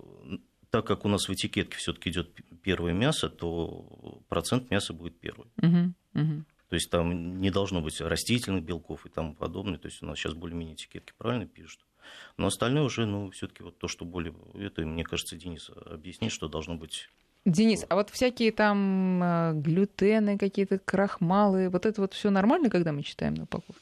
так 0.70 0.86
как 0.86 1.04
у 1.04 1.08
нас 1.08 1.28
в 1.28 1.32
этикетке 1.32 1.76
все-таки 1.76 2.08
идет 2.08 2.30
первое 2.62 2.94
мясо, 2.94 3.28
то 3.28 4.22
процент 4.28 4.70
мяса 4.70 4.94
будет 4.94 5.20
первый. 5.20 5.48
Угу, 5.58 5.94
угу. 6.14 6.44
То 6.70 6.76
есть 6.76 6.90
там 6.90 7.40
не 7.40 7.50
должно 7.50 7.82
быть 7.82 8.00
растительных 8.00 8.64
белков 8.64 9.04
и 9.04 9.10
тому 9.10 9.34
подобное. 9.34 9.76
То 9.78 9.88
есть 9.88 10.02
у 10.02 10.06
нас 10.06 10.18
сейчас 10.18 10.32
более-менее 10.32 10.76
этикетки 10.76 11.12
правильно 11.18 11.46
пишут. 11.46 11.82
Но 12.36 12.46
остальное 12.46 12.82
уже, 12.82 13.06
ну, 13.06 13.30
все-таки 13.30 13.62
вот 13.62 13.78
то, 13.78 13.88
что 13.88 14.04
более... 14.04 14.34
Это, 14.54 14.82
мне 14.82 15.04
кажется, 15.04 15.36
Денис 15.36 15.70
объяснит, 15.86 16.32
что 16.32 16.48
должно 16.48 16.76
быть 16.76 17.08
Денис, 17.44 17.84
а 17.88 17.96
вот 17.96 18.10
всякие 18.10 18.52
там 18.52 19.20
э, 19.20 19.52
глютены, 19.54 20.38
какие-то 20.38 20.78
крахмалы, 20.78 21.70
вот 21.70 21.86
это 21.86 22.00
вот 22.00 22.14
все 22.14 22.30
нормально, 22.30 22.70
когда 22.70 22.92
мы 22.92 23.02
читаем 23.02 23.34
на 23.34 23.42
упаковке? 23.44 23.80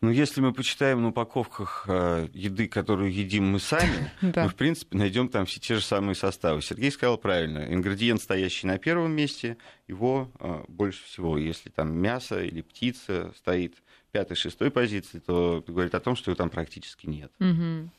Ну, 0.00 0.10
если 0.10 0.40
мы 0.40 0.52
почитаем 0.52 1.02
на 1.02 1.08
упаковках 1.08 1.86
э, 1.88 2.28
еды, 2.32 2.68
которую 2.68 3.12
едим 3.12 3.50
мы 3.50 3.58
сами, 3.58 4.12
мы, 4.20 4.48
в 4.48 4.54
принципе, 4.54 4.96
найдем 4.96 5.28
там 5.28 5.44
все 5.44 5.58
те 5.58 5.74
же 5.74 5.80
самые 5.80 6.14
составы. 6.14 6.62
Сергей 6.62 6.92
сказал 6.92 7.18
правильно. 7.18 7.66
Ингредиент, 7.68 8.22
стоящий 8.22 8.68
на 8.68 8.78
первом 8.78 9.10
месте, 9.10 9.56
его 9.88 10.30
э, 10.38 10.62
больше 10.68 11.04
всего. 11.04 11.36
Если 11.36 11.70
там 11.70 11.92
мясо 11.92 12.40
или 12.40 12.60
птица 12.60 13.32
стоит 13.36 13.74
пятой, 14.12 14.36
шестой 14.36 14.70
позиции, 14.70 15.18
то 15.18 15.62
говорит 15.66 15.94
о 15.94 16.00
том, 16.00 16.16
что 16.16 16.30
его 16.30 16.36
там 16.36 16.50
практически 16.50 17.06
нет. 17.06 17.30
Угу. 17.40 17.90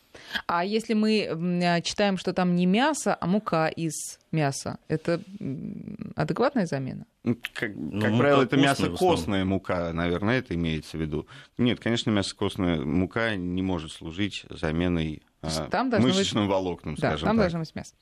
А 0.47 0.65
если 0.65 0.93
мы 0.93 1.81
читаем, 1.83 2.17
что 2.17 2.33
там 2.33 2.55
не 2.55 2.65
мясо, 2.65 3.15
а 3.19 3.27
мука 3.27 3.67
из 3.67 4.19
мяса, 4.31 4.79
это 4.87 5.21
адекватная 6.15 6.65
замена? 6.65 7.05
Ну, 7.23 7.37
как, 7.53 7.71
ну, 7.75 8.01
как 8.01 8.17
правило, 8.17 8.43
это 8.43 8.57
мясо 8.57 8.89
костная 8.89 9.45
мука, 9.45 9.93
наверное, 9.93 10.39
это 10.39 10.55
имеется 10.55 10.97
в 10.97 11.01
виду. 11.01 11.27
Нет, 11.57 11.79
конечно, 11.79 12.09
мясо 12.09 12.35
костная 12.35 12.81
мука 12.81 13.35
не 13.35 13.61
может 13.61 13.91
служить 13.91 14.45
заменой 14.49 15.21
а, 15.41 15.67
там 15.69 15.89
мышечным 15.89 16.45
быть... 16.45 16.53
волокнам, 16.53 16.95
да, 16.95 17.09
скажем 17.09 17.27
там 17.27 17.37
так. 17.37 17.43
должно 17.43 17.59
быть 17.59 17.75
мясо. 17.75 17.93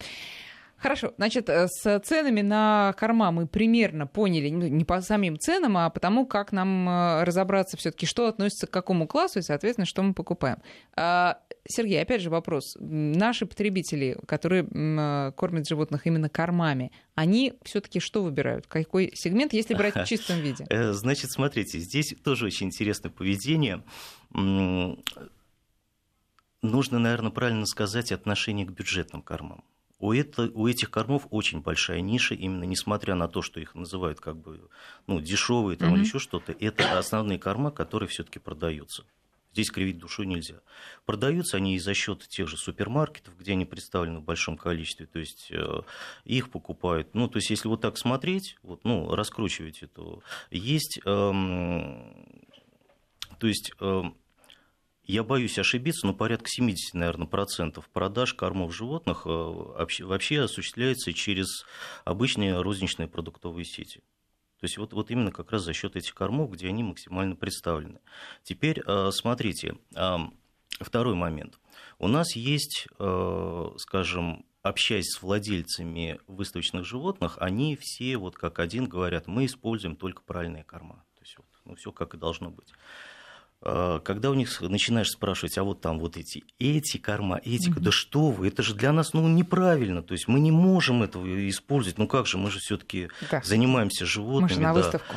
Хорошо, 0.78 1.14
значит, 1.18 1.50
э, 1.50 1.68
с 1.68 2.00
ценами 2.02 2.42
на 2.42 2.94
корма 3.00 3.32
мы 3.32 3.48
примерно 3.48 4.06
поняли, 4.06 4.50
ну, 4.50 4.68
не 4.68 4.86
по 4.86 5.02
самим 5.02 5.40
ценам, 5.40 5.76
а 5.78 5.90
потому, 5.90 6.28
как 6.28 6.52
нам 6.52 6.88
э, 6.88 7.24
разобраться 7.24 7.78
все 7.78 7.92
таки 7.92 8.06
что 8.06 8.28
относится 8.28 8.68
к 8.68 8.72
какому 8.72 9.08
классу 9.08 9.40
и, 9.40 9.42
соответственно, 9.42 9.86
что 9.86 10.04
мы 10.04 10.14
покупаем. 10.14 10.58
А, 10.96 11.40
Сергей, 11.68 12.00
опять 12.00 12.22
же 12.22 12.30
вопрос. 12.30 12.78
Наши 12.80 13.48
потребители, 13.48 14.20
которые 14.28 14.68
э, 14.72 15.32
кормят 15.36 15.68
животных 15.68 16.06
именно 16.06 16.30
кормами, 16.30 16.92
они 17.16 17.54
все 17.64 17.82
таки 17.82 18.00
что 18.00 18.22
выбирают? 18.24 18.68
Какой 18.68 19.12
сегмент, 19.16 19.54
если 19.54 19.74
брать 19.74 19.96
в 19.96 20.06
чистом 20.06 20.42
виде? 20.42 20.68
Значит, 20.94 21.32
смотрите, 21.32 21.80
здесь 21.80 22.14
тоже 22.24 22.46
очень 22.46 22.68
интересное 22.68 23.10
поведение 23.10 23.84
нужно, 26.62 27.00
наверное, 27.00 27.32
правильно 27.32 27.66
сказать 27.66 28.12
отношение 28.12 28.66
к 28.66 28.72
бюджетным 28.72 29.22
кормам 29.22 29.64
у, 30.00 30.14
это, 30.14 30.44
у 30.54 30.68
этих 30.68 30.92
кормов 30.92 31.28
очень 31.30 31.62
большая 31.62 32.02
ниша, 32.02 32.36
именно 32.36 32.64
несмотря 32.64 33.16
на 33.16 33.28
то, 33.28 33.42
что 33.42 33.60
их 33.60 33.76
называют 33.76 34.20
как 34.20 34.38
бы 34.38 34.70
ну, 35.08 35.20
дешевые 35.20 35.78
там, 35.78 35.90
mm-hmm. 35.90 35.98
или 35.98 36.04
еще 36.06 36.20
что-то, 36.20 36.52
это 36.52 36.98
основные 36.98 37.40
корма, 37.40 37.72
которые 37.72 38.08
все-таки 38.08 38.40
продаются. 38.40 39.06
Здесь 39.54 39.72
кривить 39.72 39.98
душой 39.98 40.28
нельзя. 40.28 40.62
Продаются 41.08 41.58
они 41.58 41.76
и 41.76 41.80
за 41.80 41.96
счет 41.96 42.28
тех 42.28 42.48
же 42.48 42.58
супермаркетов, 42.58 43.36
где 43.40 43.54
они 43.54 43.66
представлены 43.66 44.20
в 44.20 44.24
большом 44.24 44.56
количестве. 44.56 45.08
То 45.08 45.18
есть 45.18 45.48
э, 45.50 45.82
их 46.26 46.52
покупают. 46.52 47.16
Ну, 47.16 47.28
то 47.28 47.38
есть, 47.38 47.50
если 47.50 47.68
вот 47.68 47.82
так 47.82 47.98
смотреть, 47.98 48.56
вот, 48.62 48.84
ну, 48.84 49.16
раскручивать 49.16 49.82
это, 49.82 50.20
есть. 50.52 51.00
Эм, 51.06 52.46
то 53.40 53.48
есть. 53.48 53.72
Эм, 53.80 54.16
я 55.08 55.24
боюсь 55.24 55.58
ошибиться, 55.58 56.06
но 56.06 56.14
порядка 56.14 56.50
70, 56.50 56.94
наверное, 56.94 57.28
процентов 57.28 57.90
продаж 57.90 58.34
кормов 58.34 58.76
животных 58.76 59.24
э, 59.26 59.30
вообще 59.30 60.42
осуществляется 60.42 61.14
через 61.14 61.66
обычные 62.06 62.62
розничные 62.62 63.08
продуктовые 63.08 63.66
сети. 63.66 64.02
То 64.60 64.64
есть 64.64 64.78
вот, 64.78 64.94
вот 64.94 65.12
именно 65.12 65.32
как 65.32 65.52
раз 65.52 65.64
за 65.64 65.74
счет 65.74 65.96
этих 65.96 66.14
кормов, 66.14 66.52
где 66.52 66.68
они 66.68 66.84
максимально 66.84 67.36
представлены. 67.36 68.00
Теперь 68.44 68.82
э, 68.86 69.12
смотрите, 69.12 69.78
второй 70.80 71.16
момент. 71.16 71.60
У 72.00 72.08
нас 72.08 72.36
есть, 72.36 72.88
э, 73.00 73.70
скажем, 73.78 74.46
общаясь 74.62 75.12
с 75.12 75.22
владельцами 75.22 76.20
выставочных 76.28 76.86
животных, 76.86 77.38
они 77.40 77.78
все 77.80 78.18
вот 78.18 78.36
как 78.36 78.60
один 78.60 78.86
говорят, 78.86 79.28
мы 79.28 79.46
используем 79.46 79.96
только 79.96 80.22
правильные 80.24 80.64
корма. 80.64 81.06
То 81.16 81.22
есть 81.22 81.38
вот, 81.38 81.48
ну, 81.66 81.76
все 81.76 81.92
как 81.92 82.14
и 82.14 82.18
должно 82.18 82.50
быть. 82.50 82.74
А, 83.62 84.00
когда 84.00 84.30
у 84.30 84.34
них 84.34 84.62
начинаешь 84.62 85.10
спрашивать, 85.10 85.58
а 85.58 85.64
вот 85.64 85.82
там 85.82 86.00
вот 86.00 86.16
эти, 86.18 86.44
эти 86.60 86.98
корма, 86.98 87.42
эти, 87.44 87.70
mm-hmm. 87.70 87.80
да 87.80 87.92
что 87.92 88.30
вы, 88.30 88.48
это 88.48 88.62
же 88.62 88.76
для 88.76 88.92
нас 88.92 89.14
ну, 89.14 89.28
неправильно, 89.28 90.04
то 90.04 90.14
есть 90.14 90.28
мы 90.28 90.40
не 90.40 90.52
можем 90.52 91.04
этого 91.04 91.50
использовать, 91.50 91.98
ну 91.98 92.08
как 92.08 92.28
же, 92.28 92.38
мы 92.38 92.52
же 92.52 92.60
все-таки 92.60 93.10
да. 93.32 93.42
занимаемся 93.44 94.06
животными. 94.06 94.60
Мы 94.60 94.64
на 94.64 94.74
да. 94.74 94.80
выставку. 94.82 95.16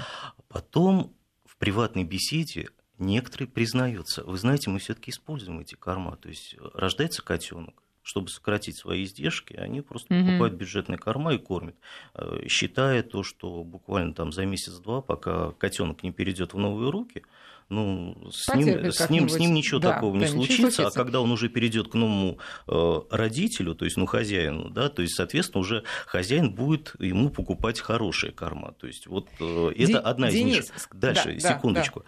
Потом 0.48 1.14
в 1.44 1.56
приватной 1.58 2.04
беседе 2.04 2.70
некоторые 2.98 3.48
признаются, 3.48 4.24
вы 4.24 4.38
знаете, 4.38 4.70
мы 4.70 4.78
все-таки 4.78 5.10
используем 5.10 5.60
эти 5.60 5.74
корма, 5.74 6.16
то 6.16 6.28
есть 6.28 6.56
рождается 6.74 7.22
котенок, 7.22 7.82
чтобы 8.10 8.28
сократить 8.28 8.76
свои 8.76 9.04
издержки, 9.04 9.54
они 9.54 9.82
просто 9.82 10.12
mm-hmm. 10.12 10.26
покупают 10.26 10.54
бюджетные 10.54 10.98
корма 10.98 11.34
и 11.34 11.38
кормят, 11.38 11.76
э, 12.14 12.48
считая 12.48 13.04
то, 13.04 13.22
что 13.22 13.62
буквально 13.62 14.14
там 14.14 14.32
за 14.32 14.46
месяц-два, 14.46 15.00
пока 15.00 15.52
котенок 15.52 16.02
не 16.02 16.10
перейдет 16.10 16.52
в 16.52 16.58
новые 16.58 16.90
руки, 16.90 17.22
ну, 17.68 18.16
с 18.32 18.52
ним, 18.52 18.90
с, 18.90 19.08
ним, 19.10 19.28
с 19.28 19.38
ним 19.38 19.54
ничего 19.54 19.78
да, 19.78 19.92
такого 19.92 20.18
да, 20.18 20.26
не 20.26 20.26
случится, 20.26 20.88
а 20.88 20.90
когда 20.90 21.20
он 21.20 21.30
уже 21.30 21.48
перейдет 21.48 21.86
к 21.86 21.94
новому 21.94 22.38
э, 22.66 23.00
родителю, 23.10 23.76
то 23.76 23.84
есть 23.84 23.96
ну, 23.96 24.06
хозяину, 24.06 24.70
да, 24.70 24.88
то 24.88 25.02
есть, 25.02 25.14
соответственно, 25.14 25.60
уже 25.60 25.84
хозяин 26.04 26.50
будет 26.52 26.96
ему 26.98 27.30
покупать 27.30 27.78
хорошие 27.78 28.32
корма. 28.32 28.72
То 28.72 28.88
есть, 28.88 29.06
вот 29.06 29.28
э, 29.38 29.72
это 29.76 29.86
Ди- 29.86 29.94
одна 29.94 30.28
из 30.30 30.34
Денис, 30.34 30.56
ниш. 30.56 30.88
Дальше, 30.92 31.38
да, 31.40 31.54
секундочку. 31.54 32.00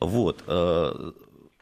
Да. 0.00 0.06
Вот. 0.06 0.42
Э, 0.46 1.12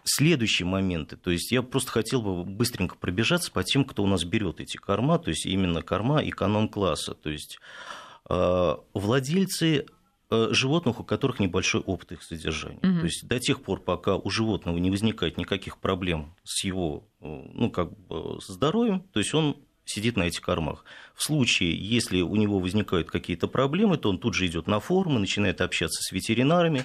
Следующие 0.05 0.67
моменты, 0.67 1.17
то 1.17 1.31
есть 1.31 1.53
я 1.53 1.63
просто 1.63 1.91
хотел 1.91 2.23
бы 2.23 2.45
быстренько 2.45 2.97
пробежаться 2.97 3.53
по 3.53 3.63
тем, 3.63 3.85
кто 3.85 4.03
у 4.03 4.07
нас 4.07 4.25
берет 4.25 4.61
эти 4.61 4.77
корма, 4.77 5.19
то 5.19 5.31
есть 5.31 5.47
именно 5.47 5.83
корма 5.83 6.21
эконом-класса. 6.23 7.15
То 7.15 7.31
есть 7.31 7.59
э, 8.29 8.77
владельцы 8.95 9.87
Э, 10.33 10.49
животных, 10.51 10.99
у 10.99 11.05
которых 11.05 11.41
небольшой 11.41 11.83
опыт 11.83 12.13
их 12.13 12.23
содержания. 12.23 12.79
Угу. 12.79 13.01
То 13.01 13.05
есть 13.05 13.29
до 13.29 13.39
тех 13.39 13.63
пор, 13.63 13.81
пока 13.81 14.17
у 14.17 14.31
животного 14.31 14.79
не 14.79 14.91
возникает 14.91 15.37
никаких 15.37 15.77
проблем 15.77 16.35
с 16.43 16.65
его 16.65 17.07
э, 17.21 17.51
ну, 17.53 17.71
как 17.71 17.95
бы, 18.07 18.39
здоровьем, 18.41 19.01
то 19.13 19.21
есть 19.21 19.35
он 19.35 19.59
сидит 19.85 20.17
на 20.17 20.25
этих 20.25 20.41
кормах. 20.41 20.85
В 21.15 21.23
случае, 21.23 21.75
если 21.77 22.21
у 22.21 22.35
него 22.37 22.59
возникают 22.59 23.11
какие-то 23.11 23.47
проблемы, 23.47 23.97
то 23.97 24.09
он 24.09 24.19
тут 24.19 24.35
же 24.35 24.47
идет 24.47 24.67
на 24.67 24.81
форумы, 24.81 25.21
начинает 25.21 25.61
общаться 25.61 26.03
с 26.03 26.13
ветеринарами. 26.13 26.85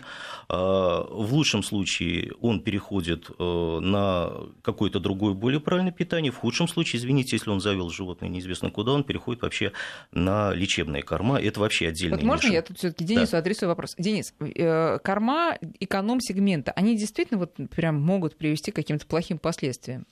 А, 0.49 1.03
в 1.03 1.33
лучшем 1.33 1.63
случае 1.63 2.33
он 2.41 2.61
переходит 2.61 3.29
э, 3.29 3.79
на 3.81 4.31
какое-то 4.61 4.99
другое, 4.99 5.33
более 5.33 5.59
правильное 5.59 5.91
питание. 5.91 6.31
В 6.31 6.37
худшем 6.37 6.67
случае, 6.67 6.99
извините, 6.99 7.35
если 7.35 7.49
он 7.49 7.61
завел 7.61 7.89
животное 7.89 8.29
неизвестно 8.29 8.69
куда, 8.69 8.91
он 8.91 9.03
переходит 9.03 9.41
вообще 9.41 9.71
на 10.11 10.53
лечебные 10.53 11.03
корма. 11.03 11.39
Это 11.39 11.59
вообще 11.59 11.87
отдельная 11.87 12.17
вот 12.17 12.25
можно 12.25 12.51
я 12.51 12.61
тут 12.61 12.77
все-таки 12.77 13.05
Денису 13.05 13.33
да. 13.33 13.37
адресую 13.39 13.69
вопрос? 13.69 13.95
Денис, 13.97 14.33
э, 14.39 14.99
корма 14.99 15.57
эконом-сегмента, 15.79 16.71
они 16.73 16.97
действительно 16.97 17.39
вот 17.39 17.55
прям 17.73 17.99
могут 18.01 18.37
привести 18.37 18.71
к 18.71 18.75
каким-то 18.75 19.05
плохим 19.05 19.37
последствиям? 19.37 20.05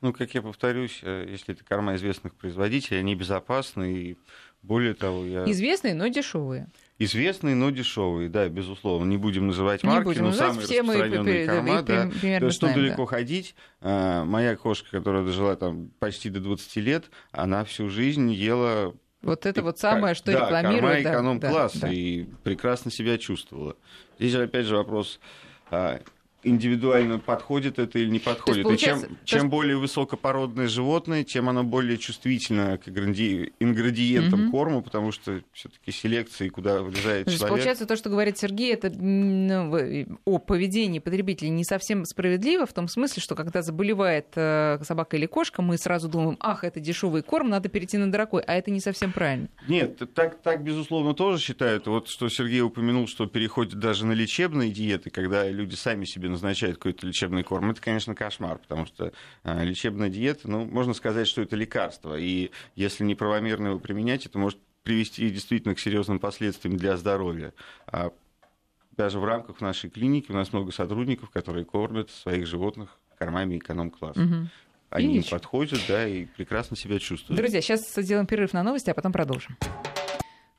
Ну, 0.00 0.12
как 0.12 0.34
я 0.34 0.42
повторюсь, 0.42 1.00
э, 1.02 1.26
если 1.28 1.54
это 1.54 1.64
корма 1.64 1.96
известных 1.96 2.34
производителей, 2.34 3.00
они 3.00 3.14
безопасны 3.14 3.92
и 3.92 4.16
более 4.62 4.94
того, 4.94 5.24
я... 5.24 5.44
Известные, 5.44 5.94
но 5.94 6.08
дешевые. 6.08 6.68
Известные, 6.98 7.54
но 7.54 7.70
дешевые, 7.70 8.28
да, 8.28 8.48
безусловно. 8.48 9.08
Не 9.08 9.16
будем 9.16 9.46
называть 9.46 9.84
марки, 9.84 10.04
будем 10.04 10.22
но 10.22 10.28
называть, 10.28 10.52
самые 10.52 10.66
все 10.66 10.80
распространенные 10.80 11.40
мы 11.40 11.46
корма, 11.46 11.82
да. 11.82 12.10
да. 12.40 12.50
Что 12.50 12.66
знаем, 12.66 12.80
далеко 12.80 13.04
да. 13.04 13.06
ходить? 13.06 13.54
А, 13.80 14.24
моя 14.24 14.56
кошка, 14.56 14.90
которая 14.90 15.24
дожила 15.24 15.54
там 15.56 15.90
почти 15.98 16.30
до 16.30 16.40
20 16.40 16.76
лет, 16.76 17.04
она 17.30 17.64
всю 17.64 17.88
жизнь 17.88 18.32
ела 18.32 18.94
вот 19.22 19.44
это 19.44 19.62
вот 19.62 19.78
самое, 19.78 20.14
что 20.14 20.32
да, 20.32 20.44
рекламируют. 20.44 21.02
Корма 21.02 21.16
эконом-класс, 21.16 21.72
да, 21.74 21.88
да. 21.88 21.92
и 21.92 22.24
прекрасно 22.44 22.90
себя 22.90 23.18
чувствовала. 23.18 23.76
Здесь 24.18 24.32
же, 24.32 24.42
опять 24.42 24.66
же, 24.66 24.76
вопрос 24.76 25.20
а, 25.70 26.00
индивидуально 26.46 27.18
подходит 27.18 27.78
это 27.78 27.98
или 27.98 28.08
не 28.08 28.18
подходит. 28.18 28.70
И 28.70 28.78
чем, 28.78 29.00
чем 29.24 29.50
более 29.50 29.76
высокопородное 29.76 30.68
животное, 30.68 31.24
тем 31.24 31.48
оно 31.48 31.64
более 31.64 31.98
чувствительно 31.98 32.78
к 32.78 32.88
ингредиентам 32.88 34.44
угу. 34.44 34.50
корма, 34.50 34.80
потому 34.80 35.12
что 35.12 35.40
все-таки 35.52 35.90
селекция, 35.90 36.50
куда 36.50 36.82
влезает 36.82 37.26
человек. 37.26 37.48
Получается, 37.48 37.86
то, 37.86 37.96
что 37.96 38.08
говорит 38.10 38.38
Сергей, 38.38 38.72
это 38.72 38.90
ну, 38.90 40.16
о 40.24 40.38
поведении 40.38 41.00
потребителей 41.00 41.50
не 41.50 41.64
совсем 41.64 42.04
справедливо, 42.04 42.66
в 42.66 42.72
том 42.72 42.88
смысле, 42.88 43.22
что 43.22 43.34
когда 43.34 43.62
заболевает 43.62 44.26
э, 44.36 44.78
собака 44.82 45.16
или 45.16 45.26
кошка, 45.26 45.62
мы 45.62 45.78
сразу 45.78 46.08
думаем, 46.08 46.36
ах, 46.40 46.64
это 46.64 46.80
дешевый 46.80 47.22
корм, 47.22 47.48
надо 47.48 47.68
перейти 47.68 47.98
на 47.98 48.10
дорогой, 48.10 48.42
а 48.42 48.54
это 48.54 48.70
не 48.70 48.80
совсем 48.80 49.12
правильно. 49.12 49.48
Нет, 49.68 50.00
так, 50.14 50.40
так 50.42 50.62
безусловно, 50.62 51.14
тоже 51.14 51.42
считают. 51.42 51.86
Вот 51.86 52.08
что 52.08 52.28
Сергей 52.28 52.60
упомянул, 52.60 53.08
что 53.08 53.26
переходит 53.26 53.78
даже 53.78 54.06
на 54.06 54.12
лечебные 54.12 54.70
диеты, 54.70 55.10
когда 55.10 55.48
люди 55.48 55.74
сами 55.74 56.04
себе 56.04 56.28
назначает 56.36 56.76
какой-то 56.76 57.06
лечебный 57.06 57.42
корм, 57.42 57.70
это, 57.70 57.80
конечно, 57.80 58.14
кошмар, 58.14 58.58
потому 58.58 58.86
что 58.86 59.12
а, 59.42 59.62
лечебная 59.62 60.08
диета, 60.08 60.48
ну, 60.50 60.64
можно 60.64 60.94
сказать, 60.94 61.26
что 61.26 61.42
это 61.42 61.56
лекарство, 61.56 62.18
и 62.18 62.50
если 62.74 63.04
неправомерно 63.04 63.68
его 63.68 63.78
применять, 63.78 64.26
это 64.26 64.38
может 64.38 64.58
привести 64.82 65.28
действительно 65.30 65.74
к 65.74 65.80
серьезным 65.80 66.20
последствиям 66.20 66.76
для 66.76 66.96
здоровья. 66.96 67.52
А 67.86 68.12
даже 68.96 69.18
в 69.18 69.24
рамках 69.24 69.60
нашей 69.60 69.90
клиники 69.90 70.30
у 70.30 70.34
нас 70.34 70.52
много 70.52 70.72
сотрудников, 70.72 71.30
которые 71.30 71.64
кормят 71.64 72.10
своих 72.10 72.46
животных 72.46 72.98
кормами 73.18 73.58
эконом-класса. 73.58 74.20
Угу. 74.20 74.48
Они 74.90 75.16
им 75.16 75.24
подходят, 75.24 75.80
да, 75.88 76.06
и 76.06 76.26
прекрасно 76.26 76.76
себя 76.76 76.98
чувствуют. 76.98 77.40
Друзья, 77.40 77.60
сейчас 77.60 77.92
сделаем 77.94 78.26
перерыв 78.26 78.52
на 78.52 78.62
новости, 78.62 78.88
а 78.90 78.94
потом 78.94 79.12
продолжим. 79.12 79.56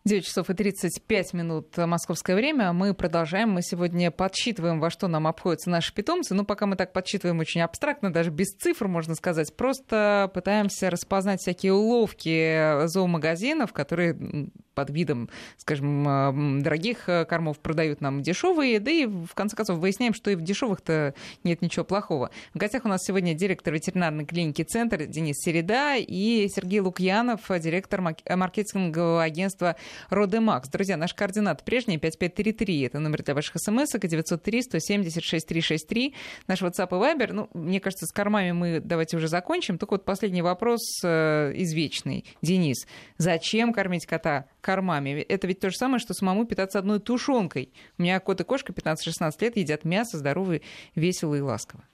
9 0.08 0.26
часов 0.26 0.50
и 0.50 0.54
35 0.54 1.34
минут 1.34 1.78
московское 1.78 2.36
время. 2.36 2.74
Мы 2.74 2.94
продолжаем. 2.94 3.52
Мы 3.52 3.62
сегодня 3.62 4.10
подсчитываем, 4.10 4.80
во 4.80 4.90
что 4.90 5.08
нам 5.08 5.28
обходятся 5.28 5.70
наши 5.70 5.94
питомцы. 5.94 6.34
Ну, 6.34 6.46
пока 6.46 6.66
мы 6.66 6.76
так 6.76 6.94
подсчитываем 6.94 7.40
очень 7.40 7.62
абстрактно, 7.62 8.12
даже 8.12 8.32
без 8.32 8.48
цифр, 8.56 8.88
можно 8.88 9.16
сказать. 9.16 9.56
Просто 9.56 10.32
пытаемся 10.34 10.90
распознать 10.90 11.42
всякие 11.42 11.74
уловки 11.74 12.88
зоомагазинов, 12.88 13.74
которые 13.74 14.50
под 14.78 14.92
видом, 14.92 15.28
скажем, 15.58 16.62
дорогих 16.62 17.10
кормов 17.28 17.58
продают 17.58 18.00
нам 18.00 18.22
дешевые, 18.22 18.80
да 18.80 18.92
и 18.92 19.08
в 19.08 19.34
конце 19.34 19.56
концов 19.56 19.80
выясняем, 19.80 20.14
что 20.14 20.30
и 20.30 20.36
в 20.36 20.44
дешевых-то 20.44 21.16
нет 21.44 21.64
ничего 21.64 21.84
плохого. 21.84 22.30
В 22.54 22.60
гостях 22.60 22.86
у 22.86 22.88
нас 22.88 23.02
сегодня 23.04 23.34
директор 23.34 23.74
ветеринарной 23.74 24.26
клиники 24.26 24.62
«Центр» 24.62 25.08
Денис 25.08 25.36
Середа 25.40 25.96
и 25.98 26.48
Сергей 26.50 26.80
Лукьянов, 26.80 27.42
директор 27.60 28.02
маркетингового 28.02 29.24
агентства 29.24 29.78
«Родемакс». 30.12 30.70
Друзья, 30.70 30.96
наш 30.96 31.16
координат 31.16 31.66
прежний 31.66 31.98
5533, 31.98 32.82
это 32.82 33.00
номер 33.00 33.24
для 33.24 33.34
ваших 33.34 33.56
смс, 33.58 33.90
903 33.92 34.62
176 34.62 35.48
363, 35.48 36.14
наш 36.46 36.62
WhatsApp 36.62 36.90
и 36.90 37.18
Viber. 37.18 37.34
Ну, 37.34 37.50
мне 37.56 37.80
кажется, 37.80 38.06
с 38.06 38.12
кормами 38.12 38.52
мы 38.52 38.80
давайте 38.80 39.18
уже 39.18 39.28
закончим. 39.28 39.80
Только 39.80 39.96
вот 39.96 40.06
последний 40.06 40.44
вопрос 40.44 40.82
э, 41.04 41.54
извечный. 41.56 42.26
Денис, 42.44 42.86
зачем 43.18 43.74
кормить 43.74 44.06
кота 44.06 44.46
кормами? 44.68 45.22
Это 45.22 45.48
ведь 45.48 45.62
то 45.62 45.70
же 45.70 45.78
самое, 45.78 46.00
что 46.00 46.14
самому 46.14 46.46
питаться 46.46 46.78
одной 46.78 47.00
тушенкой. 47.00 47.72
У 47.98 48.02
меня 48.02 48.20
кот 48.20 48.42
и 48.42 48.44
кошка 48.44 48.74
15-16 48.74 49.32
лет 49.40 49.56
едят 49.56 49.86
мясо 49.86 50.18
здоровые, 50.18 50.62
весело 50.94 51.36
и 51.36 51.40
ласково. 51.40 51.86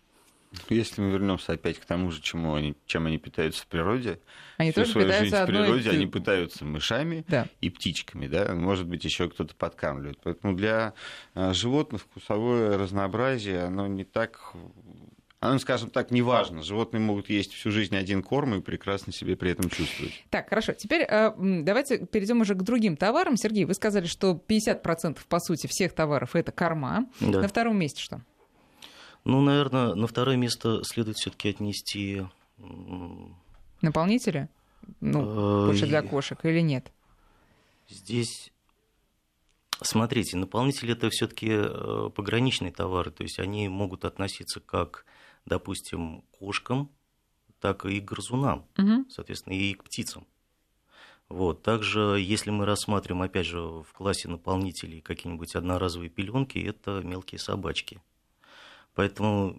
Если 0.69 1.01
мы 1.01 1.11
вернемся 1.11 1.53
опять 1.53 1.79
к 1.79 1.85
тому 1.85 2.09
же, 2.11 2.21
чему 2.21 2.55
они, 2.55 2.75
чем 2.87 3.05
они 3.05 3.17
питаются 3.19 3.63
в 3.63 3.67
природе, 3.67 4.19
они 4.57 4.71
всю 4.71 4.81
тоже 4.81 4.91
свою 4.91 5.07
питаются 5.07 5.25
жизнь 5.25 5.35
в 5.35 5.43
одной... 5.43 5.63
природе 5.63 5.89
они 5.91 6.07
пытаются 6.07 6.65
мышами 6.65 7.25
да. 7.27 7.47
и 7.61 7.69
птичками, 7.69 8.27
да, 8.27 8.53
может 8.53 8.87
быть, 8.87 9.03
еще 9.03 9.29
кто-то 9.29 9.55
подкармливает. 9.55 10.19
Поэтому 10.23 10.55
для 10.55 10.93
а, 11.33 11.53
животных 11.53 12.01
вкусовое 12.01 12.77
разнообразие, 12.77 13.63
оно 13.63 13.87
не 13.87 14.03
так 14.03 14.53
оно, 15.49 15.59
скажем 15.59 15.89
так, 15.89 16.09
не 16.09 16.21
важно. 16.21 16.63
Животные 16.63 17.01
могут 17.01 17.29
есть 17.29 17.51
всю 17.51 17.69
жизнь 17.69 17.97
один 17.97 18.23
корм 18.23 18.55
и 18.55 18.61
прекрасно 18.61 19.11
себе 19.11 19.35
при 19.35 19.51
этом 19.51 19.69
чувствовать. 19.69 20.23
Так, 20.29 20.47
хорошо. 20.47 20.71
Теперь 20.71 21.01
э, 21.01 21.33
давайте 21.37 22.05
перейдем 22.05 22.39
уже 22.39 22.55
к 22.55 22.61
другим 22.61 22.95
товарам. 22.95 23.35
Сергей, 23.35 23.65
вы 23.65 23.73
сказали, 23.73 24.05
что 24.05 24.41
50% 24.47 25.17
по 25.27 25.39
сути 25.39 25.67
всех 25.67 25.91
товаров 25.91 26.37
это 26.37 26.53
корма. 26.53 27.07
Да. 27.19 27.41
На 27.41 27.47
втором 27.49 27.77
месте 27.77 28.01
что? 28.01 28.21
Ну, 29.25 29.41
наверное, 29.41 29.95
на 29.95 30.07
второе 30.07 30.37
место 30.37 30.81
следует 30.83 31.17
все-таки 31.17 31.49
отнести 31.49 32.23
наполнители. 33.81 34.47
Ну, 35.01 35.65
больше 35.65 35.87
для 35.87 36.03
кошек 36.03 36.39
или 36.45 36.61
нет? 36.61 36.89
Здесь 37.89 38.53
Смотрите, 39.81 40.37
наполнители 40.37 40.93
это 40.93 41.09
все-таки 41.09 41.49
э, 41.51 42.09
пограничные 42.15 42.71
товары, 42.71 43.11
то 43.11 43.23
есть 43.23 43.39
они 43.39 43.67
могут 43.67 44.05
относиться 44.05 44.61
как, 44.61 45.05
допустим, 45.45 46.23
кошкам, 46.31 46.89
так 47.59 47.85
и 47.85 47.99
грызунам, 47.99 48.65
угу. 48.77 49.05
соответственно, 49.09 49.53
и 49.53 49.73
к 49.73 49.83
птицам. 49.83 50.27
Вот. 51.29 51.63
Также, 51.63 52.17
если 52.19 52.51
мы 52.51 52.65
рассматриваем, 52.65 53.23
опять 53.23 53.47
же, 53.47 53.59
в 53.59 53.87
классе 53.93 54.27
наполнителей 54.27 55.01
какие-нибудь 55.01 55.55
одноразовые 55.55 56.09
пеленки, 56.09 56.59
это 56.59 57.01
мелкие 57.03 57.39
собачки. 57.39 58.01
Поэтому 58.93 59.57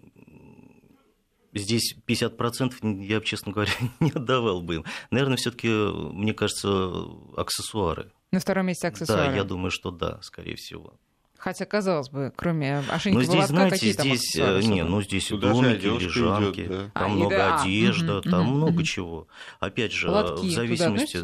здесь 1.53 1.95
50% 2.07 3.03
я, 3.03 3.19
честно 3.21 3.51
говоря, 3.51 3.71
не 3.99 4.11
отдавал 4.11 4.61
бы 4.61 4.75
им. 4.75 4.85
Наверное, 5.11 5.37
все-таки, 5.37 5.67
мне 5.67 6.33
кажется, 6.33 7.07
аксессуары. 7.35 8.11
На 8.31 8.39
втором 8.39 8.67
месте 8.67 8.87
аксессуары? 8.87 9.31
Да, 9.31 9.35
я 9.35 9.43
думаю, 9.43 9.71
что 9.71 9.91
да, 9.91 10.21
скорее 10.21 10.55
всего. 10.55 10.93
Хотя, 11.37 11.65
казалось 11.65 12.09
бы, 12.09 12.33
кроме 12.35 12.79
ошейника 12.89 13.25
но 13.25 13.31
здесь, 13.31 13.45
знаете, 13.47 13.75
какие 13.75 14.15
здесь, 14.15 14.31
там 14.33 14.59
Не, 14.61 14.83
ну 14.83 15.01
здесь 15.01 15.27
Туда 15.27 15.51
домики, 15.51 15.85
лежанки, 15.85 16.61
идет, 16.61 16.69
да. 16.69 16.91
там 16.93 17.11
а, 17.11 17.15
много 17.15 17.35
да. 17.35 17.61
одежда, 17.61 18.19
угу, 18.19 18.29
там 18.29 18.47
угу, 18.47 18.55
много 18.57 18.73
угу. 18.75 18.83
чего. 18.83 19.27
Опять 19.59 19.91
же, 19.91 20.07
Платки 20.07 20.47
в 20.47 20.51
зависимости... 20.51 21.19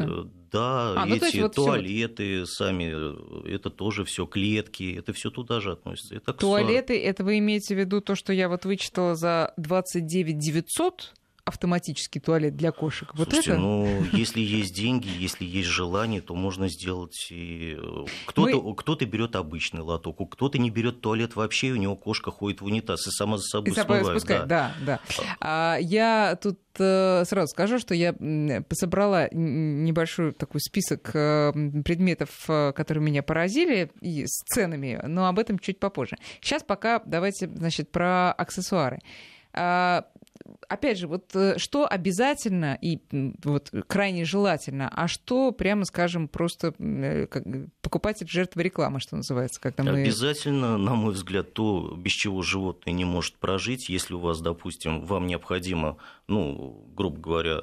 Да, 0.52 1.02
а, 1.02 1.06
ну, 1.06 1.16
эти 1.16 1.38
вот 1.40 1.54
туалеты 1.54 2.44
всё... 2.44 2.46
сами, 2.46 3.48
это 3.50 3.70
тоже 3.70 4.04
все 4.04 4.26
клетки, 4.26 4.94
это 4.98 5.14
все 5.14 5.30
туда 5.30 5.60
же 5.60 5.72
относится. 5.72 6.14
Это 6.14 6.34
туалеты, 6.34 7.02
это 7.02 7.24
вы 7.24 7.38
имеете 7.38 7.74
в 7.74 7.78
виду 7.78 8.02
то, 8.02 8.14
что 8.14 8.34
я 8.34 8.50
вот 8.50 8.66
вычитала 8.66 9.14
за 9.14 9.54
29 9.56 10.38
900 10.38 11.14
автоматический 11.44 12.20
туалет 12.20 12.56
для 12.56 12.70
кошек. 12.70 13.10
Вот 13.14 13.28
Слушайте, 13.28 13.52
это? 13.52 13.60
ну, 13.60 14.04
если 14.12 14.40
есть 14.40 14.74
деньги, 14.74 15.08
если 15.08 15.44
есть 15.44 15.68
желание, 15.68 16.20
то 16.20 16.34
можно 16.34 16.68
сделать. 16.68 17.26
И... 17.30 17.76
Кто-то, 18.26 18.62
Мы... 18.62 18.76
кто-то 18.76 19.04
берет 19.06 19.34
обычный 19.34 19.80
лоток, 19.80 20.18
кто-то 20.32 20.58
не 20.58 20.70
берет 20.70 21.00
туалет 21.00 21.34
вообще, 21.34 21.68
и 21.68 21.72
у 21.72 21.76
него 21.76 21.96
кошка 21.96 22.30
ходит 22.30 22.60
в 22.60 22.64
унитаз 22.66 23.06
и 23.08 23.10
сама 23.10 23.38
за 23.38 23.44
собой 23.44 23.72
и 23.72 23.74
смывает. 23.74 24.06
Спускает. 24.06 24.46
Да, 24.46 24.74
да. 24.80 25.00
да. 25.16 25.24
А, 25.40 25.78
я 25.80 26.38
тут 26.40 26.60
э, 26.78 27.24
сразу 27.24 27.48
скажу, 27.48 27.78
что 27.78 27.94
я 27.94 28.14
собрала 28.72 29.28
небольшой 29.32 30.32
такой 30.32 30.60
список 30.60 31.10
э, 31.14 31.52
предметов, 31.84 32.30
э, 32.48 32.72
которые 32.72 33.02
меня 33.02 33.22
поразили, 33.24 33.90
и 34.00 34.26
с 34.26 34.44
ценами, 34.44 35.00
но 35.06 35.26
об 35.26 35.38
этом 35.40 35.58
чуть 35.58 35.80
попозже. 35.80 36.16
Сейчас 36.40 36.62
пока 36.62 37.02
давайте, 37.04 37.48
значит, 37.48 37.90
про 37.90 38.32
аксессуары. 38.32 39.00
Опять 40.72 40.98
же, 40.98 41.06
вот 41.06 41.36
э, 41.36 41.58
что 41.58 41.86
обязательно 41.86 42.78
и 42.80 42.98
вот 43.44 43.70
крайне 43.88 44.24
желательно, 44.24 44.88
а 44.88 45.06
что, 45.06 45.52
прямо 45.52 45.84
скажем, 45.84 46.28
просто 46.28 46.72
э, 46.78 47.26
как, 47.26 47.44
покупатель 47.82 48.26
жертва 48.26 48.60
рекламы, 48.60 48.98
что 48.98 49.16
называется, 49.16 49.60
когда 49.60 49.82
мы... 49.84 50.00
Обязательно, 50.00 50.78
на 50.78 50.94
мой 50.94 51.12
взгляд, 51.12 51.52
то, 51.52 51.94
без 51.94 52.12
чего 52.12 52.40
животное 52.40 52.94
не 52.94 53.04
может 53.04 53.36
прожить, 53.36 53.90
если 53.90 54.14
у 54.14 54.18
вас, 54.18 54.40
допустим, 54.40 55.04
вам 55.04 55.26
необходимо, 55.26 55.98
ну, 56.26 56.86
грубо 56.96 57.20
говоря, 57.20 57.60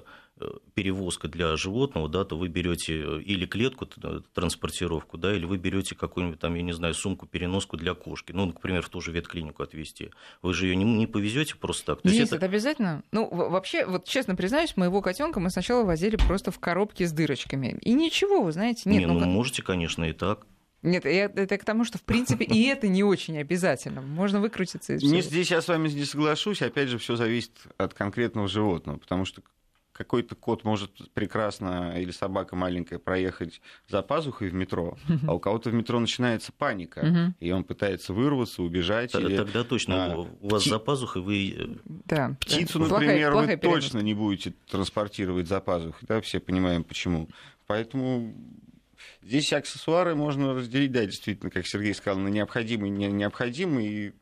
перевозка 0.74 1.28
для 1.28 1.56
животного, 1.58 2.10
да, 2.10 2.24
то 2.26 2.38
вы 2.38 2.48
берете 2.48 3.02
э, 3.02 3.22
или 3.22 3.46
клетку, 3.46 3.88
э, 4.04 4.22
транспортировку, 4.34 5.18
да, 5.18 5.36
или 5.36 5.46
вы 5.46 5.58
берете 5.58 5.96
какую-нибудь 5.96 6.40
там, 6.40 6.56
я 6.56 6.62
не 6.62 6.74
знаю, 6.74 6.94
сумку, 6.94 7.26
переноску 7.26 7.78
для 7.78 7.94
кошки. 7.94 8.32
Ну, 8.32 8.48
например, 8.48 8.82
в 8.82 8.90
ту 8.90 9.02
же 9.02 9.12
ветклинику 9.12 9.64
отвезти. 9.64 10.12
Вы 10.42 10.54
же 10.54 10.68
ее 10.68 10.76
не, 10.76 10.86
не 10.86 11.08
повезете 11.08 11.56
просто 11.56 11.86
так. 11.88 12.02
То 12.02 12.10
Нет, 12.10 12.28
это... 12.28 12.38
это 12.38 12.46
обязательно. 12.46 13.04
Ну, 13.12 13.28
вообще, 13.30 13.86
вот 13.86 14.06
честно 14.06 14.36
признаюсь, 14.36 14.78
моего 14.78 15.02
котенка 15.02 15.40
мы 15.40 15.50
сначала 15.50 15.84
возили 15.84 16.16
просто 16.16 16.52
в 16.52 16.60
коробке 16.60 17.08
с 17.08 17.12
дырочками. 17.12 17.78
И 17.82 17.94
ничего, 17.94 18.42
вы 18.42 18.52
знаете, 18.52 18.90
нет. 18.90 19.00
Не, 19.00 19.08
ну, 19.08 19.20
ну 19.20 19.26
можете, 19.26 19.62
конечно, 19.62 20.04
и 20.04 20.14
так. 20.14 20.46
Нет, 20.82 21.06
это 21.06 21.58
к 21.58 21.66
тому, 21.66 21.84
что, 21.84 21.98
в 21.98 22.04
принципе, 22.04 22.46
и 22.46 22.64
это 22.68 22.88
не 22.88 23.04
очень 23.04 23.38
обязательно. 23.38 24.02
Можно 24.02 24.40
выкрутиться 24.40 24.94
из 24.94 25.02
всего. 25.02 25.22
Здесь 25.22 25.52
я 25.52 25.62
с 25.62 25.68
вами 25.68 25.90
не 25.90 26.06
соглашусь. 26.06 26.62
Опять 26.62 26.90
же, 26.90 26.98
все 26.98 27.16
зависит 27.16 27.52
от 27.78 27.94
конкретного 27.94 28.48
животного. 28.48 28.98
Потому 28.98 29.26
что 29.26 29.42
какой-то 30.00 30.34
кот 30.34 30.64
может 30.64 31.12
прекрасно 31.14 32.00
или 32.00 32.12
собака 32.12 32.56
маленькая 32.56 33.00
проехать 33.00 33.60
за 33.90 34.02
пазухой 34.02 34.48
в 34.48 34.54
метро, 34.54 34.98
а 35.28 35.34
у 35.34 35.40
кого-то 35.40 35.72
в 35.72 35.74
метро 35.74 36.00
начинается 36.00 36.54
паника, 36.54 37.34
и 37.42 37.52
он 37.52 37.66
пытается 37.66 38.14
вырваться, 38.14 38.64
убежать. 38.64 39.12
Тогда, 39.12 39.28
или... 39.28 39.36
тогда 39.36 39.66
точно 39.66 40.14
а, 40.14 40.18
у 40.20 40.48
вас 40.48 40.62
Пти... 40.62 40.70
за 40.70 40.80
пазухой 40.80 41.22
вы... 41.22 41.56
Э, 41.58 41.92
да. 42.06 42.38
Птицу, 42.40 42.80
например, 42.80 43.34
плохая, 43.34 43.58
вы 43.58 43.62
точно 43.62 44.00
не 44.00 44.14
будете 44.14 44.54
транспортировать 44.72 45.50
за 45.50 45.60
пазухой, 45.60 46.08
да, 46.08 46.22
все 46.22 46.40
понимаем 46.40 46.86
почему. 46.86 47.28
Поэтому 47.68 48.34
здесь 49.22 49.52
аксессуары 49.52 50.16
можно 50.16 50.54
разделить, 50.54 50.94
да, 50.94 51.06
действительно, 51.06 51.52
как 51.52 51.68
Сергей 51.68 51.94
сказал, 51.94 52.22
на 52.22 52.30
необходимые 52.30 52.94
и 52.94 53.12
необходимые, 53.12 54.14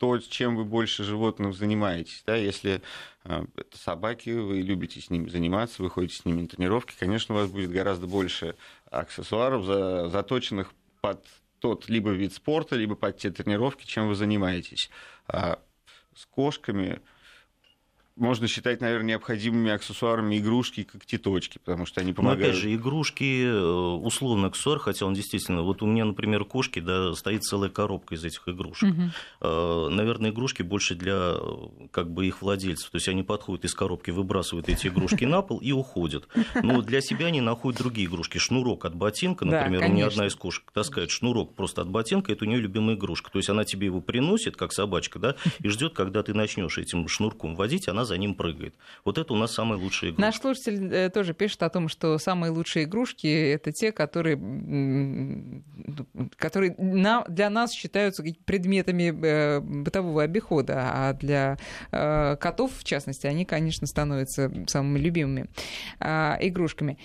то, 0.00 0.18
чем 0.18 0.56
вы 0.56 0.64
больше 0.64 1.04
животных 1.04 1.54
занимаетесь. 1.54 2.22
Да? 2.26 2.34
Если 2.34 2.80
э, 3.24 3.44
это 3.54 3.78
собаки, 3.78 4.30
вы 4.30 4.62
любите 4.62 4.98
с 4.98 5.10
ними 5.10 5.28
заниматься, 5.28 5.82
вы 5.82 5.90
ходите 5.90 6.16
с 6.16 6.24
ними 6.24 6.40
на 6.40 6.48
тренировки, 6.48 6.94
конечно, 6.98 7.34
у 7.34 7.38
вас 7.38 7.50
будет 7.50 7.70
гораздо 7.70 8.06
больше 8.06 8.56
аксессуаров, 8.90 10.10
заточенных 10.10 10.72
под 11.02 11.22
тот 11.58 11.90
либо 11.90 12.10
вид 12.12 12.32
спорта, 12.32 12.76
либо 12.76 12.94
под 12.94 13.18
те 13.18 13.30
тренировки, 13.30 13.84
чем 13.84 14.08
вы 14.08 14.14
занимаетесь. 14.14 14.88
А 15.28 15.58
с 16.16 16.24
кошками 16.24 17.00
можно 18.20 18.46
считать, 18.46 18.80
наверное, 18.80 19.08
необходимыми 19.08 19.70
аксессуарами 19.70 20.38
игрушки 20.38 20.80
и 20.80 20.84
когтеточки, 20.84 21.58
потому 21.58 21.86
что 21.86 22.00
они 22.00 22.12
помогают. 22.12 22.40
Но 22.40 22.46
опять 22.48 22.60
же, 22.60 22.74
игрушки, 22.74 23.44
э, 23.44 23.60
условно 23.60 24.48
аксессуар, 24.48 24.78
хотя 24.78 25.06
он 25.06 25.14
действительно... 25.14 25.62
Вот 25.62 25.82
у 25.82 25.86
меня, 25.86 26.04
например, 26.04 26.44
кошки, 26.44 26.80
да, 26.80 27.14
стоит 27.14 27.42
целая 27.42 27.70
коробка 27.70 28.14
из 28.14 28.24
этих 28.24 28.48
игрушек. 28.48 28.90
Угу. 28.90 29.90
Наверное, 29.90 30.30
игрушки 30.30 30.62
больше 30.62 30.94
для 30.94 31.34
как 31.90 32.10
бы 32.10 32.26
их 32.26 32.42
владельцев. 32.42 32.90
То 32.90 32.96
есть 32.96 33.08
они 33.08 33.22
подходят 33.22 33.64
из 33.64 33.74
коробки, 33.74 34.10
выбрасывают 34.10 34.68
эти 34.68 34.88
игрушки 34.88 35.24
на 35.24 35.42
пол 35.42 35.58
и 35.58 35.72
уходят. 35.72 36.28
Но 36.62 36.82
для 36.82 37.00
себя 37.00 37.26
они 37.26 37.40
находят 37.40 37.80
другие 37.80 38.06
игрушки. 38.06 38.38
Шнурок 38.38 38.84
от 38.84 38.94
ботинка, 38.94 39.44
например, 39.44 39.80
да, 39.80 39.86
у 39.86 39.90
меня 39.90 40.06
одна 40.06 40.26
из 40.26 40.34
кошек 40.34 40.64
таскает 40.72 41.10
шнурок 41.10 41.54
просто 41.54 41.82
от 41.82 41.88
ботинка, 41.88 42.32
это 42.32 42.44
у 42.44 42.48
нее 42.48 42.60
любимая 42.60 42.96
игрушка. 42.96 43.30
То 43.30 43.38
есть 43.38 43.48
она 43.48 43.64
тебе 43.64 43.86
его 43.86 44.00
приносит, 44.00 44.56
как 44.56 44.72
собачка, 44.72 45.18
да, 45.18 45.36
и 45.60 45.68
ждет, 45.68 45.94
когда 45.94 46.22
ты 46.22 46.34
начнешь 46.34 46.78
этим 46.78 47.08
шнурком 47.08 47.54
водить, 47.54 47.88
она 47.88 48.04
за 48.10 48.18
ним 48.18 48.34
прыгает. 48.34 48.74
Вот 49.04 49.18
это 49.18 49.32
у 49.32 49.36
нас 49.36 49.52
самые 49.52 49.80
лучшие 49.80 50.10
игрушки. 50.10 50.20
Наш 50.20 50.38
слушатель 50.40 50.92
э, 50.92 51.10
тоже 51.10 51.32
пишет 51.32 51.62
о 51.62 51.70
том, 51.70 51.88
что 51.88 52.18
самые 52.18 52.50
лучшие 52.50 52.84
игрушки 52.84 53.26
это 53.26 53.72
те, 53.72 53.92
которые, 53.92 54.36
которые 56.36 56.74
для 57.28 57.50
нас 57.50 57.72
считаются 57.72 58.24
предметами 58.44 59.14
э, 59.24 59.60
бытового 59.60 60.22
обихода, 60.22 60.90
а 60.92 61.12
для 61.14 61.56
э, 61.92 62.36
котов, 62.36 62.72
в 62.76 62.84
частности, 62.84 63.26
они, 63.26 63.44
конечно, 63.44 63.86
становятся 63.86 64.50
самыми 64.66 64.98
любимыми 64.98 65.48
а, 66.00 66.36
игрушками. 66.40 66.98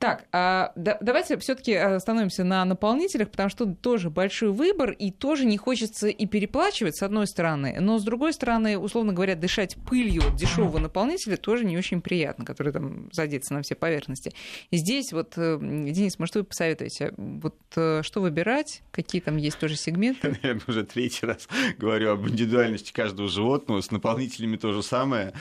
Так, 0.00 0.24
а, 0.32 0.72
да, 0.76 0.96
давайте 1.02 1.36
все-таки 1.36 1.74
остановимся 1.74 2.42
на 2.42 2.64
наполнителях, 2.64 3.30
потому 3.30 3.50
что 3.50 3.66
тоже 3.66 4.08
большой 4.08 4.50
выбор, 4.50 4.92
и 4.92 5.10
тоже 5.10 5.44
не 5.44 5.58
хочется 5.58 6.08
и 6.08 6.24
переплачивать, 6.24 6.96
с 6.96 7.02
одной 7.02 7.26
стороны, 7.26 7.76
но 7.80 7.98
с 7.98 8.02
другой 8.02 8.32
стороны, 8.32 8.78
условно 8.78 9.12
говоря, 9.12 9.36
дышать 9.36 9.76
пылью 9.86 10.22
дешевого 10.34 10.78
наполнителя 10.78 11.36
тоже 11.36 11.66
не 11.66 11.76
очень 11.76 12.00
приятно, 12.00 12.46
который 12.46 12.72
там 12.72 13.12
задется 13.12 13.52
на 13.52 13.60
все 13.60 13.74
поверхности. 13.74 14.32
И 14.70 14.78
здесь 14.78 15.12
вот, 15.12 15.34
э, 15.36 15.58
Денис, 15.60 16.18
может, 16.18 16.34
вы 16.34 16.44
посоветуете, 16.44 17.12
вот 17.18 17.58
э, 17.76 18.00
что 18.02 18.22
выбирать, 18.22 18.82
какие 18.92 19.20
там 19.20 19.36
есть 19.36 19.58
тоже 19.58 19.76
сегменты? 19.76 20.28
Наверное, 20.42 20.62
уже 20.66 20.84
третий 20.84 21.26
раз 21.26 21.46
говорю 21.76 22.12
об 22.12 22.26
индивидуальности 22.26 22.90
каждого 22.90 23.28
животного, 23.28 23.82
с 23.82 23.90
наполнителями 23.90 24.56
то 24.56 24.72
же 24.72 24.82
самое. 24.82 25.34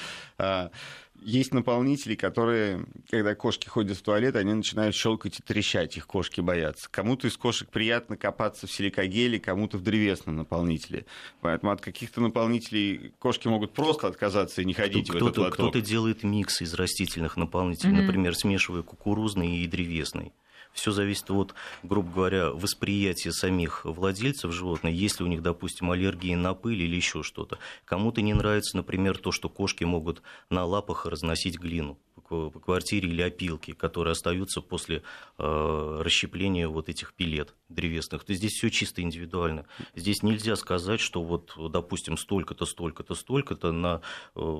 Есть 1.22 1.54
наполнители, 1.54 2.16
которые, 2.16 2.86
когда 3.10 3.36
кошки 3.36 3.68
ходят 3.68 3.98
в 3.98 4.02
туалет, 4.02 4.36
они 4.36 4.54
начинают 4.54 4.96
щелкать 4.96 5.40
и 5.40 5.44
трещать, 5.44 5.98
их 5.98 6.08
кошки 6.08 6.42
боятся. 6.42 6.90
Кому-то 6.90 7.28
из 7.28 7.38
кошек 7.38 7.70
приятно 7.70 8.18
копаться 8.18 8.68
в 8.68 8.72
силикогеле, 8.72 9.40
кому-то 9.40 9.78
в 9.78 9.84
древесном 9.84 10.38
наполнителе. 10.38 11.06
Поэтому 11.42 11.72
от 11.72 11.82
каких-то 11.82 12.22
наполнителей 12.22 13.14
кошки 13.20 13.48
могут 13.48 13.74
просто 13.74 14.08
отказаться 14.08 14.62
и 14.62 14.66
не 14.66 14.74
ходить 14.74 15.10
кто, 15.10 15.14
в 15.14 15.28
этот 15.28 15.38
лоток. 15.38 15.54
Кто-то 15.54 15.82
делает 15.82 16.24
микс 16.24 16.62
из 16.62 16.74
растительных 16.74 17.38
наполнителей, 17.38 17.94
mm-hmm. 17.94 18.02
например, 18.02 18.36
смешивая 18.36 18.84
кукурузный 18.84 19.58
и 19.58 19.68
древесный. 19.68 20.34
Все 20.74 20.92
зависит 20.92 21.30
от, 21.32 21.56
грубо 21.84 22.12
говоря, 22.12 22.50
восприятия 22.52 23.32
самих 23.32 23.86
владельцев 23.86 24.54
животных, 24.54 24.94
если 24.94 25.24
у 25.24 25.28
них, 25.28 25.42
допустим, 25.42 25.92
аллергии 25.92 26.36
на 26.36 26.54
пыль 26.54 26.82
или 26.82 26.96
еще 26.96 27.24
что-то. 27.24 27.60
Кому-то 27.86 28.22
не 28.22 28.34
нравится, 28.34 28.78
например, 28.78 29.18
то, 29.18 29.32
что 29.32 29.50
кошки 29.50 29.84
могут 29.84 30.22
на 30.50 30.64
лапах 30.66 31.06
разносить 31.06 31.60
глину 31.60 31.98
по 32.22 32.52
квартире 32.52 33.10
или 33.10 33.22
опилки, 33.22 33.74
которые 33.74 34.14
остаются 34.14 34.62
после 34.62 35.04
э, 35.38 36.02
расщепления 36.02 36.68
вот 36.68 36.90
этих 36.90 37.14
пилет 37.14 37.56
древесных. 37.70 38.24
То 38.24 38.32
есть 38.32 38.42
здесь 38.42 38.54
все 38.54 38.70
чисто 38.70 39.02
индивидуально. 39.02 39.66
Здесь 39.96 40.24
нельзя 40.24 40.56
сказать, 40.56 41.00
что 41.00 41.24
вот, 41.24 41.54
допустим, 41.72 42.18
столько-то, 42.18 42.66
столько-то, 42.66 43.16
столько-то 43.16 43.72
на 43.72 44.02
э, 44.36 44.58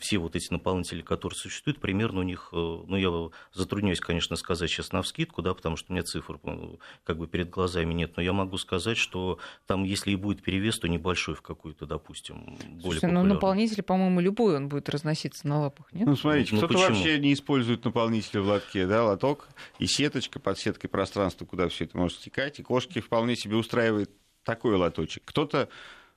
все 0.00 0.18
вот 0.18 0.36
эти 0.36 0.52
наполнители, 0.52 1.02
которые 1.02 1.36
существуют, 1.36 1.80
примерно 1.80 2.20
у 2.20 2.22
них, 2.22 2.50
э, 2.52 2.56
ну, 2.56 2.96
я 2.96 3.30
затрудняюсь, 3.52 4.00
конечно, 4.00 4.36
сказать 4.36 4.70
сейчас 4.70 4.92
на 4.92 5.02
вскидку, 5.02 5.42
да, 5.42 5.54
потому 5.54 5.76
что 5.76 5.92
у 5.92 5.94
меня 5.94 6.02
цифр 6.02 6.38
э, 6.42 6.76
как 7.04 7.18
бы 7.18 7.26
перед 7.26 7.50
глазами 7.50 7.92
нет, 7.92 8.16
но 8.16 8.22
я 8.22 8.32
могу 8.32 8.56
сказать, 8.58 8.96
что 8.96 9.38
там, 9.66 9.84
если 9.84 10.12
и 10.12 10.16
будет 10.16 10.42
перевес, 10.42 10.78
то 10.78 10.88
небольшой 10.88 11.34
в 11.34 11.42
какую-то, 11.42 11.86
допустим, 11.86 12.44
более 12.46 12.80
Слушайте, 12.80 13.08
ну 13.08 13.22
наполнитель, 13.22 13.82
по-моему, 13.82 14.20
любой 14.20 14.56
он 14.56 14.68
будет 14.68 14.88
разноситься 14.88 15.46
на 15.46 15.60
лапах, 15.60 15.92
нет? 15.92 16.06
Ну, 16.06 16.16
смотрите, 16.16 16.54
ну, 16.54 16.58
кто-то 16.58 16.78
вообще 16.78 16.95
не 17.04 17.32
использует 17.32 17.84
наполнители 17.84 18.38
в 18.38 18.46
лотке, 18.46 18.86
да, 18.86 19.04
лоток 19.04 19.48
и 19.78 19.86
сеточка 19.86 20.38
под 20.38 20.58
сеткой 20.58 20.90
пространства, 20.90 21.44
куда 21.44 21.68
все 21.68 21.84
это 21.84 21.96
может 21.96 22.18
стекать, 22.18 22.58
и 22.58 22.62
кошки 22.62 23.00
вполне 23.00 23.36
себе 23.36 23.56
устраивает 23.56 24.10
такой 24.44 24.76
лоточек. 24.76 25.22
Кто-то 25.24 25.68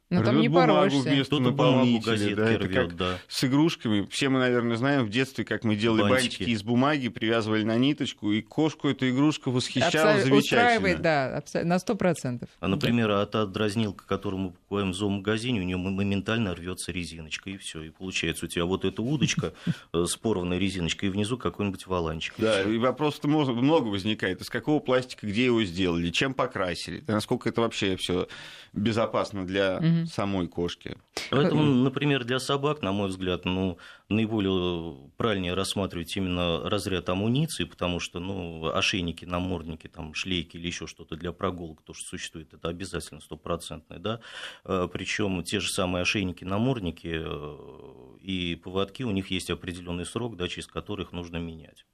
но 0.09 0.23
там 0.23 0.41
не 0.41 0.47
бумагу 0.47 0.99
вместо 0.99 1.39
наполнителя. 1.39 2.35
Да, 2.35 2.49
это 2.49 2.65
рвет, 2.65 2.73
как 2.73 2.95
да. 2.95 3.19
с 3.27 3.43
игрушками. 3.43 4.07
Все 4.09 4.29
мы, 4.29 4.39
наверное, 4.39 4.75
знаем 4.75 5.05
в 5.05 5.09
детстве, 5.09 5.45
как 5.45 5.63
мы 5.63 5.75
делали 5.75 6.01
бантики, 6.01 6.39
бантики 6.39 6.43
из 6.49 6.63
бумаги, 6.63 7.09
привязывали 7.09 7.63
на 7.63 7.77
ниточку, 7.77 8.31
и 8.31 8.41
кошку 8.41 8.89
эта 8.89 9.09
игрушка 9.09 9.51
восхищала 9.51 10.13
Абсо... 10.13 10.25
замечательно. 10.25 10.39
Устраивает, 10.39 11.01
да, 11.01 11.43
на 11.63 11.79
сто 11.79 11.95
процентов. 11.95 12.49
А, 12.59 12.67
например, 12.67 13.09
да. 13.09 13.21
от, 13.21 13.35
от 13.35 13.51
дразнилка, 13.51 14.05
которую 14.07 14.41
мы 14.41 14.49
покупаем 14.51 14.91
в 14.91 14.95
зоомагазине, 14.95 15.61
у 15.61 15.63
нее 15.63 15.77
моментально 15.77 16.55
рвется 16.55 16.91
резиночка, 16.91 17.51
и 17.51 17.57
все. 17.57 17.83
И 17.83 17.89
получается 17.89 18.45
у 18.45 18.47
тебя 18.47 18.65
вот 18.65 18.85
эта 18.85 19.03
удочка 19.03 19.53
э, 19.93 20.05
с 20.05 20.15
порванной 20.15 20.57
резиночкой, 20.57 21.09
и 21.09 21.11
внизу 21.11 21.37
какой-нибудь 21.37 21.85
валанчик. 21.85 22.33
Да, 22.37 22.63
и 22.63 22.77
вопросов 22.77 23.25
много 23.25 23.87
возникает. 23.87 24.41
Из 24.41 24.49
какого 24.49 24.79
пластика, 24.79 25.27
где 25.27 25.45
его 25.45 25.63
сделали, 25.63 26.09
чем 26.09 26.33
покрасили, 26.33 27.03
насколько 27.07 27.49
это 27.49 27.61
вообще 27.61 27.95
все 27.95 28.27
безопасно 28.73 29.45
для 29.45 29.79
самой 30.07 30.47
кошки. 30.47 30.97
Поэтому, 31.29 31.63
например, 31.63 32.23
для 32.23 32.39
собак, 32.39 32.81
на 32.81 32.91
мой 32.91 33.09
взгляд, 33.09 33.45
ну, 33.45 33.77
наиболее 34.09 35.11
правильнее 35.17 35.53
рассматривать 35.53 36.15
именно 36.17 36.69
разряд 36.69 37.09
амуниции, 37.09 37.63
потому 37.65 37.99
что 37.99 38.19
ну, 38.19 38.71
ошейники, 38.73 39.25
намордники, 39.25 39.87
там, 39.87 40.13
шлейки 40.13 40.57
или 40.57 40.67
еще 40.67 40.87
что-то 40.87 41.15
для 41.15 41.31
прогулок, 41.31 41.81
то, 41.83 41.93
что 41.93 42.07
существует, 42.07 42.53
это 42.53 42.69
обязательно 42.69 43.21
стопроцентное. 43.21 43.99
Да? 43.99 44.19
Э, 44.65 44.87
Причем 44.91 45.43
те 45.43 45.59
же 45.59 45.69
самые 45.69 46.03
ошейники, 46.03 46.43
намордники 46.43 47.21
э, 47.23 48.17
и 48.21 48.55
поводки, 48.55 49.03
у 49.03 49.11
них 49.11 49.31
есть 49.31 49.49
определенный 49.49 50.05
срок, 50.05 50.37
да, 50.37 50.47
через 50.47 50.67
который 50.67 51.05
их 51.05 51.11
нужно 51.11 51.37
менять. 51.37 51.85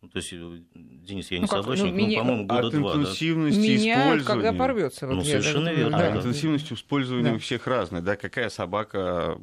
Ну, 0.00 0.08
то 0.08 0.18
есть, 0.18 0.32
э, 0.32 0.58
Денис, 0.74 1.28
я 1.30 1.38
не 1.38 1.42
ну, 1.42 1.48
собачник, 1.48 1.86
ну, 1.86 1.90
ну, 1.90 1.96
меня... 1.96 2.18
по-моему, 2.20 2.46
года 2.46 2.66
От 2.68 2.72
два. 2.72 2.94
интенсивности 2.94 3.58
да? 3.58 3.66
Меняют, 3.66 4.24
когда 4.24 4.52
порвется. 4.52 5.06
Вот 5.08 5.16
ну, 5.16 5.24
совершенно 5.24 5.70
верно. 5.70 5.98
Да. 5.98 6.10
Да. 6.12 6.16
Интенсивность 6.18 6.72
использования 6.72 7.30
да. 7.30 7.36
у 7.36 7.38
всех 7.38 7.66
разная. 7.66 8.00
Да? 8.00 8.16
Какая 8.16 8.48
собака 8.48 9.40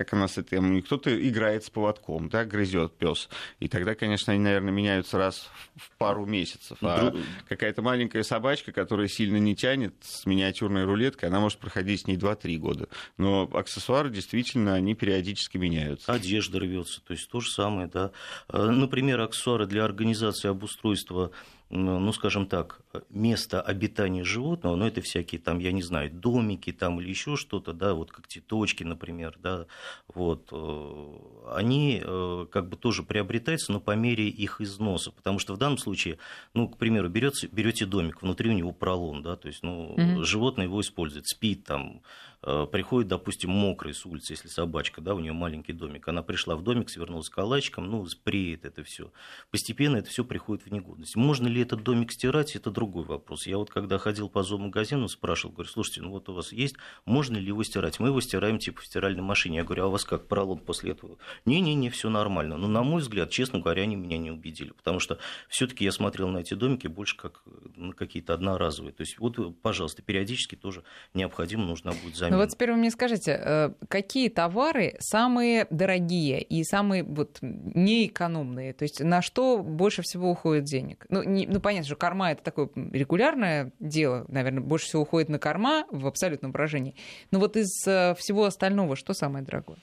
как 0.00 0.14
она 0.14 0.28
с 0.28 0.38
этим, 0.38 0.80
кто-то 0.80 1.10
играет 1.28 1.62
с 1.62 1.68
поводком, 1.68 2.30
да, 2.30 2.46
грызет 2.46 2.96
пес. 2.96 3.28
И 3.58 3.68
тогда, 3.68 3.94
конечно, 3.94 4.32
они, 4.32 4.42
наверное, 4.42 4.72
меняются 4.72 5.18
раз 5.18 5.50
в 5.76 5.90
пару 5.98 6.24
месяцев. 6.24 6.78
А 6.80 7.10
Друг... 7.10 7.22
какая-то 7.46 7.82
маленькая 7.82 8.22
собачка, 8.22 8.72
которая 8.72 9.08
сильно 9.08 9.36
не 9.36 9.54
тянет 9.54 9.94
с 10.00 10.24
миниатюрной 10.24 10.84
рулеткой, 10.84 11.28
она 11.28 11.38
может 11.38 11.58
проходить 11.58 12.00
с 12.00 12.06
ней 12.06 12.16
2-3 12.16 12.56
года. 12.56 12.88
Но 13.18 13.42
аксессуары 13.52 14.08
действительно, 14.08 14.72
они 14.72 14.94
периодически 14.94 15.58
меняются. 15.58 16.10
Одежда 16.10 16.60
рвется, 16.60 17.02
то 17.02 17.12
есть 17.12 17.28
то 17.28 17.40
же 17.40 17.50
самое, 17.50 17.86
да. 17.86 18.10
А, 18.48 18.70
например, 18.70 19.20
аксессуары 19.20 19.66
для 19.66 19.84
организации 19.84 20.48
обустройства 20.48 21.30
ну, 21.70 22.12
скажем 22.12 22.46
так, 22.46 22.80
место 23.10 23.62
обитания 23.62 24.24
животного, 24.24 24.74
ну, 24.74 24.86
это 24.86 25.00
всякие 25.02 25.40
там, 25.40 25.60
я 25.60 25.70
не 25.70 25.82
знаю, 25.82 26.10
домики 26.10 26.72
там 26.72 27.00
или 27.00 27.08
еще 27.08 27.36
что-то, 27.36 27.72
да, 27.72 27.94
вот 27.94 28.10
как 28.10 28.26
цветочки, 28.26 28.82
например, 28.82 29.36
да, 29.40 29.66
вот, 30.12 30.48
э, 30.50 31.16
они 31.54 32.02
э, 32.04 32.46
как 32.50 32.68
бы 32.68 32.76
тоже 32.76 33.04
приобретаются, 33.04 33.70
но 33.70 33.78
по 33.78 33.92
мере 33.92 34.28
их 34.28 34.60
износа, 34.60 35.12
потому 35.12 35.38
что 35.38 35.54
в 35.54 35.58
данном 35.58 35.78
случае, 35.78 36.18
ну, 36.54 36.68
к 36.68 36.76
примеру, 36.76 37.08
берете, 37.08 37.46
берете 37.46 37.86
домик, 37.86 38.20
внутри 38.20 38.50
у 38.50 38.54
него 38.54 38.72
пролом, 38.72 39.22
да, 39.22 39.36
то 39.36 39.46
есть, 39.46 39.62
ну, 39.62 39.94
mm-hmm. 39.96 40.24
животное 40.24 40.66
его 40.66 40.80
использует, 40.80 41.28
спит 41.28 41.64
там, 41.64 42.02
приходит, 42.42 43.08
допустим, 43.08 43.50
мокрый 43.50 43.92
с 43.92 44.06
улицы, 44.06 44.32
если 44.32 44.48
собачка, 44.48 45.00
да, 45.00 45.14
у 45.14 45.20
нее 45.20 45.32
маленький 45.32 45.72
домик, 45.72 46.08
она 46.08 46.22
пришла 46.22 46.56
в 46.56 46.62
домик, 46.62 46.88
свернулась 46.88 47.28
калачиком, 47.28 47.90
ну, 47.90 48.06
спреет 48.06 48.64
это 48.64 48.82
все. 48.82 49.12
Постепенно 49.50 49.96
это 49.96 50.08
все 50.08 50.24
приходит 50.24 50.64
в 50.64 50.72
негодность. 50.72 51.16
Можно 51.16 51.48
ли 51.48 51.60
этот 51.60 51.82
домик 51.82 52.12
стирать, 52.12 52.56
это 52.56 52.70
другой 52.70 53.04
вопрос. 53.04 53.46
Я 53.46 53.58
вот 53.58 53.70
когда 53.70 53.98
ходил 53.98 54.28
по 54.28 54.42
зоомагазину, 54.42 55.08
спрашивал, 55.08 55.54
говорю, 55.54 55.70
слушайте, 55.70 56.02
ну 56.02 56.10
вот 56.10 56.28
у 56.28 56.34
вас 56.34 56.52
есть, 56.52 56.76
можно 57.04 57.36
ли 57.36 57.46
его 57.46 57.62
стирать? 57.62 58.00
Мы 58.00 58.08
его 58.08 58.20
стираем 58.20 58.58
типа 58.58 58.80
в 58.80 58.86
стиральной 58.86 59.22
машине. 59.22 59.58
Я 59.58 59.64
говорю, 59.64 59.84
а 59.84 59.86
у 59.88 59.90
вас 59.90 60.04
как, 60.04 60.26
пролом 60.26 60.58
после 60.58 60.92
этого? 60.92 61.18
Не-не-не, 61.44 61.90
все 61.90 62.08
нормально. 62.08 62.56
Но, 62.56 62.68
на 62.68 62.82
мой 62.82 63.02
взгляд, 63.02 63.30
честно 63.30 63.58
говоря, 63.58 63.82
они 63.82 63.96
меня 63.96 64.18
не 64.18 64.30
убедили, 64.30 64.70
потому 64.70 65.00
что 65.00 65.18
все-таки 65.48 65.84
я 65.84 65.92
смотрел 65.92 66.28
на 66.28 66.38
эти 66.38 66.54
домики 66.54 66.86
больше 66.86 67.16
как 67.16 67.42
на 67.76 67.92
какие-то 67.92 68.34
одноразовые. 68.34 68.92
То 68.92 69.02
есть 69.02 69.18
вот, 69.18 69.60
пожалуйста, 69.60 70.02
периодически 70.02 70.54
тоже 70.54 70.84
необходимо 71.14 71.64
нужно 71.64 71.92
будет 71.92 72.16
ну 72.30 72.36
вот 72.38 72.50
теперь 72.50 72.70
вы 72.70 72.76
мне 72.76 72.90
скажите, 72.90 73.40
э, 73.42 73.70
какие 73.88 74.28
товары 74.28 74.96
самые 75.00 75.66
дорогие 75.70 76.40
и 76.42 76.64
самые 76.64 77.02
вот 77.02 77.38
неэкономные? 77.40 78.72
То 78.72 78.84
есть 78.84 79.00
на 79.00 79.22
что 79.22 79.58
больше 79.58 80.02
всего 80.02 80.30
уходит 80.30 80.64
денег? 80.64 81.06
Ну, 81.08 81.22
не, 81.22 81.46
ну 81.46 81.60
понятно, 81.60 81.86
что 81.86 81.96
корма 81.96 82.32
это 82.32 82.42
такое 82.42 82.70
регулярное 82.74 83.72
дело, 83.78 84.24
наверное, 84.28 84.62
больше 84.62 84.86
всего 84.86 85.02
уходит 85.02 85.28
на 85.28 85.38
корма 85.38 85.86
в 85.90 86.06
абсолютном 86.06 86.52
выражении. 86.52 86.94
Но 87.30 87.38
вот 87.38 87.56
из 87.56 87.86
э, 87.86 88.14
всего 88.16 88.44
остального 88.44 88.96
что 88.96 89.14
самое 89.14 89.44
дорогое? 89.44 89.78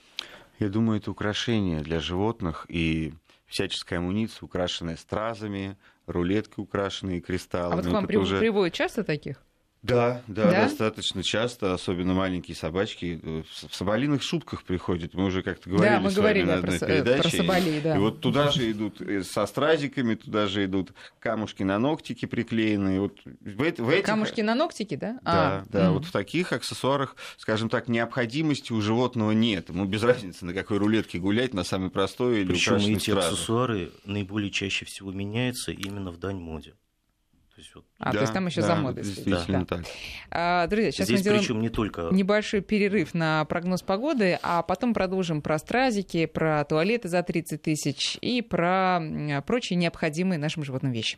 Я 0.60 0.70
думаю, 0.70 1.00
это 1.00 1.12
украшения 1.12 1.82
для 1.82 2.00
животных 2.00 2.66
и 2.70 3.14
всяческая 3.46 3.98
амуниция, 3.98 4.46
украшенная 4.46 4.98
стразами, 4.98 5.78
рулетки 6.06 6.60
украшенные 6.60 7.22
кристаллами. 7.22 7.74
А 7.74 7.76
вот 7.78 7.86
к 7.86 7.90
вам 7.92 8.08
при... 8.08 8.18
уже... 8.18 8.40
приводят 8.40 8.74
часто 8.74 9.04
таких? 9.04 9.44
Да, 9.84 10.22
да, 10.28 10.46
да, 10.46 10.64
достаточно 10.64 11.24
часто, 11.24 11.74
особенно 11.74 12.14
маленькие 12.14 12.56
собачки. 12.56 13.22
В 13.24 13.76
соболиных 13.76 14.24
шубках 14.24 14.64
приходят. 14.64 15.14
Мы 15.14 15.26
уже 15.26 15.44
как-то 15.44 15.70
говорили, 15.70 15.96
да, 15.96 16.00
мы 16.00 16.10
с 16.10 16.16
говорили 16.16 16.46
вами 16.46 16.52
на 16.52 16.58
одной 16.60 16.80
про, 16.80 16.88
передаче. 16.88 17.22
Про 17.22 17.30
соболей, 17.30 17.82
да. 17.82 17.96
И 17.96 18.00
вот 18.00 18.20
туда 18.20 18.52
же 18.52 18.72
идут 18.72 19.02
со 19.24 19.46
стразиками, 19.46 20.16
туда 20.16 20.48
же 20.48 20.66
идут 20.66 20.94
камушки 21.20 21.64
на 21.64 21.78
ногтики 21.80 22.26
приклеенные. 22.26 23.00
Вот 23.00 23.20
в, 23.24 23.58
в 23.58 23.62
этих... 23.62 24.06
Камушки 24.06 24.42
на 24.42 24.56
ногтики, 24.56 24.96
да? 24.96 25.20
Да, 25.22 25.22
а, 25.24 25.66
да. 25.70 25.92
Угу. 25.92 26.00
Вот 26.00 26.06
в 26.06 26.12
таких 26.12 26.52
аксессуарах, 26.52 27.16
скажем 27.38 27.70
так, 27.70 27.88
необходимости 27.88 28.74
у 28.74 28.82
животного 28.82 29.32
нет. 29.32 29.70
Ему 29.70 29.86
без 29.86 30.04
разницы, 30.04 30.46
на 30.46 30.54
какой 30.54 30.80
рулетке 30.80 31.20
гулять, 31.20 31.54
на 31.54 31.64
самой 31.64 31.92
простой 31.92 32.42
или 32.42 32.48
Причем 32.48 32.76
эти 32.76 33.12
стразы. 33.12 33.30
аксессуары 33.30 33.92
наиболее 34.06 34.52
чаще 34.52 34.86
всего 34.86 35.12
меняются 35.12 35.72
именно 35.72 36.12
в 36.12 36.18
дань 36.18 36.40
моде. 36.40 36.74
То 37.58 37.62
есть, 37.62 37.74
вот... 37.74 37.86
А, 37.98 38.12
да, 38.12 38.12
то 38.12 38.20
есть 38.20 38.34
там 38.34 38.46
еще 38.46 38.62
да, 38.62 38.68
за 38.68 38.76
модой 38.76 39.04
действительно 39.04 39.66
да. 39.66 39.66
так. 39.66 39.86
А, 40.30 40.68
друзья, 40.68 40.92
сейчас 40.92 41.08
Здесь 41.08 41.18
мы 41.18 41.22
сделаем 41.22 41.42
причем 41.42 41.62
не 41.62 41.70
только... 41.70 42.10
небольшой 42.12 42.62
перерыв 42.62 43.16
на 43.16 43.46
прогноз 43.46 43.82
погоды, 43.82 44.38
а 44.44 44.62
потом 44.62 44.94
продолжим 44.94 45.42
про 45.42 45.58
стразики, 45.58 46.28
про 46.28 46.64
туалеты 46.66 47.10
за 47.10 47.24
30 47.24 47.60
тысяч 47.60 48.20
и 48.22 48.44
про 48.44 49.02
прочие 49.48 49.76
необходимые 49.78 50.38
нашим 50.38 50.64
животным 50.64 50.92
вещи. 50.92 51.18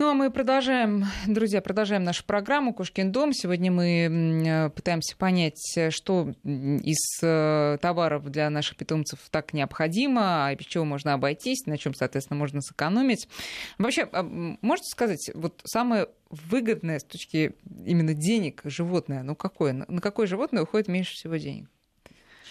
Ну, 0.00 0.08
а 0.08 0.14
мы 0.14 0.30
продолжаем, 0.30 1.04
друзья, 1.26 1.60
продолжаем 1.60 2.04
нашу 2.04 2.24
программу 2.24 2.72
«Кошкин 2.72 3.12
дом». 3.12 3.34
Сегодня 3.34 3.70
мы 3.70 4.08
э, 4.08 4.70
пытаемся 4.70 5.14
понять, 5.14 5.60
что 5.90 6.32
из 6.42 7.22
э, 7.22 7.76
товаров 7.82 8.30
для 8.30 8.48
наших 8.48 8.78
питомцев 8.78 9.18
так 9.30 9.52
необходимо, 9.52 10.46
а 10.46 10.54
без 10.54 10.64
чего 10.64 10.86
можно 10.86 11.12
обойтись, 11.12 11.66
на 11.66 11.76
чем, 11.76 11.92
соответственно, 11.92 12.38
можно 12.38 12.62
сэкономить. 12.62 13.28
Вообще, 13.76 14.08
а, 14.10 14.22
можете 14.22 14.88
сказать, 14.88 15.30
вот 15.34 15.60
самое 15.64 16.08
выгодное 16.30 16.98
с 16.98 17.04
точки 17.04 17.54
именно 17.84 18.14
денег 18.14 18.62
животное, 18.64 19.22
ну 19.22 19.36
какое? 19.36 19.84
На 19.86 20.00
какое 20.00 20.26
животное 20.26 20.62
уходит 20.62 20.88
меньше 20.88 21.12
всего 21.12 21.36
денег? 21.36 21.68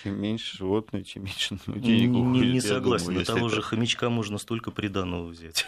Чем 0.04 0.22
меньше 0.22 0.56
животное, 0.56 1.02
чем 1.02 1.24
меньше 1.24 1.58
денег 1.66 2.10
не, 2.12 2.22
уходит. 2.22 2.46
Не, 2.46 2.54
не 2.54 2.62
согласен, 2.62 3.08
думаю, 3.08 3.22
на 3.22 3.26
того 3.26 3.48
это... 3.48 3.56
же 3.56 3.64
хомячка 3.64 4.12
можно 4.12 4.38
столько 4.38 4.70
приданного 4.70 5.26
взять. 5.26 5.66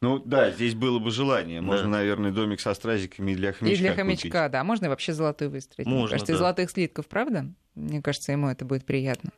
Ну 0.00 0.18
да, 0.18 0.50
здесь 0.50 0.74
было 0.74 0.98
бы 0.98 1.10
желание. 1.10 1.60
Можно, 1.60 1.84
да. 1.84 1.90
наверное, 1.98 2.30
домик 2.30 2.60
со 2.60 2.74
стразиками 2.74 3.34
для 3.34 3.52
хомячка. 3.52 3.76
И 3.76 3.78
для 3.78 3.94
хомячка, 3.94 4.28
купить. 4.28 4.52
да. 4.52 4.64
Можно 4.64 4.88
вообще 4.88 5.12
золотой 5.12 5.48
выстроить. 5.48 5.86
Можно, 5.86 6.00
Мне 6.00 6.10
кажется, 6.10 6.32
да. 6.32 6.36
из 6.36 6.38
золотых 6.38 6.70
слитков, 6.70 7.06
правда? 7.06 7.46
Мне 7.76 8.02
кажется, 8.02 8.32
ему 8.32 8.48
это 8.48 8.64
будет 8.64 8.84
приятно. 8.84 9.30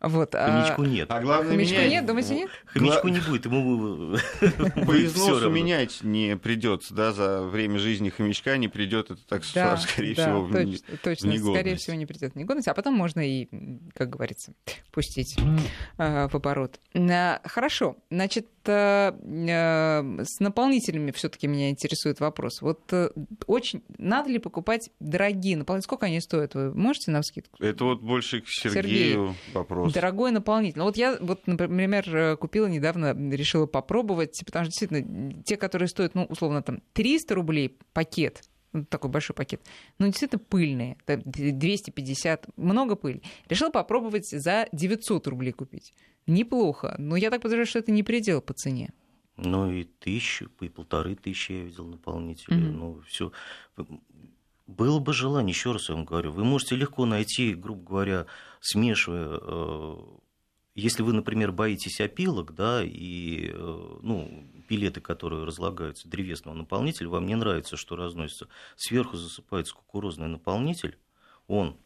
Вот, 0.00 0.34
Хомячку 0.34 0.82
а... 0.82 0.86
нет. 0.86 1.10
А 1.10 1.20
главное, 1.20 1.52
Хомячку 1.52 1.74
менять... 1.74 1.90
нет, 1.90 2.06
думаете, 2.06 2.34
нет? 2.34 2.50
Хомячку 2.66 3.08
не 3.08 3.20
будет, 3.20 3.46
ему 3.46 4.16
по 4.86 5.04
износу 5.04 5.48
менять 5.48 6.02
не 6.02 6.36
придется, 6.36 6.92
да, 6.92 7.12
за 7.12 7.42
время 7.42 7.78
жизни 7.78 8.10
хомячка 8.10 8.56
не 8.56 8.68
придет 8.68 9.12
этот 9.12 9.32
аксессуар, 9.32 9.76
да, 9.76 9.76
скорее 9.76 10.14
да, 10.16 10.22
всего, 10.22 10.48
точно, 10.48 10.96
в 10.96 10.98
точно, 10.98 11.30
в 11.30 11.54
скорее 11.54 11.76
всего, 11.76 11.96
не 11.96 12.06
придет 12.06 12.32
в 12.32 12.36
негодность, 12.36 12.68
а 12.68 12.74
потом 12.74 12.94
можно 12.94 13.20
и, 13.20 13.48
как 13.94 14.10
говорится, 14.10 14.52
пустить 14.90 15.38
э, 15.98 16.28
в 16.28 16.34
оборот. 16.34 16.80
Хорошо, 17.44 17.96
значит, 18.10 18.48
с 18.68 20.40
наполнителями 20.40 21.10
все-таки 21.10 21.46
меня 21.46 21.70
интересует 21.70 22.20
вопрос. 22.20 22.60
Вот 22.60 22.80
э, 22.92 23.10
очень 23.46 23.82
надо 23.98 24.30
ли 24.30 24.38
покупать 24.38 24.90
дорогие 25.00 25.56
наполнители? 25.56 25.84
Сколько 25.84 26.06
они 26.06 26.20
стоят? 26.20 26.54
Вы 26.54 26.74
можете 26.74 27.10
на 27.10 27.22
скидку? 27.22 27.62
Это 27.62 27.84
вот 27.84 28.00
больше 28.00 28.40
к 28.40 28.48
Сергею, 28.48 28.82
Сергею. 28.82 29.34
вопрос. 29.54 29.92
Дорогой 29.92 30.30
наполнитель. 30.30 30.78
Ну, 30.78 30.84
вот 30.84 30.96
я, 30.96 31.16
вот, 31.20 31.46
например, 31.46 32.16
э, 32.16 32.36
купила 32.36 32.66
недавно, 32.66 33.14
решила 33.32 33.66
попробовать, 33.66 34.40
потому 34.44 34.64
что 34.64 34.70
действительно 34.70 35.42
те, 35.44 35.56
которые 35.56 35.88
стоят, 35.88 36.14
ну, 36.14 36.24
условно, 36.24 36.62
там 36.62 36.82
300 36.92 37.34
рублей 37.34 37.78
пакет, 37.92 38.42
такой 38.88 39.10
большой 39.10 39.34
пакет. 39.34 39.62
Ну, 39.98 40.06
действительно 40.06 40.38
пыльные. 40.38 40.96
250, 41.06 42.48
много 42.56 42.96
пыли. 42.96 43.22
Решила 43.48 43.70
попробовать 43.70 44.28
за 44.28 44.68
900 44.72 45.26
рублей 45.26 45.52
купить. 45.52 45.94
Неплохо. 46.26 46.94
Но 46.98 47.16
я 47.16 47.30
так 47.30 47.42
подозреваю, 47.42 47.66
что 47.66 47.78
это 47.78 47.92
не 47.92 48.02
предел 48.02 48.40
по 48.40 48.54
цене. 48.54 48.92
Ну 49.36 49.72
и 49.72 49.84
тысячу, 49.84 50.50
и 50.60 50.68
полторы 50.68 51.16
тысячи 51.16 51.52
я 51.52 51.64
видел 51.64 51.86
наполнителей. 51.86 52.58
Mm-hmm. 52.58 52.72
Ну, 52.72 53.00
все. 53.06 53.32
Было 54.66 55.00
бы 55.00 55.12
желание, 55.12 55.52
еще 55.52 55.72
раз 55.72 55.88
я 55.88 55.94
вам 55.94 56.04
говорю, 56.04 56.32
вы 56.32 56.44
можете 56.44 56.76
легко 56.76 57.04
найти, 57.04 57.54
грубо 57.54 57.82
говоря, 57.82 58.26
смешивая, 58.60 59.38
э, 59.42 59.96
если 60.74 61.02
вы, 61.02 61.12
например, 61.12 61.52
боитесь 61.52 62.00
опилок, 62.00 62.54
да, 62.54 62.82
и, 62.82 63.50
э, 63.52 63.98
ну, 64.02 64.46
пилеты, 64.68 65.00
которые 65.00 65.44
разлагаются, 65.44 66.08
древесного 66.08 66.54
наполнителя, 66.54 67.08
вам 67.08 67.26
не 67.26 67.34
нравится, 67.34 67.76
что 67.76 67.96
разносится, 67.96 68.48
сверху 68.76 69.16
засыпается 69.16 69.74
кукурузный 69.74 70.28
наполнитель, 70.28 70.98
он 71.46 71.76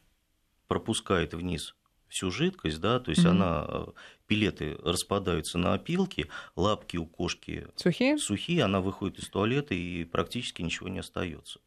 пропускает 0.68 1.34
вниз 1.34 1.74
всю 2.09 2.30
жидкость, 2.30 2.80
да, 2.80 3.01
то 3.01 3.11
есть 3.11 3.24
mm-hmm. 3.24 3.30
она, 3.30 3.66
э, 3.68 3.87
пилеты 4.28 4.76
распадаются 4.82 5.59
на 5.59 5.74
опилки, 5.74 6.28
лапки 6.55 6.97
у 6.97 7.07
кошки 7.07 7.66
сухие? 7.74 8.18
сухие, 8.18 8.62
она 8.62 8.80
выходит 8.80 9.18
из 9.18 9.28
туалета 9.28 9.74
и 9.74 10.05
практически 10.05 10.62
ничего 10.62 10.89
не 10.89 11.01
остается. 11.01 11.61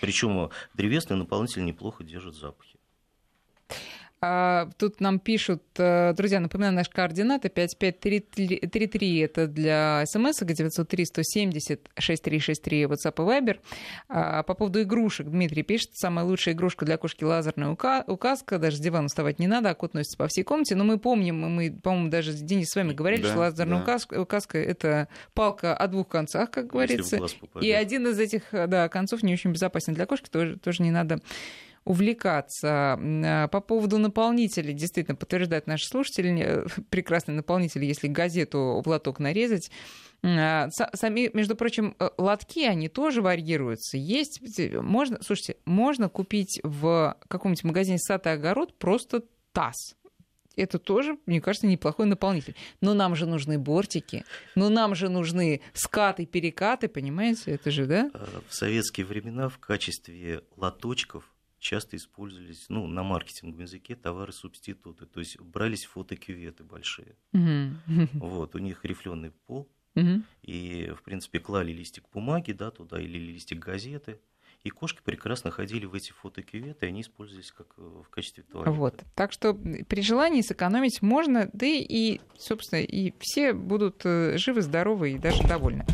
Причем 0.00 0.50
древесный 0.72 1.16
наполнитель 1.16 1.64
неплохо 1.64 2.04
держит 2.04 2.34
запахи. 2.34 2.78
А, 4.26 4.70
тут 4.78 5.02
нам 5.02 5.18
пишут, 5.18 5.62
э, 5.76 6.14
друзья, 6.16 6.40
напоминаю, 6.40 6.72
наши 6.72 6.90
координаты 6.90 7.50
5533, 7.50 9.18
это 9.18 9.46
для 9.46 10.02
смс 10.06 10.40
903 10.40 11.04
170 11.04 11.90
6363 11.98 12.84
WhatsApp 12.84 13.16
и 13.18 13.20
Viber. 13.20 13.58
А, 14.08 14.42
по 14.44 14.54
поводу 14.54 14.80
игрушек 14.80 15.26
Дмитрий 15.26 15.62
пишет, 15.62 15.90
самая 15.92 16.24
лучшая 16.24 16.54
игрушка 16.54 16.86
для 16.86 16.96
кошки 16.96 17.22
лазерная 17.22 17.76
указка, 18.06 18.58
даже 18.58 18.78
с 18.78 18.80
дивана 18.80 19.08
вставать 19.08 19.38
не 19.38 19.46
надо, 19.46 19.68
а 19.68 19.74
кот 19.74 19.92
носится 19.92 20.16
по 20.16 20.26
всей 20.26 20.42
комнате. 20.42 20.74
Но 20.74 20.84
мы 20.84 20.98
помним, 20.98 21.40
мы, 21.40 21.70
по-моему, 21.70 22.08
даже 22.08 22.32
с 22.32 22.40
Денис 22.40 22.70
с 22.70 22.76
вами 22.76 22.94
говорили, 22.94 23.20
да, 23.20 23.28
что 23.28 23.38
лазерная 23.40 23.76
да. 23.76 23.82
указка, 23.82 24.20
указка 24.22 24.56
это 24.56 25.08
палка 25.34 25.76
о 25.76 25.86
двух 25.86 26.08
концах, 26.08 26.50
как 26.50 26.68
говорится. 26.68 27.18
И 27.60 27.70
один 27.70 28.06
из 28.06 28.18
этих 28.18 28.44
да, 28.52 28.88
концов 28.88 29.22
не 29.22 29.34
очень 29.34 29.52
безопасен 29.52 29.92
для 29.92 30.06
кошки, 30.06 30.30
тоже, 30.30 30.56
тоже 30.56 30.82
не 30.82 30.90
надо 30.90 31.20
увлекаться. 31.84 32.98
А, 32.98 33.48
по 33.48 33.60
поводу 33.60 33.98
наполнителей, 33.98 34.72
действительно, 34.72 35.16
подтверждают 35.16 35.66
наши 35.66 35.86
слушатели, 35.86 36.64
прекрасный 36.90 37.34
наполнитель, 37.34 37.84
если 37.84 38.08
газету 38.08 38.82
лоток 38.84 39.18
нарезать, 39.18 39.70
а, 40.22 40.68
Сами, 40.70 41.30
между 41.34 41.54
прочим, 41.54 41.94
э, 41.98 42.08
лотки, 42.16 42.60
они 42.60 42.88
тоже 42.88 43.20
варьируются. 43.20 43.98
Есть, 43.98 44.40
можно, 44.72 45.18
слушайте, 45.22 45.56
можно 45.66 46.08
купить 46.08 46.60
в 46.62 47.16
каком-нибудь 47.28 47.64
магазине 47.64 47.98
сад 47.98 48.26
и 48.26 48.30
огород 48.30 48.78
просто 48.78 49.24
таз. 49.52 49.96
Это 50.56 50.78
тоже, 50.78 51.18
мне 51.26 51.40
кажется, 51.40 51.66
неплохой 51.66 52.06
наполнитель. 52.06 52.54
Но 52.80 52.94
нам 52.94 53.16
же 53.16 53.26
нужны 53.26 53.58
бортики, 53.58 54.24
но 54.54 54.70
нам 54.70 54.94
же 54.94 55.08
нужны 55.08 55.60
скаты, 55.72 56.26
перекаты, 56.26 56.88
понимаете? 56.88 57.52
Это 57.52 57.70
же, 57.70 57.86
да? 57.86 58.10
Э, 58.14 58.40
в 58.48 58.54
советские 58.54 59.04
времена 59.04 59.48
в 59.48 59.58
качестве 59.58 60.42
лоточков 60.56 61.33
часто 61.64 61.96
использовались, 61.96 62.66
ну, 62.68 62.86
на 62.86 63.02
маркетинговом 63.02 63.62
языке 63.62 63.96
товары-субституты. 63.96 65.06
То 65.06 65.20
есть 65.20 65.40
брались 65.40 65.86
фотокюветы 65.86 66.62
большие. 66.62 67.16
Вот, 68.14 68.54
у 68.54 68.58
них 68.58 68.84
рифленый 68.84 69.32
пол. 69.46 69.68
И, 70.42 70.92
в 70.96 71.02
принципе, 71.02 71.40
клали 71.40 71.72
листик 71.72 72.04
бумаги, 72.12 72.52
да, 72.52 72.70
туда, 72.70 73.00
или 73.00 73.18
листик 73.18 73.58
газеты. 73.60 74.20
И 74.64 74.70
кошки 74.70 75.00
прекрасно 75.04 75.50
ходили 75.50 75.84
в 75.84 75.94
эти 75.94 76.12
фотокюветы, 76.12 76.86
и 76.86 76.88
они 76.88 77.02
использовались 77.02 77.52
как 77.52 77.66
э, 77.76 77.82
в 77.82 78.08
качестве 78.08 78.44
туалета. 78.44 78.70
Вот. 78.70 79.04
Так 79.14 79.30
что 79.30 79.52
при 79.52 80.00
желании 80.00 80.40
сэкономить 80.40 81.02
можно, 81.02 81.50
да 81.52 81.66
и, 81.66 82.20
собственно, 82.38 82.80
и 82.80 83.12
все 83.20 83.52
будут 83.52 84.00
э, 84.04 84.38
живы, 84.38 84.62
здоровы 84.62 85.12
и 85.12 85.18
даже 85.18 85.42
довольны. 85.46 85.84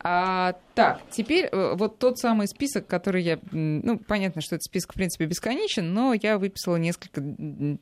А, 0.00 0.58
так, 0.78 1.02
теперь 1.10 1.46
э, 1.46 1.74
вот 1.74 1.98
тот 1.98 2.20
самый 2.20 2.46
список, 2.46 2.86
который 2.86 3.24
я... 3.24 3.40
Ну, 3.50 3.98
понятно, 3.98 4.40
что 4.40 4.54
этот 4.54 4.62
список, 4.62 4.92
в 4.92 4.94
принципе, 4.94 5.24
бесконечен, 5.24 5.92
но 5.92 6.14
я 6.14 6.38
выписала 6.38 6.76
несколько 6.76 7.20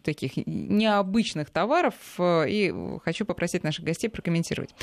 таких 0.03 0.39
необычных 0.47 1.51
товаров 1.51 1.93
э, 2.17 2.49
и 2.49 2.75
хочу 3.05 3.27
попросить 3.27 3.65
наших 3.65 3.85
гостей 3.85 4.09
прокомментировать. 4.09 4.75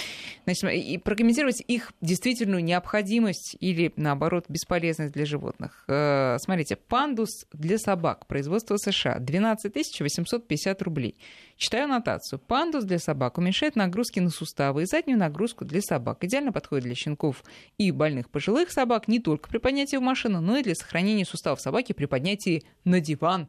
Значит, 0.44 0.64
и 0.66 1.00
прокомментировать 1.00 1.64
их 1.68 1.92
действительную 2.02 2.64
необходимость 2.64 3.58
или, 3.60 3.92
наоборот, 3.96 4.46
бесполезность 4.48 5.14
для 5.14 5.26
животных. 5.26 5.84
Э, 5.88 6.38
смотрите, 6.40 6.76
пандус 6.76 7.48
для 7.52 7.80
собак, 7.80 8.28
производство 8.28 8.78
США, 8.78 9.18
12 9.18 9.74
850 10.00 10.82
рублей. 10.84 11.16
Читаю 11.58 11.86
аннотацию. 11.86 12.40
Пандус 12.40 12.84
для 12.84 13.00
собак 13.00 13.38
уменьшает 13.38 13.76
нагрузки 13.76 14.20
на 14.20 14.30
суставы 14.30 14.84
и 14.84 14.86
заднюю 14.86 15.18
нагрузку 15.18 15.66
для 15.66 15.82
собак. 15.82 16.24
Идеально 16.24 16.52
подходит 16.52 16.86
для 16.86 16.96
щенков 16.96 17.44
и 17.78 17.92
больных 18.04 18.30
пожилых 18.30 18.70
собак 18.70 19.08
не 19.08 19.22
только 19.22 19.48
при 19.48 19.60
поднятии 19.60 19.96
в 19.96 20.02
машину, 20.02 20.42
но 20.42 20.58
и 20.58 20.64
для 20.64 20.76
сохранения 20.76 21.24
суставов 21.24 21.62
собаки 21.62 21.94
при 21.94 22.06
поднятии 22.06 22.64
на 22.84 23.00
диван. 23.00 23.48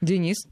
Денис? 0.00 0.48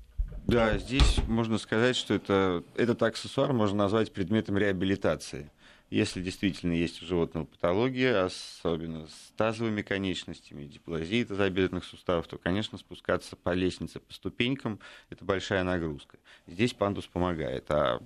Да, 0.47 0.79
здесь 0.79 1.19
можно 1.27 1.59
сказать, 1.59 1.97
что 1.97 2.15
это, 2.15 2.63
этот 2.77 3.03
аксессуар 3.03 3.53
можно 3.53 3.79
назвать 3.79 4.13
предметом 4.13 4.57
реабилитации. 4.57 5.51
Если 5.91 6.23
действительно 6.23 6.75
есть 6.75 7.03
у 7.03 7.07
животного 7.07 7.47
патология, 7.47 8.25
особенно 8.25 9.09
с 9.09 9.33
тазовыми 9.37 9.83
конечностями, 9.83 10.67
диплазией 10.67 11.25
тазобедренных 11.25 11.85
суставов, 11.85 12.29
то, 12.29 12.39
конечно, 12.39 12.79
спускаться 12.79 13.35
по 13.35 13.53
лестнице, 13.53 13.99
по 13.99 14.13
ступенькам– 14.15 14.79
это 15.11 15.25
большая 15.25 15.65
нагрузка. 15.65 16.19
Здесь 16.47 16.73
пандус 16.73 17.09
помогает. 17.09 17.69
А 17.71 18.01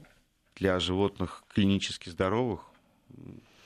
для 0.56 0.80
животных 0.80 1.44
клинически 1.52 2.08
здоровых 2.08 2.62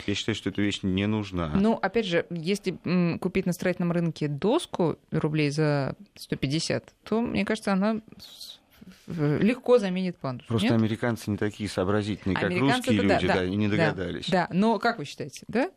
я 0.07 0.15
считаю, 0.15 0.35
что 0.35 0.51
эта 0.51 0.63
вещь 0.63 0.81
не 0.83 1.07
нужна. 1.07 1.53
Ну, 1.55 1.75
опять 1.75 2.07
же, 2.07 2.27
если 2.31 2.79
купить 3.19 3.47
на 3.47 3.53
строительном 3.53 3.93
рынке 3.93 4.29
доску 4.29 4.99
рублей 5.11 5.51
за 5.51 5.95
150, 6.17 6.95
то, 7.05 7.21
мне 7.21 7.45
кажется, 7.45 7.73
она 7.73 8.01
легко 9.07 9.79
заменит 9.79 10.17
пандус. 10.17 10.47
Просто 10.47 10.69
нет? 10.69 10.77
американцы 10.77 11.31
не 11.31 11.37
такие 11.37 11.69
сообразительные, 11.69 12.37
как 12.37 12.51
русские 12.51 12.97
люди, 12.97 13.09
да, 13.09 13.21
да, 13.21 13.35
да, 13.35 13.47
не 13.49 13.69
догадались. 13.69 14.29
Да, 14.29 14.47
да, 14.49 14.55
но 14.55 14.79
как 14.79 14.99
вы 14.99 15.05
считаете, 15.05 15.45
да? 15.49 15.71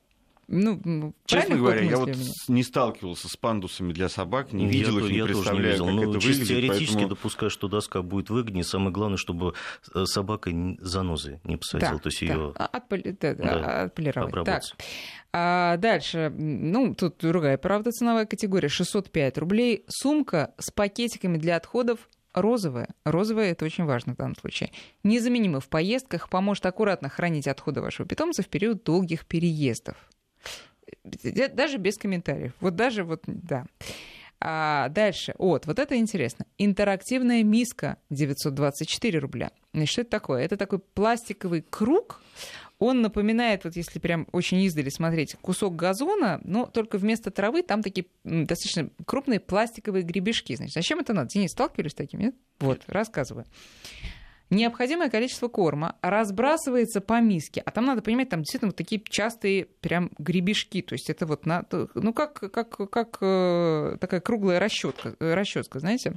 Ну, 0.52 1.14
Честно 1.26 1.58
говоря, 1.58 1.82
я 1.82 1.98
вот 1.98 2.10
не 2.48 2.64
сталкивался 2.64 3.30
с 3.30 3.38
пандусами 3.38 3.94
для 3.94 4.10
собак, 4.10 4.52
не 4.52 4.66
видел 4.66 4.98
я, 4.98 5.06
их, 5.06 5.12
не 5.12 5.18
я 5.18 5.26
представляю, 5.26 5.56
тоже 5.56 5.62
не 5.62 5.70
видел. 5.70 5.86
как 5.86 5.94
Но 5.94 6.02
это 6.02 6.28
выглядит. 6.28 6.48
Теоретически 6.48 6.94
поэтому... 6.94 7.10
допускаю, 7.10 7.50
что 7.52 7.68
доска 7.68 8.02
будет 8.02 8.32
выгоднее. 8.32 8.64
Самое 8.64 8.92
главное, 8.92 9.18
чтобы 9.18 9.54
э, 9.94 10.06
собака 10.06 10.52
занозы 10.80 11.40
не 11.44 11.58
посадила, 11.58 11.94
да, 11.94 11.98
то 12.00 12.08
есть 12.08 12.20
да. 12.22 12.26
ее 12.26 12.52
Отполи... 12.56 13.18
да, 13.20 13.34
да, 13.36 13.82
отполировать. 13.84 14.46
Так. 14.46 14.64
А 15.32 15.78
дальше, 15.78 16.34
ну, 16.36 16.96
тут 16.96 17.18
другая, 17.20 17.60
правда, 17.60 17.92
ценовая 17.92 18.26
категория, 18.26 18.70
605 18.70 19.38
рублей. 19.38 19.84
Сумка 19.88 20.56
с 20.58 20.72
пакетиками 20.72 21.38
для 21.38 21.58
отходов 21.58 22.10
розовая. 22.34 22.90
Розовая– 23.04 23.52
это 23.52 23.66
очень 23.66 23.86
важно 23.86 24.14
в 24.14 24.18
данном 24.18 24.36
случае. 24.36 24.72
Незаменимо 25.04 25.60
в 25.60 25.68
поездках, 25.68 26.30
поможет 26.30 26.66
аккуратно 26.66 27.10
хранить 27.10 27.48
отходы 27.48 27.82
вашего 27.82 28.08
питомца 28.08 28.42
в 28.42 28.48
период 28.48 28.84
долгих 28.84 29.28
переездов. 29.28 29.98
Даже 31.04 31.78
без 31.78 31.98
комментариев. 31.98 32.54
Вот 32.60 32.76
даже 32.76 33.04
вот, 33.04 33.24
да. 33.26 33.66
А 34.42 34.88
дальше, 34.90 35.34
вот, 35.38 35.66
вот 35.66 35.80
это 35.80 35.98
интересно. 35.98 36.46
Интерактивная 36.58 37.44
миска 37.44 37.98
924 38.10 39.20
рубля. 39.20 39.52
Значит, 39.74 39.92
что 39.92 40.02
это 40.02 40.10
такое? 40.12 40.46
Это 40.46 40.56
такой 40.56 40.80
пластиковый 40.80 41.62
круг. 41.62 42.22
Он 42.78 43.02
напоминает, 43.02 43.66
вот 43.66 43.76
если 43.76 44.00
прям 44.00 44.26
очень 44.32 44.62
издали 44.62 44.88
смотреть, 44.88 45.36
кусок 45.42 45.76
газона, 45.76 46.40
но 46.46 46.66
только 46.66 46.98
вместо 46.98 47.30
травы 47.30 47.62
там 47.62 47.84
такие 47.84 48.06
достаточно 48.24 48.90
крупные 49.06 49.42
пластиковые 49.42 50.04
гребешки. 50.04 50.56
Значит, 50.56 50.76
зачем 50.76 51.00
это 51.00 51.14
надо? 51.14 51.30
Денис, 51.30 51.52
сталкивались 51.52 51.92
с 51.92 51.96
такими? 51.96 52.24
Нет? 52.24 52.36
Вот, 52.60 52.84
рассказываю 52.88 53.46
необходимое 54.50 55.10
количество 55.10 55.48
корма 55.48 55.96
разбрасывается 56.02 57.02
по 57.02 57.20
миске, 57.22 57.62
а 57.66 57.72
там 57.72 57.86
надо 57.86 58.02
понимать, 58.02 58.30
там 58.30 58.42
действительно 58.42 58.70
вот 58.70 58.76
такие 58.76 59.02
частые 59.08 59.66
прям 59.66 60.12
гребешки, 60.18 60.82
то 60.82 60.94
есть 60.94 61.10
это 61.10 61.26
вот, 61.26 61.46
на, 61.46 61.66
ну 61.94 62.14
как, 62.14 62.40
как, 62.52 62.90
как 62.90 63.18
э, 63.22 63.98
такая 64.00 64.20
круглая 64.20 64.60
расчетка, 64.60 65.16
расчетка, 65.20 65.80
знаете. 65.80 66.14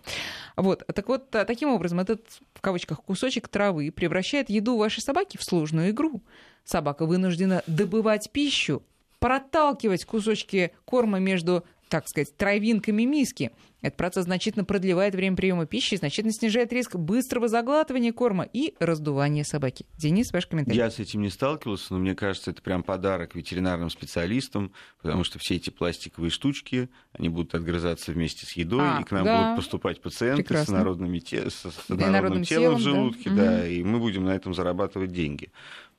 Вот, 0.56 0.86
так 0.86 1.08
вот, 1.08 1.30
таким 1.30 1.70
образом 1.70 2.00
этот, 2.00 2.26
в 2.54 2.60
кавычках, 2.60 3.02
кусочек 3.02 3.48
травы 3.48 3.90
превращает 3.90 4.50
еду 4.50 4.76
вашей 4.76 5.00
собаки 5.00 5.36
в 5.36 5.44
сложную 5.44 5.90
игру. 5.90 6.22
Собака 6.64 7.06
вынуждена 7.06 7.62
добывать 7.66 8.30
пищу, 8.30 8.82
проталкивать 9.18 10.04
кусочки 10.04 10.72
корма 10.84 11.18
между 11.18 11.64
так 11.92 12.08
сказать, 12.08 12.34
травинками 12.38 13.02
миски. 13.02 13.50
Этот 13.82 13.98
процесс 13.98 14.24
значительно 14.24 14.64
продлевает 14.64 15.14
время 15.14 15.36
приема 15.36 15.66
пищи, 15.66 15.96
значительно 15.96 16.32
снижает 16.32 16.72
риск 16.72 16.96
быстрого 16.96 17.48
заглатывания 17.48 18.14
корма 18.14 18.48
и 18.50 18.74
раздувания 18.78 19.44
собаки. 19.44 19.84
Денис, 19.98 20.32
ваш 20.32 20.46
комментарий. 20.46 20.78
Я 20.78 20.90
с 20.90 20.98
этим 21.00 21.20
не 21.20 21.28
сталкивался, 21.28 21.92
но 21.92 21.98
мне 21.98 22.14
кажется, 22.14 22.52
это 22.52 22.62
прям 22.62 22.82
подарок 22.82 23.34
ветеринарным 23.34 23.90
специалистам, 23.90 24.72
потому 25.02 25.22
что 25.22 25.38
все 25.38 25.56
эти 25.56 25.68
пластиковые 25.68 26.30
штучки, 26.30 26.88
они 27.12 27.28
будут 27.28 27.54
отгрызаться 27.54 28.12
вместе 28.12 28.46
с 28.46 28.52
едой, 28.52 28.80
а, 28.80 29.00
и 29.02 29.04
к 29.04 29.10
нам 29.10 29.24
да. 29.24 29.42
будут 29.42 29.56
поступать 29.56 30.00
пациенты 30.00 30.44
Прекрасно. 30.44 30.74
с 30.74 30.78
народными 30.78 31.18
те... 31.18 31.50
с 31.50 31.64
народным, 31.88 32.12
народным 32.12 32.44
телом, 32.44 32.62
телом 32.62 32.76
в 32.76 32.80
желудке, 32.80 33.28
да. 33.28 33.36
да, 33.36 33.68
и 33.68 33.82
мы 33.82 33.98
будем 33.98 34.24
на 34.24 34.30
этом 34.30 34.54
зарабатывать 34.54 35.12
деньги. 35.12 35.50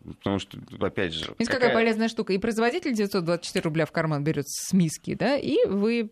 Потому 0.04 0.40
что, 0.40 0.58
опять 0.82 1.14
же... 1.14 1.20
Видите, 1.22 1.46
какая... 1.46 1.60
какая 1.60 1.74
полезная 1.74 2.10
штука. 2.10 2.34
И 2.34 2.38
производитель 2.38 2.94
924 2.94 3.64
рубля 3.64 3.86
в 3.86 3.92
карман 3.92 4.24
берет 4.24 4.50
с 4.50 4.74
миски, 4.74 5.14
да, 5.16 5.38
и 5.38 5.66
вы... 5.66 6.10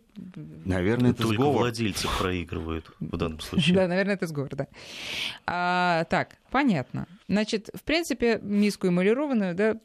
Наверное, 0.64 1.10
это 1.10 1.22
Только 1.22 1.34
сговор. 1.34 1.62
владельцы 1.62 2.08
проигрывают 2.18 2.90
в 3.00 3.16
данном 3.16 3.40
случае. 3.40 3.74
Да, 3.74 3.88
наверное, 3.88 4.14
это 4.14 4.26
сговор, 4.26 4.54
да. 4.54 4.66
А, 5.46 6.04
так, 6.04 6.36
понятно. 6.50 7.06
Значит, 7.28 7.68
в 7.74 7.82
принципе, 7.82 8.38
миску 8.42 8.88
эмалированную, 8.88 9.54
да, 9.54 9.76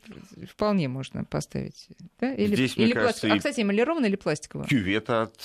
вполне 0.49 0.87
можно 0.87 1.25
поставить. 1.25 1.87
Да? 2.19 2.33
Или, 2.33 2.55
Здесь, 2.55 2.77
или 2.77 2.93
кажется, 2.93 3.27
пластик. 3.27 3.31
А, 3.31 3.37
кстати, 3.37 3.61
эмалированная 3.61 4.09
или 4.09 4.15
пластиковая? 4.15 4.67
Кювета 4.67 5.23
от 5.23 5.35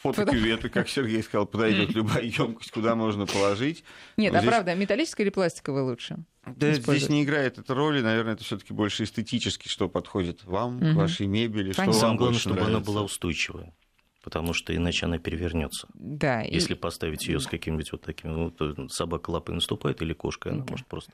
фотокюветы, 0.00 0.68
как 0.68 0.88
Сергей 0.88 1.22
сказал, 1.22 1.46
подойдет 1.46 1.94
любая 1.94 2.22
емкость, 2.22 2.70
куда 2.70 2.94
можно 2.94 3.26
положить. 3.26 3.84
Нет, 4.16 4.34
а 4.34 4.42
правда, 4.42 4.74
металлическая 4.74 5.26
или 5.26 5.32
пластиковая 5.32 5.82
лучше? 5.82 6.18
Да, 6.46 6.72
здесь 6.72 7.08
не 7.08 7.24
играет 7.24 7.58
эта 7.58 7.74
роли, 7.74 8.00
наверное, 8.00 8.34
это 8.34 8.44
все-таки 8.44 8.72
больше 8.74 9.04
эстетически, 9.04 9.68
что 9.68 9.88
подходит 9.88 10.44
вам, 10.44 10.76
угу. 10.76 10.98
вашей 10.98 11.26
мебели, 11.26 11.72
Понятно. 11.72 11.92
что 11.92 12.00
Самое 12.00 12.18
главное, 12.18 12.38
чтобы 12.38 12.56
нравится. 12.56 12.76
она 12.76 12.84
была 12.84 13.02
устойчивая 13.02 13.72
потому 14.24 14.54
что 14.54 14.74
иначе 14.74 15.04
она 15.04 15.18
перевернется. 15.18 15.86
Да. 15.92 16.40
Если 16.40 16.72
и... 16.72 16.76
поставить 16.76 17.26
ее 17.26 17.38
с 17.40 17.46
какими-нибудь 17.46 17.92
вот 17.92 18.00
такими, 18.00 18.30
ну, 18.30 18.50
то 18.50 18.88
собака 18.88 19.28
лапой 19.30 19.54
наступает 19.54 20.00
или 20.00 20.14
кошка, 20.14 20.48
она 20.50 20.64
да. 20.64 20.70
может 20.70 20.86
просто 20.86 21.12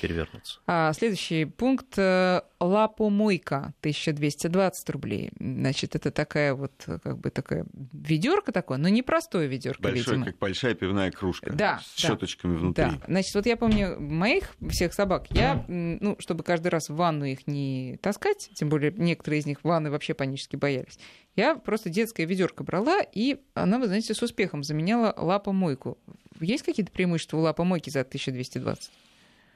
перевернуться. 0.00 0.60
А, 0.66 0.92
следующий 0.94 1.44
пункт 1.44 1.98
э, 1.98 2.40
лапомойка 2.60 3.74
1220 3.80 4.90
рублей. 4.90 5.30
Значит, 5.38 5.94
это 5.94 6.10
такая 6.10 6.54
вот 6.54 6.72
как 7.02 7.18
бы 7.18 7.30
такая 7.30 7.66
ведерко 7.92 8.52
такое, 8.52 8.78
но 8.78 8.88
не 8.88 9.02
простое 9.02 9.46
ведерко, 9.46 9.82
Большое, 9.82 10.04
видимо. 10.04 10.26
как 10.26 10.38
большая 10.38 10.74
пивная 10.74 11.10
кружка. 11.10 11.52
Да. 11.52 11.80
С 11.82 12.02
да, 12.02 12.08
щеточками 12.08 12.56
внутри. 12.56 12.84
Да. 12.84 13.00
Значит, 13.06 13.34
вот 13.34 13.46
я 13.46 13.56
помню 13.56 14.00
моих 14.00 14.54
всех 14.70 14.94
собак, 14.94 15.26
я, 15.30 15.64
ну, 15.68 16.16
чтобы 16.18 16.44
каждый 16.44 16.68
раз 16.68 16.88
в 16.88 16.94
ванну 16.94 17.24
их 17.24 17.46
не 17.46 17.98
таскать, 18.02 18.50
тем 18.54 18.68
более 18.68 18.92
некоторые 18.92 19.40
из 19.40 19.46
них 19.46 19.60
в 19.60 19.64
ванны 19.64 19.90
вообще 19.90 20.14
панически 20.14 20.56
боялись, 20.56 20.98
я 21.34 21.54
просто 21.54 21.90
детское 21.90 22.24
ведерко 22.24 22.64
брала, 22.64 23.00
и 23.00 23.40
она, 23.54 23.78
вы 23.78 23.86
знаете, 23.86 24.14
с 24.14 24.22
успехом 24.22 24.62
заменяла 24.62 25.12
лапомойку. 25.16 25.98
Есть 26.40 26.64
какие-то 26.64 26.92
преимущества 26.92 27.36
у 27.36 27.40
лапомойки 27.40 27.90
за 27.90 28.00
1220? 28.00 28.90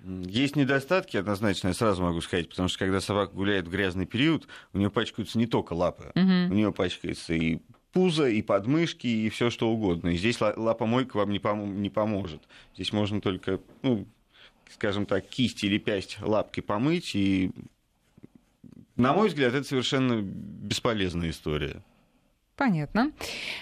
Есть 0.04 0.56
недостатки, 0.56 1.16
однозначно, 1.16 1.68
я 1.68 1.74
сразу 1.74 2.02
могу 2.02 2.20
сказать, 2.20 2.48
потому 2.48 2.68
что 2.68 2.78
когда 2.78 3.00
собака 3.00 3.34
гуляет 3.34 3.66
в 3.66 3.70
грязный 3.70 4.06
период, 4.06 4.48
у 4.72 4.78
нее 4.78 4.90
пачкаются 4.90 5.38
не 5.38 5.46
только 5.46 5.74
лапы, 5.74 6.12
угу. 6.14 6.22
у 6.22 6.54
нее 6.54 6.72
пачкается 6.72 7.34
и 7.34 7.58
пузо, 7.92 8.28
и 8.28 8.40
подмышки, 8.40 9.06
и 9.06 9.28
все 9.28 9.50
что 9.50 9.68
угодно. 9.70 10.10
И 10.10 10.16
здесь 10.16 10.40
лапомойка 10.40 11.16
вам 11.16 11.30
не, 11.30 11.38
пом- 11.38 11.76
не 11.76 11.90
поможет. 11.90 12.42
Здесь 12.74 12.92
можно 12.92 13.20
только, 13.20 13.60
ну, 13.82 14.06
скажем 14.72 15.06
так, 15.06 15.28
кисть 15.28 15.64
или 15.64 15.78
пясть 15.78 16.18
лапки 16.22 16.60
помыть, 16.60 17.14
и 17.14 17.50
на 18.96 19.14
мой 19.14 19.28
взгляд, 19.28 19.54
это 19.54 19.66
совершенно 19.66 20.20
бесполезная 20.20 21.30
история. 21.30 21.82
Понятно. 22.60 23.12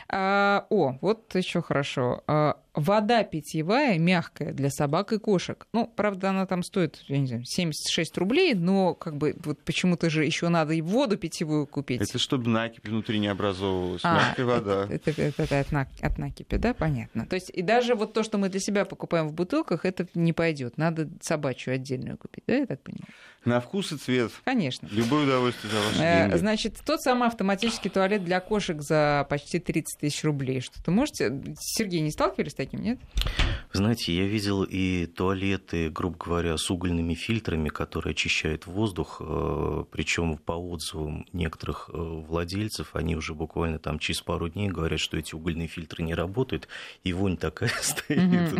А, 0.08 0.66
о, 0.70 0.98
вот 1.00 1.32
еще 1.36 1.62
хорошо. 1.62 2.24
А, 2.26 2.56
вода 2.74 3.22
питьевая, 3.22 3.96
мягкая 3.96 4.52
для 4.52 4.70
собак 4.70 5.12
и 5.12 5.20
кошек. 5.20 5.68
Ну, 5.72 5.86
правда, 5.86 6.30
она 6.30 6.46
там 6.46 6.64
стоит, 6.64 7.04
я 7.06 7.18
не 7.18 7.28
знаю, 7.28 7.44
76 7.44 8.18
рублей, 8.18 8.54
но 8.54 8.94
как 8.94 9.16
бы 9.16 9.36
вот 9.44 9.60
почему-то 9.60 10.10
же 10.10 10.24
еще 10.24 10.48
надо 10.48 10.74
и 10.74 10.80
воду 10.80 11.16
питьевую 11.16 11.68
купить. 11.68 12.00
Это 12.00 12.18
чтобы 12.18 12.48
накипь 12.48 12.88
внутри 12.88 13.20
не 13.20 13.28
образовывалась. 13.28 14.00
А, 14.02 14.16
Мягкая 14.16 14.46
вода. 14.46 14.88
Это, 14.90 15.12
это, 15.12 15.22
это, 15.22 15.54
это 15.54 15.80
от, 15.80 15.88
от 16.02 16.18
накипи, 16.18 16.56
да, 16.56 16.74
понятно. 16.74 17.24
То 17.24 17.36
есть 17.36 17.50
и 17.50 17.62
даже 17.62 17.94
вот 17.94 18.14
то, 18.14 18.24
что 18.24 18.36
мы 18.36 18.48
для 18.48 18.58
себя 18.58 18.84
покупаем 18.84 19.28
в 19.28 19.32
бутылках, 19.32 19.84
это 19.84 20.08
не 20.14 20.32
пойдет. 20.32 20.76
Надо 20.76 21.08
собачью 21.20 21.72
отдельную 21.72 22.18
купить, 22.18 22.42
да, 22.48 22.56
я 22.56 22.66
так 22.66 22.82
понимаю? 22.82 23.14
На 23.48 23.60
вкус 23.60 23.92
и 23.92 23.96
цвет. 23.96 24.30
Конечно. 24.44 24.86
Любое 24.90 25.24
удовольствие 25.24 25.72
за 25.72 25.80
ваши 25.80 26.02
э, 26.02 26.22
деньги. 26.22 26.38
Значит, 26.38 26.76
тот 26.84 27.00
самый 27.00 27.28
автоматический 27.28 27.88
туалет 27.88 28.24
для 28.24 28.40
кошек 28.40 28.80
за 28.82 29.26
почти 29.30 29.58
30 29.58 30.00
тысяч 30.00 30.22
рублей. 30.24 30.60
Что-то 30.60 30.90
можете... 30.90 31.42
Сергей, 31.58 32.00
не 32.00 32.10
сталкивались 32.10 32.52
с 32.52 32.54
таким, 32.54 32.82
нет? 32.82 32.98
Знаете, 33.72 34.14
я 34.14 34.26
видел 34.26 34.64
и 34.64 35.06
туалеты, 35.06 35.88
грубо 35.88 36.16
говоря, 36.18 36.56
с 36.58 36.70
угольными 36.70 37.14
фильтрами, 37.14 37.70
которые 37.70 38.12
очищают 38.12 38.66
воздух, 38.66 39.22
э, 39.24 39.84
причем 39.90 40.36
по 40.36 40.52
отзывам 40.52 41.26
некоторых 41.32 41.88
э, 41.92 41.96
владельцев, 41.96 42.94
они 42.94 43.16
уже 43.16 43.34
буквально 43.34 43.78
там 43.78 43.98
через 43.98 44.20
пару 44.20 44.48
дней 44.48 44.68
говорят, 44.68 45.00
что 45.00 45.16
эти 45.16 45.34
угольные 45.34 45.68
фильтры 45.68 46.04
не 46.04 46.14
работают, 46.14 46.68
и 47.02 47.12
вонь 47.12 47.38
такая 47.38 47.70
стоит 47.80 48.54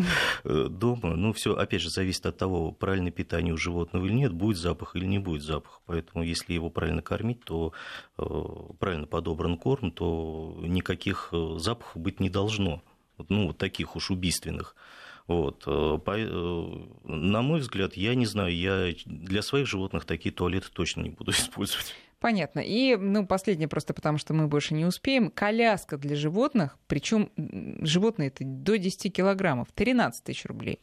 дома. 0.44 1.16
Ну, 1.16 1.32
все, 1.34 1.54
опять 1.54 1.82
же, 1.82 1.90
зависит 1.90 2.24
от 2.26 2.38
того, 2.38 2.72
правильное 2.72 3.12
питание 3.12 3.52
у 3.52 3.58
животного 3.58 4.06
или 4.06 4.14
нет, 4.14 4.32
будет 4.32 4.56
запах 4.56 4.77
или 4.96 5.06
не 5.06 5.18
будет 5.18 5.42
запах. 5.42 5.80
Поэтому, 5.86 6.24
если 6.24 6.52
его 6.52 6.70
правильно 6.70 7.02
кормить, 7.02 7.44
то 7.44 7.72
правильно 8.16 9.06
подобран 9.06 9.56
корм, 9.56 9.90
то 9.90 10.58
никаких 10.62 11.32
запахов 11.56 12.00
быть 12.00 12.20
не 12.20 12.30
должно 12.30 12.82
ну, 13.28 13.48
вот 13.48 13.58
таких 13.58 13.96
уж 13.96 14.10
убийственных. 14.10 14.76
Вот. 15.26 15.64
Э, 15.66 15.98
э, 16.06 16.86
на 17.04 17.42
мой 17.42 17.60
взгляд, 17.60 17.94
я 17.94 18.14
не 18.14 18.26
знаю, 18.26 18.54
я 18.54 18.94
для 19.04 19.42
своих 19.42 19.66
животных 19.66 20.04
такие 20.04 20.34
туалеты 20.34 20.68
точно 20.72 21.02
не 21.02 21.10
буду 21.10 21.30
использовать. 21.32 21.94
Понятно. 22.20 22.60
И, 22.60 22.96
ну, 22.96 23.26
последнее 23.26 23.68
просто 23.68 23.94
потому, 23.94 24.18
что 24.18 24.34
мы 24.34 24.48
больше 24.48 24.74
не 24.74 24.84
успеем. 24.84 25.30
Коляска 25.30 25.98
для 25.98 26.16
животных, 26.16 26.76
причем 26.88 27.30
животные 27.36 28.28
это 28.28 28.44
до 28.44 28.76
10 28.76 29.14
килограммов, 29.14 29.68
13 29.72 30.24
тысяч 30.24 30.44
рублей. 30.46 30.80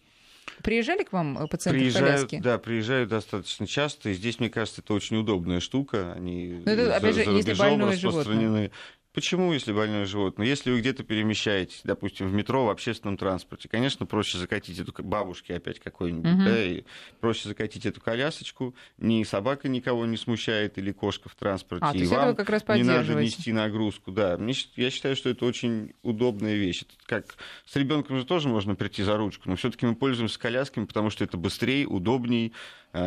Приезжали 0.63 1.03
к 1.03 1.11
вам 1.11 1.37
э, 1.37 1.47
пациенты 1.47 1.79
приезжают, 1.79 2.07
в 2.07 2.13
коляске? 2.13 2.39
Да, 2.41 2.57
приезжают 2.57 3.09
достаточно 3.09 3.67
часто. 3.67 4.09
И 4.09 4.13
здесь, 4.13 4.39
мне 4.39 4.49
кажется, 4.49 4.81
это 4.81 4.93
очень 4.93 5.17
удобная 5.17 5.59
штука. 5.59 6.13
Они 6.13 6.61
Но 6.65 6.71
ну, 6.71 6.71
это, 6.71 6.95
опять 6.95 7.15
за, 7.15 7.23
же, 7.23 7.31
за 7.31 7.37
если 7.37 7.53
больное 7.53 7.95
животное 7.95 8.71
Почему, 9.15 9.53
если 9.53 9.71
больное 9.71 10.05
животное? 10.05 10.45
Если 10.45 10.69
вы 10.69 10.81
где-то 10.81 11.03
перемещаетесь, 11.03 11.79
допустим, 11.85 12.27
в 12.27 12.33
метро, 12.33 12.65
в 12.65 12.69
общественном 12.69 13.15
транспорте, 13.15 13.69
конечно, 13.69 14.05
проще 14.05 14.37
закатить 14.37 14.77
эту 14.77 14.93
бабушке 15.03 15.55
опять 15.55 15.79
какой-нибудь, 15.79 16.33
угу. 16.33 16.43
да, 16.43 16.61
и 16.61 16.83
проще 17.21 17.47
закатить 17.47 17.85
эту 17.85 18.01
колясочку. 18.01 18.75
Ни 18.97 19.23
собака 19.23 19.69
никого 19.69 20.05
не 20.05 20.17
смущает 20.17 20.77
или 20.77 20.91
кошка 20.91 21.29
в 21.29 21.35
транспорте. 21.35 21.85
А, 21.85 21.95
и 21.95 22.05
вам 22.07 22.35
как 22.35 22.49
раз 22.49 22.67
не 22.67 22.83
надо 22.83 23.15
нести 23.15 23.53
нагрузку. 23.53 24.11
Да, 24.11 24.37
я 24.75 24.89
считаю, 24.89 25.15
что 25.15 25.29
это 25.29 25.45
очень 25.45 25.93
удобная 26.03 26.55
вещь. 26.55 26.81
Это 26.81 26.93
как 27.05 27.37
с 27.65 27.73
ребенком 27.77 28.19
же 28.19 28.25
тоже 28.25 28.49
можно 28.49 28.75
прийти 28.75 29.01
за 29.01 29.15
ручку, 29.15 29.49
но 29.49 29.55
все-таки 29.55 29.85
мы 29.85 29.95
пользуемся 29.95 30.37
колясками, 30.37 30.83
потому 30.83 31.09
что 31.09 31.23
это 31.23 31.37
быстрее, 31.37 31.87
удобнее, 31.87 32.51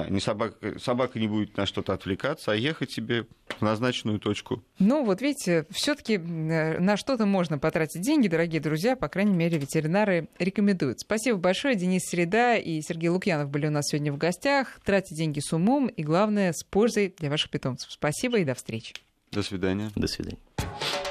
не 0.09 0.21
собака, 0.21 0.79
собака 0.79 1.19
не 1.19 1.29
будет 1.29 1.57
на 1.57 1.67
что-то 1.67 1.93
отвлекаться, 1.93 2.53
а 2.53 2.55
ехать 2.55 2.91
себе 2.91 3.27
в 3.49 3.63
назначенную 3.63 4.21
точку. 4.21 4.63
Ну, 4.79 5.05
вот 5.05 5.23
видите, 5.23 5.67
все-таки 5.71 6.15
э, 6.15 6.79
на 6.79 6.97
что-то 6.97 7.27
можно 7.27 7.59
потратить 7.59 8.03
деньги, 8.03 8.29
дорогие 8.29 8.61
друзья, 8.61 8.97
по 8.97 9.09
крайней 9.09 9.35
мере, 9.35 9.59
ветеринары 9.59 10.29
рекомендуют. 10.39 11.01
Спасибо 11.01 11.39
большое. 11.39 11.75
Денис 11.75 12.03
Среда 12.05 12.57
и 12.57 12.81
Сергей 12.83 13.09
Лукьянов 13.09 13.51
были 13.51 13.67
у 13.67 13.71
нас 13.71 13.87
сегодня 13.89 14.13
в 14.13 14.19
гостях. 14.19 14.81
Тратьте 14.85 15.15
деньги 15.15 15.41
с 15.41 15.53
умом 15.53 15.89
и, 15.89 16.03
главное, 16.03 16.53
с 16.53 16.63
пользой 16.65 17.15
для 17.19 17.31
ваших 17.31 17.51
питомцев. 17.51 17.91
Спасибо 17.91 18.39
и 18.39 18.45
до 18.45 18.55
встречи. 18.55 18.95
До 19.33 19.43
свидания. 19.43 19.91
До 19.95 20.07
свидания. 20.07 20.39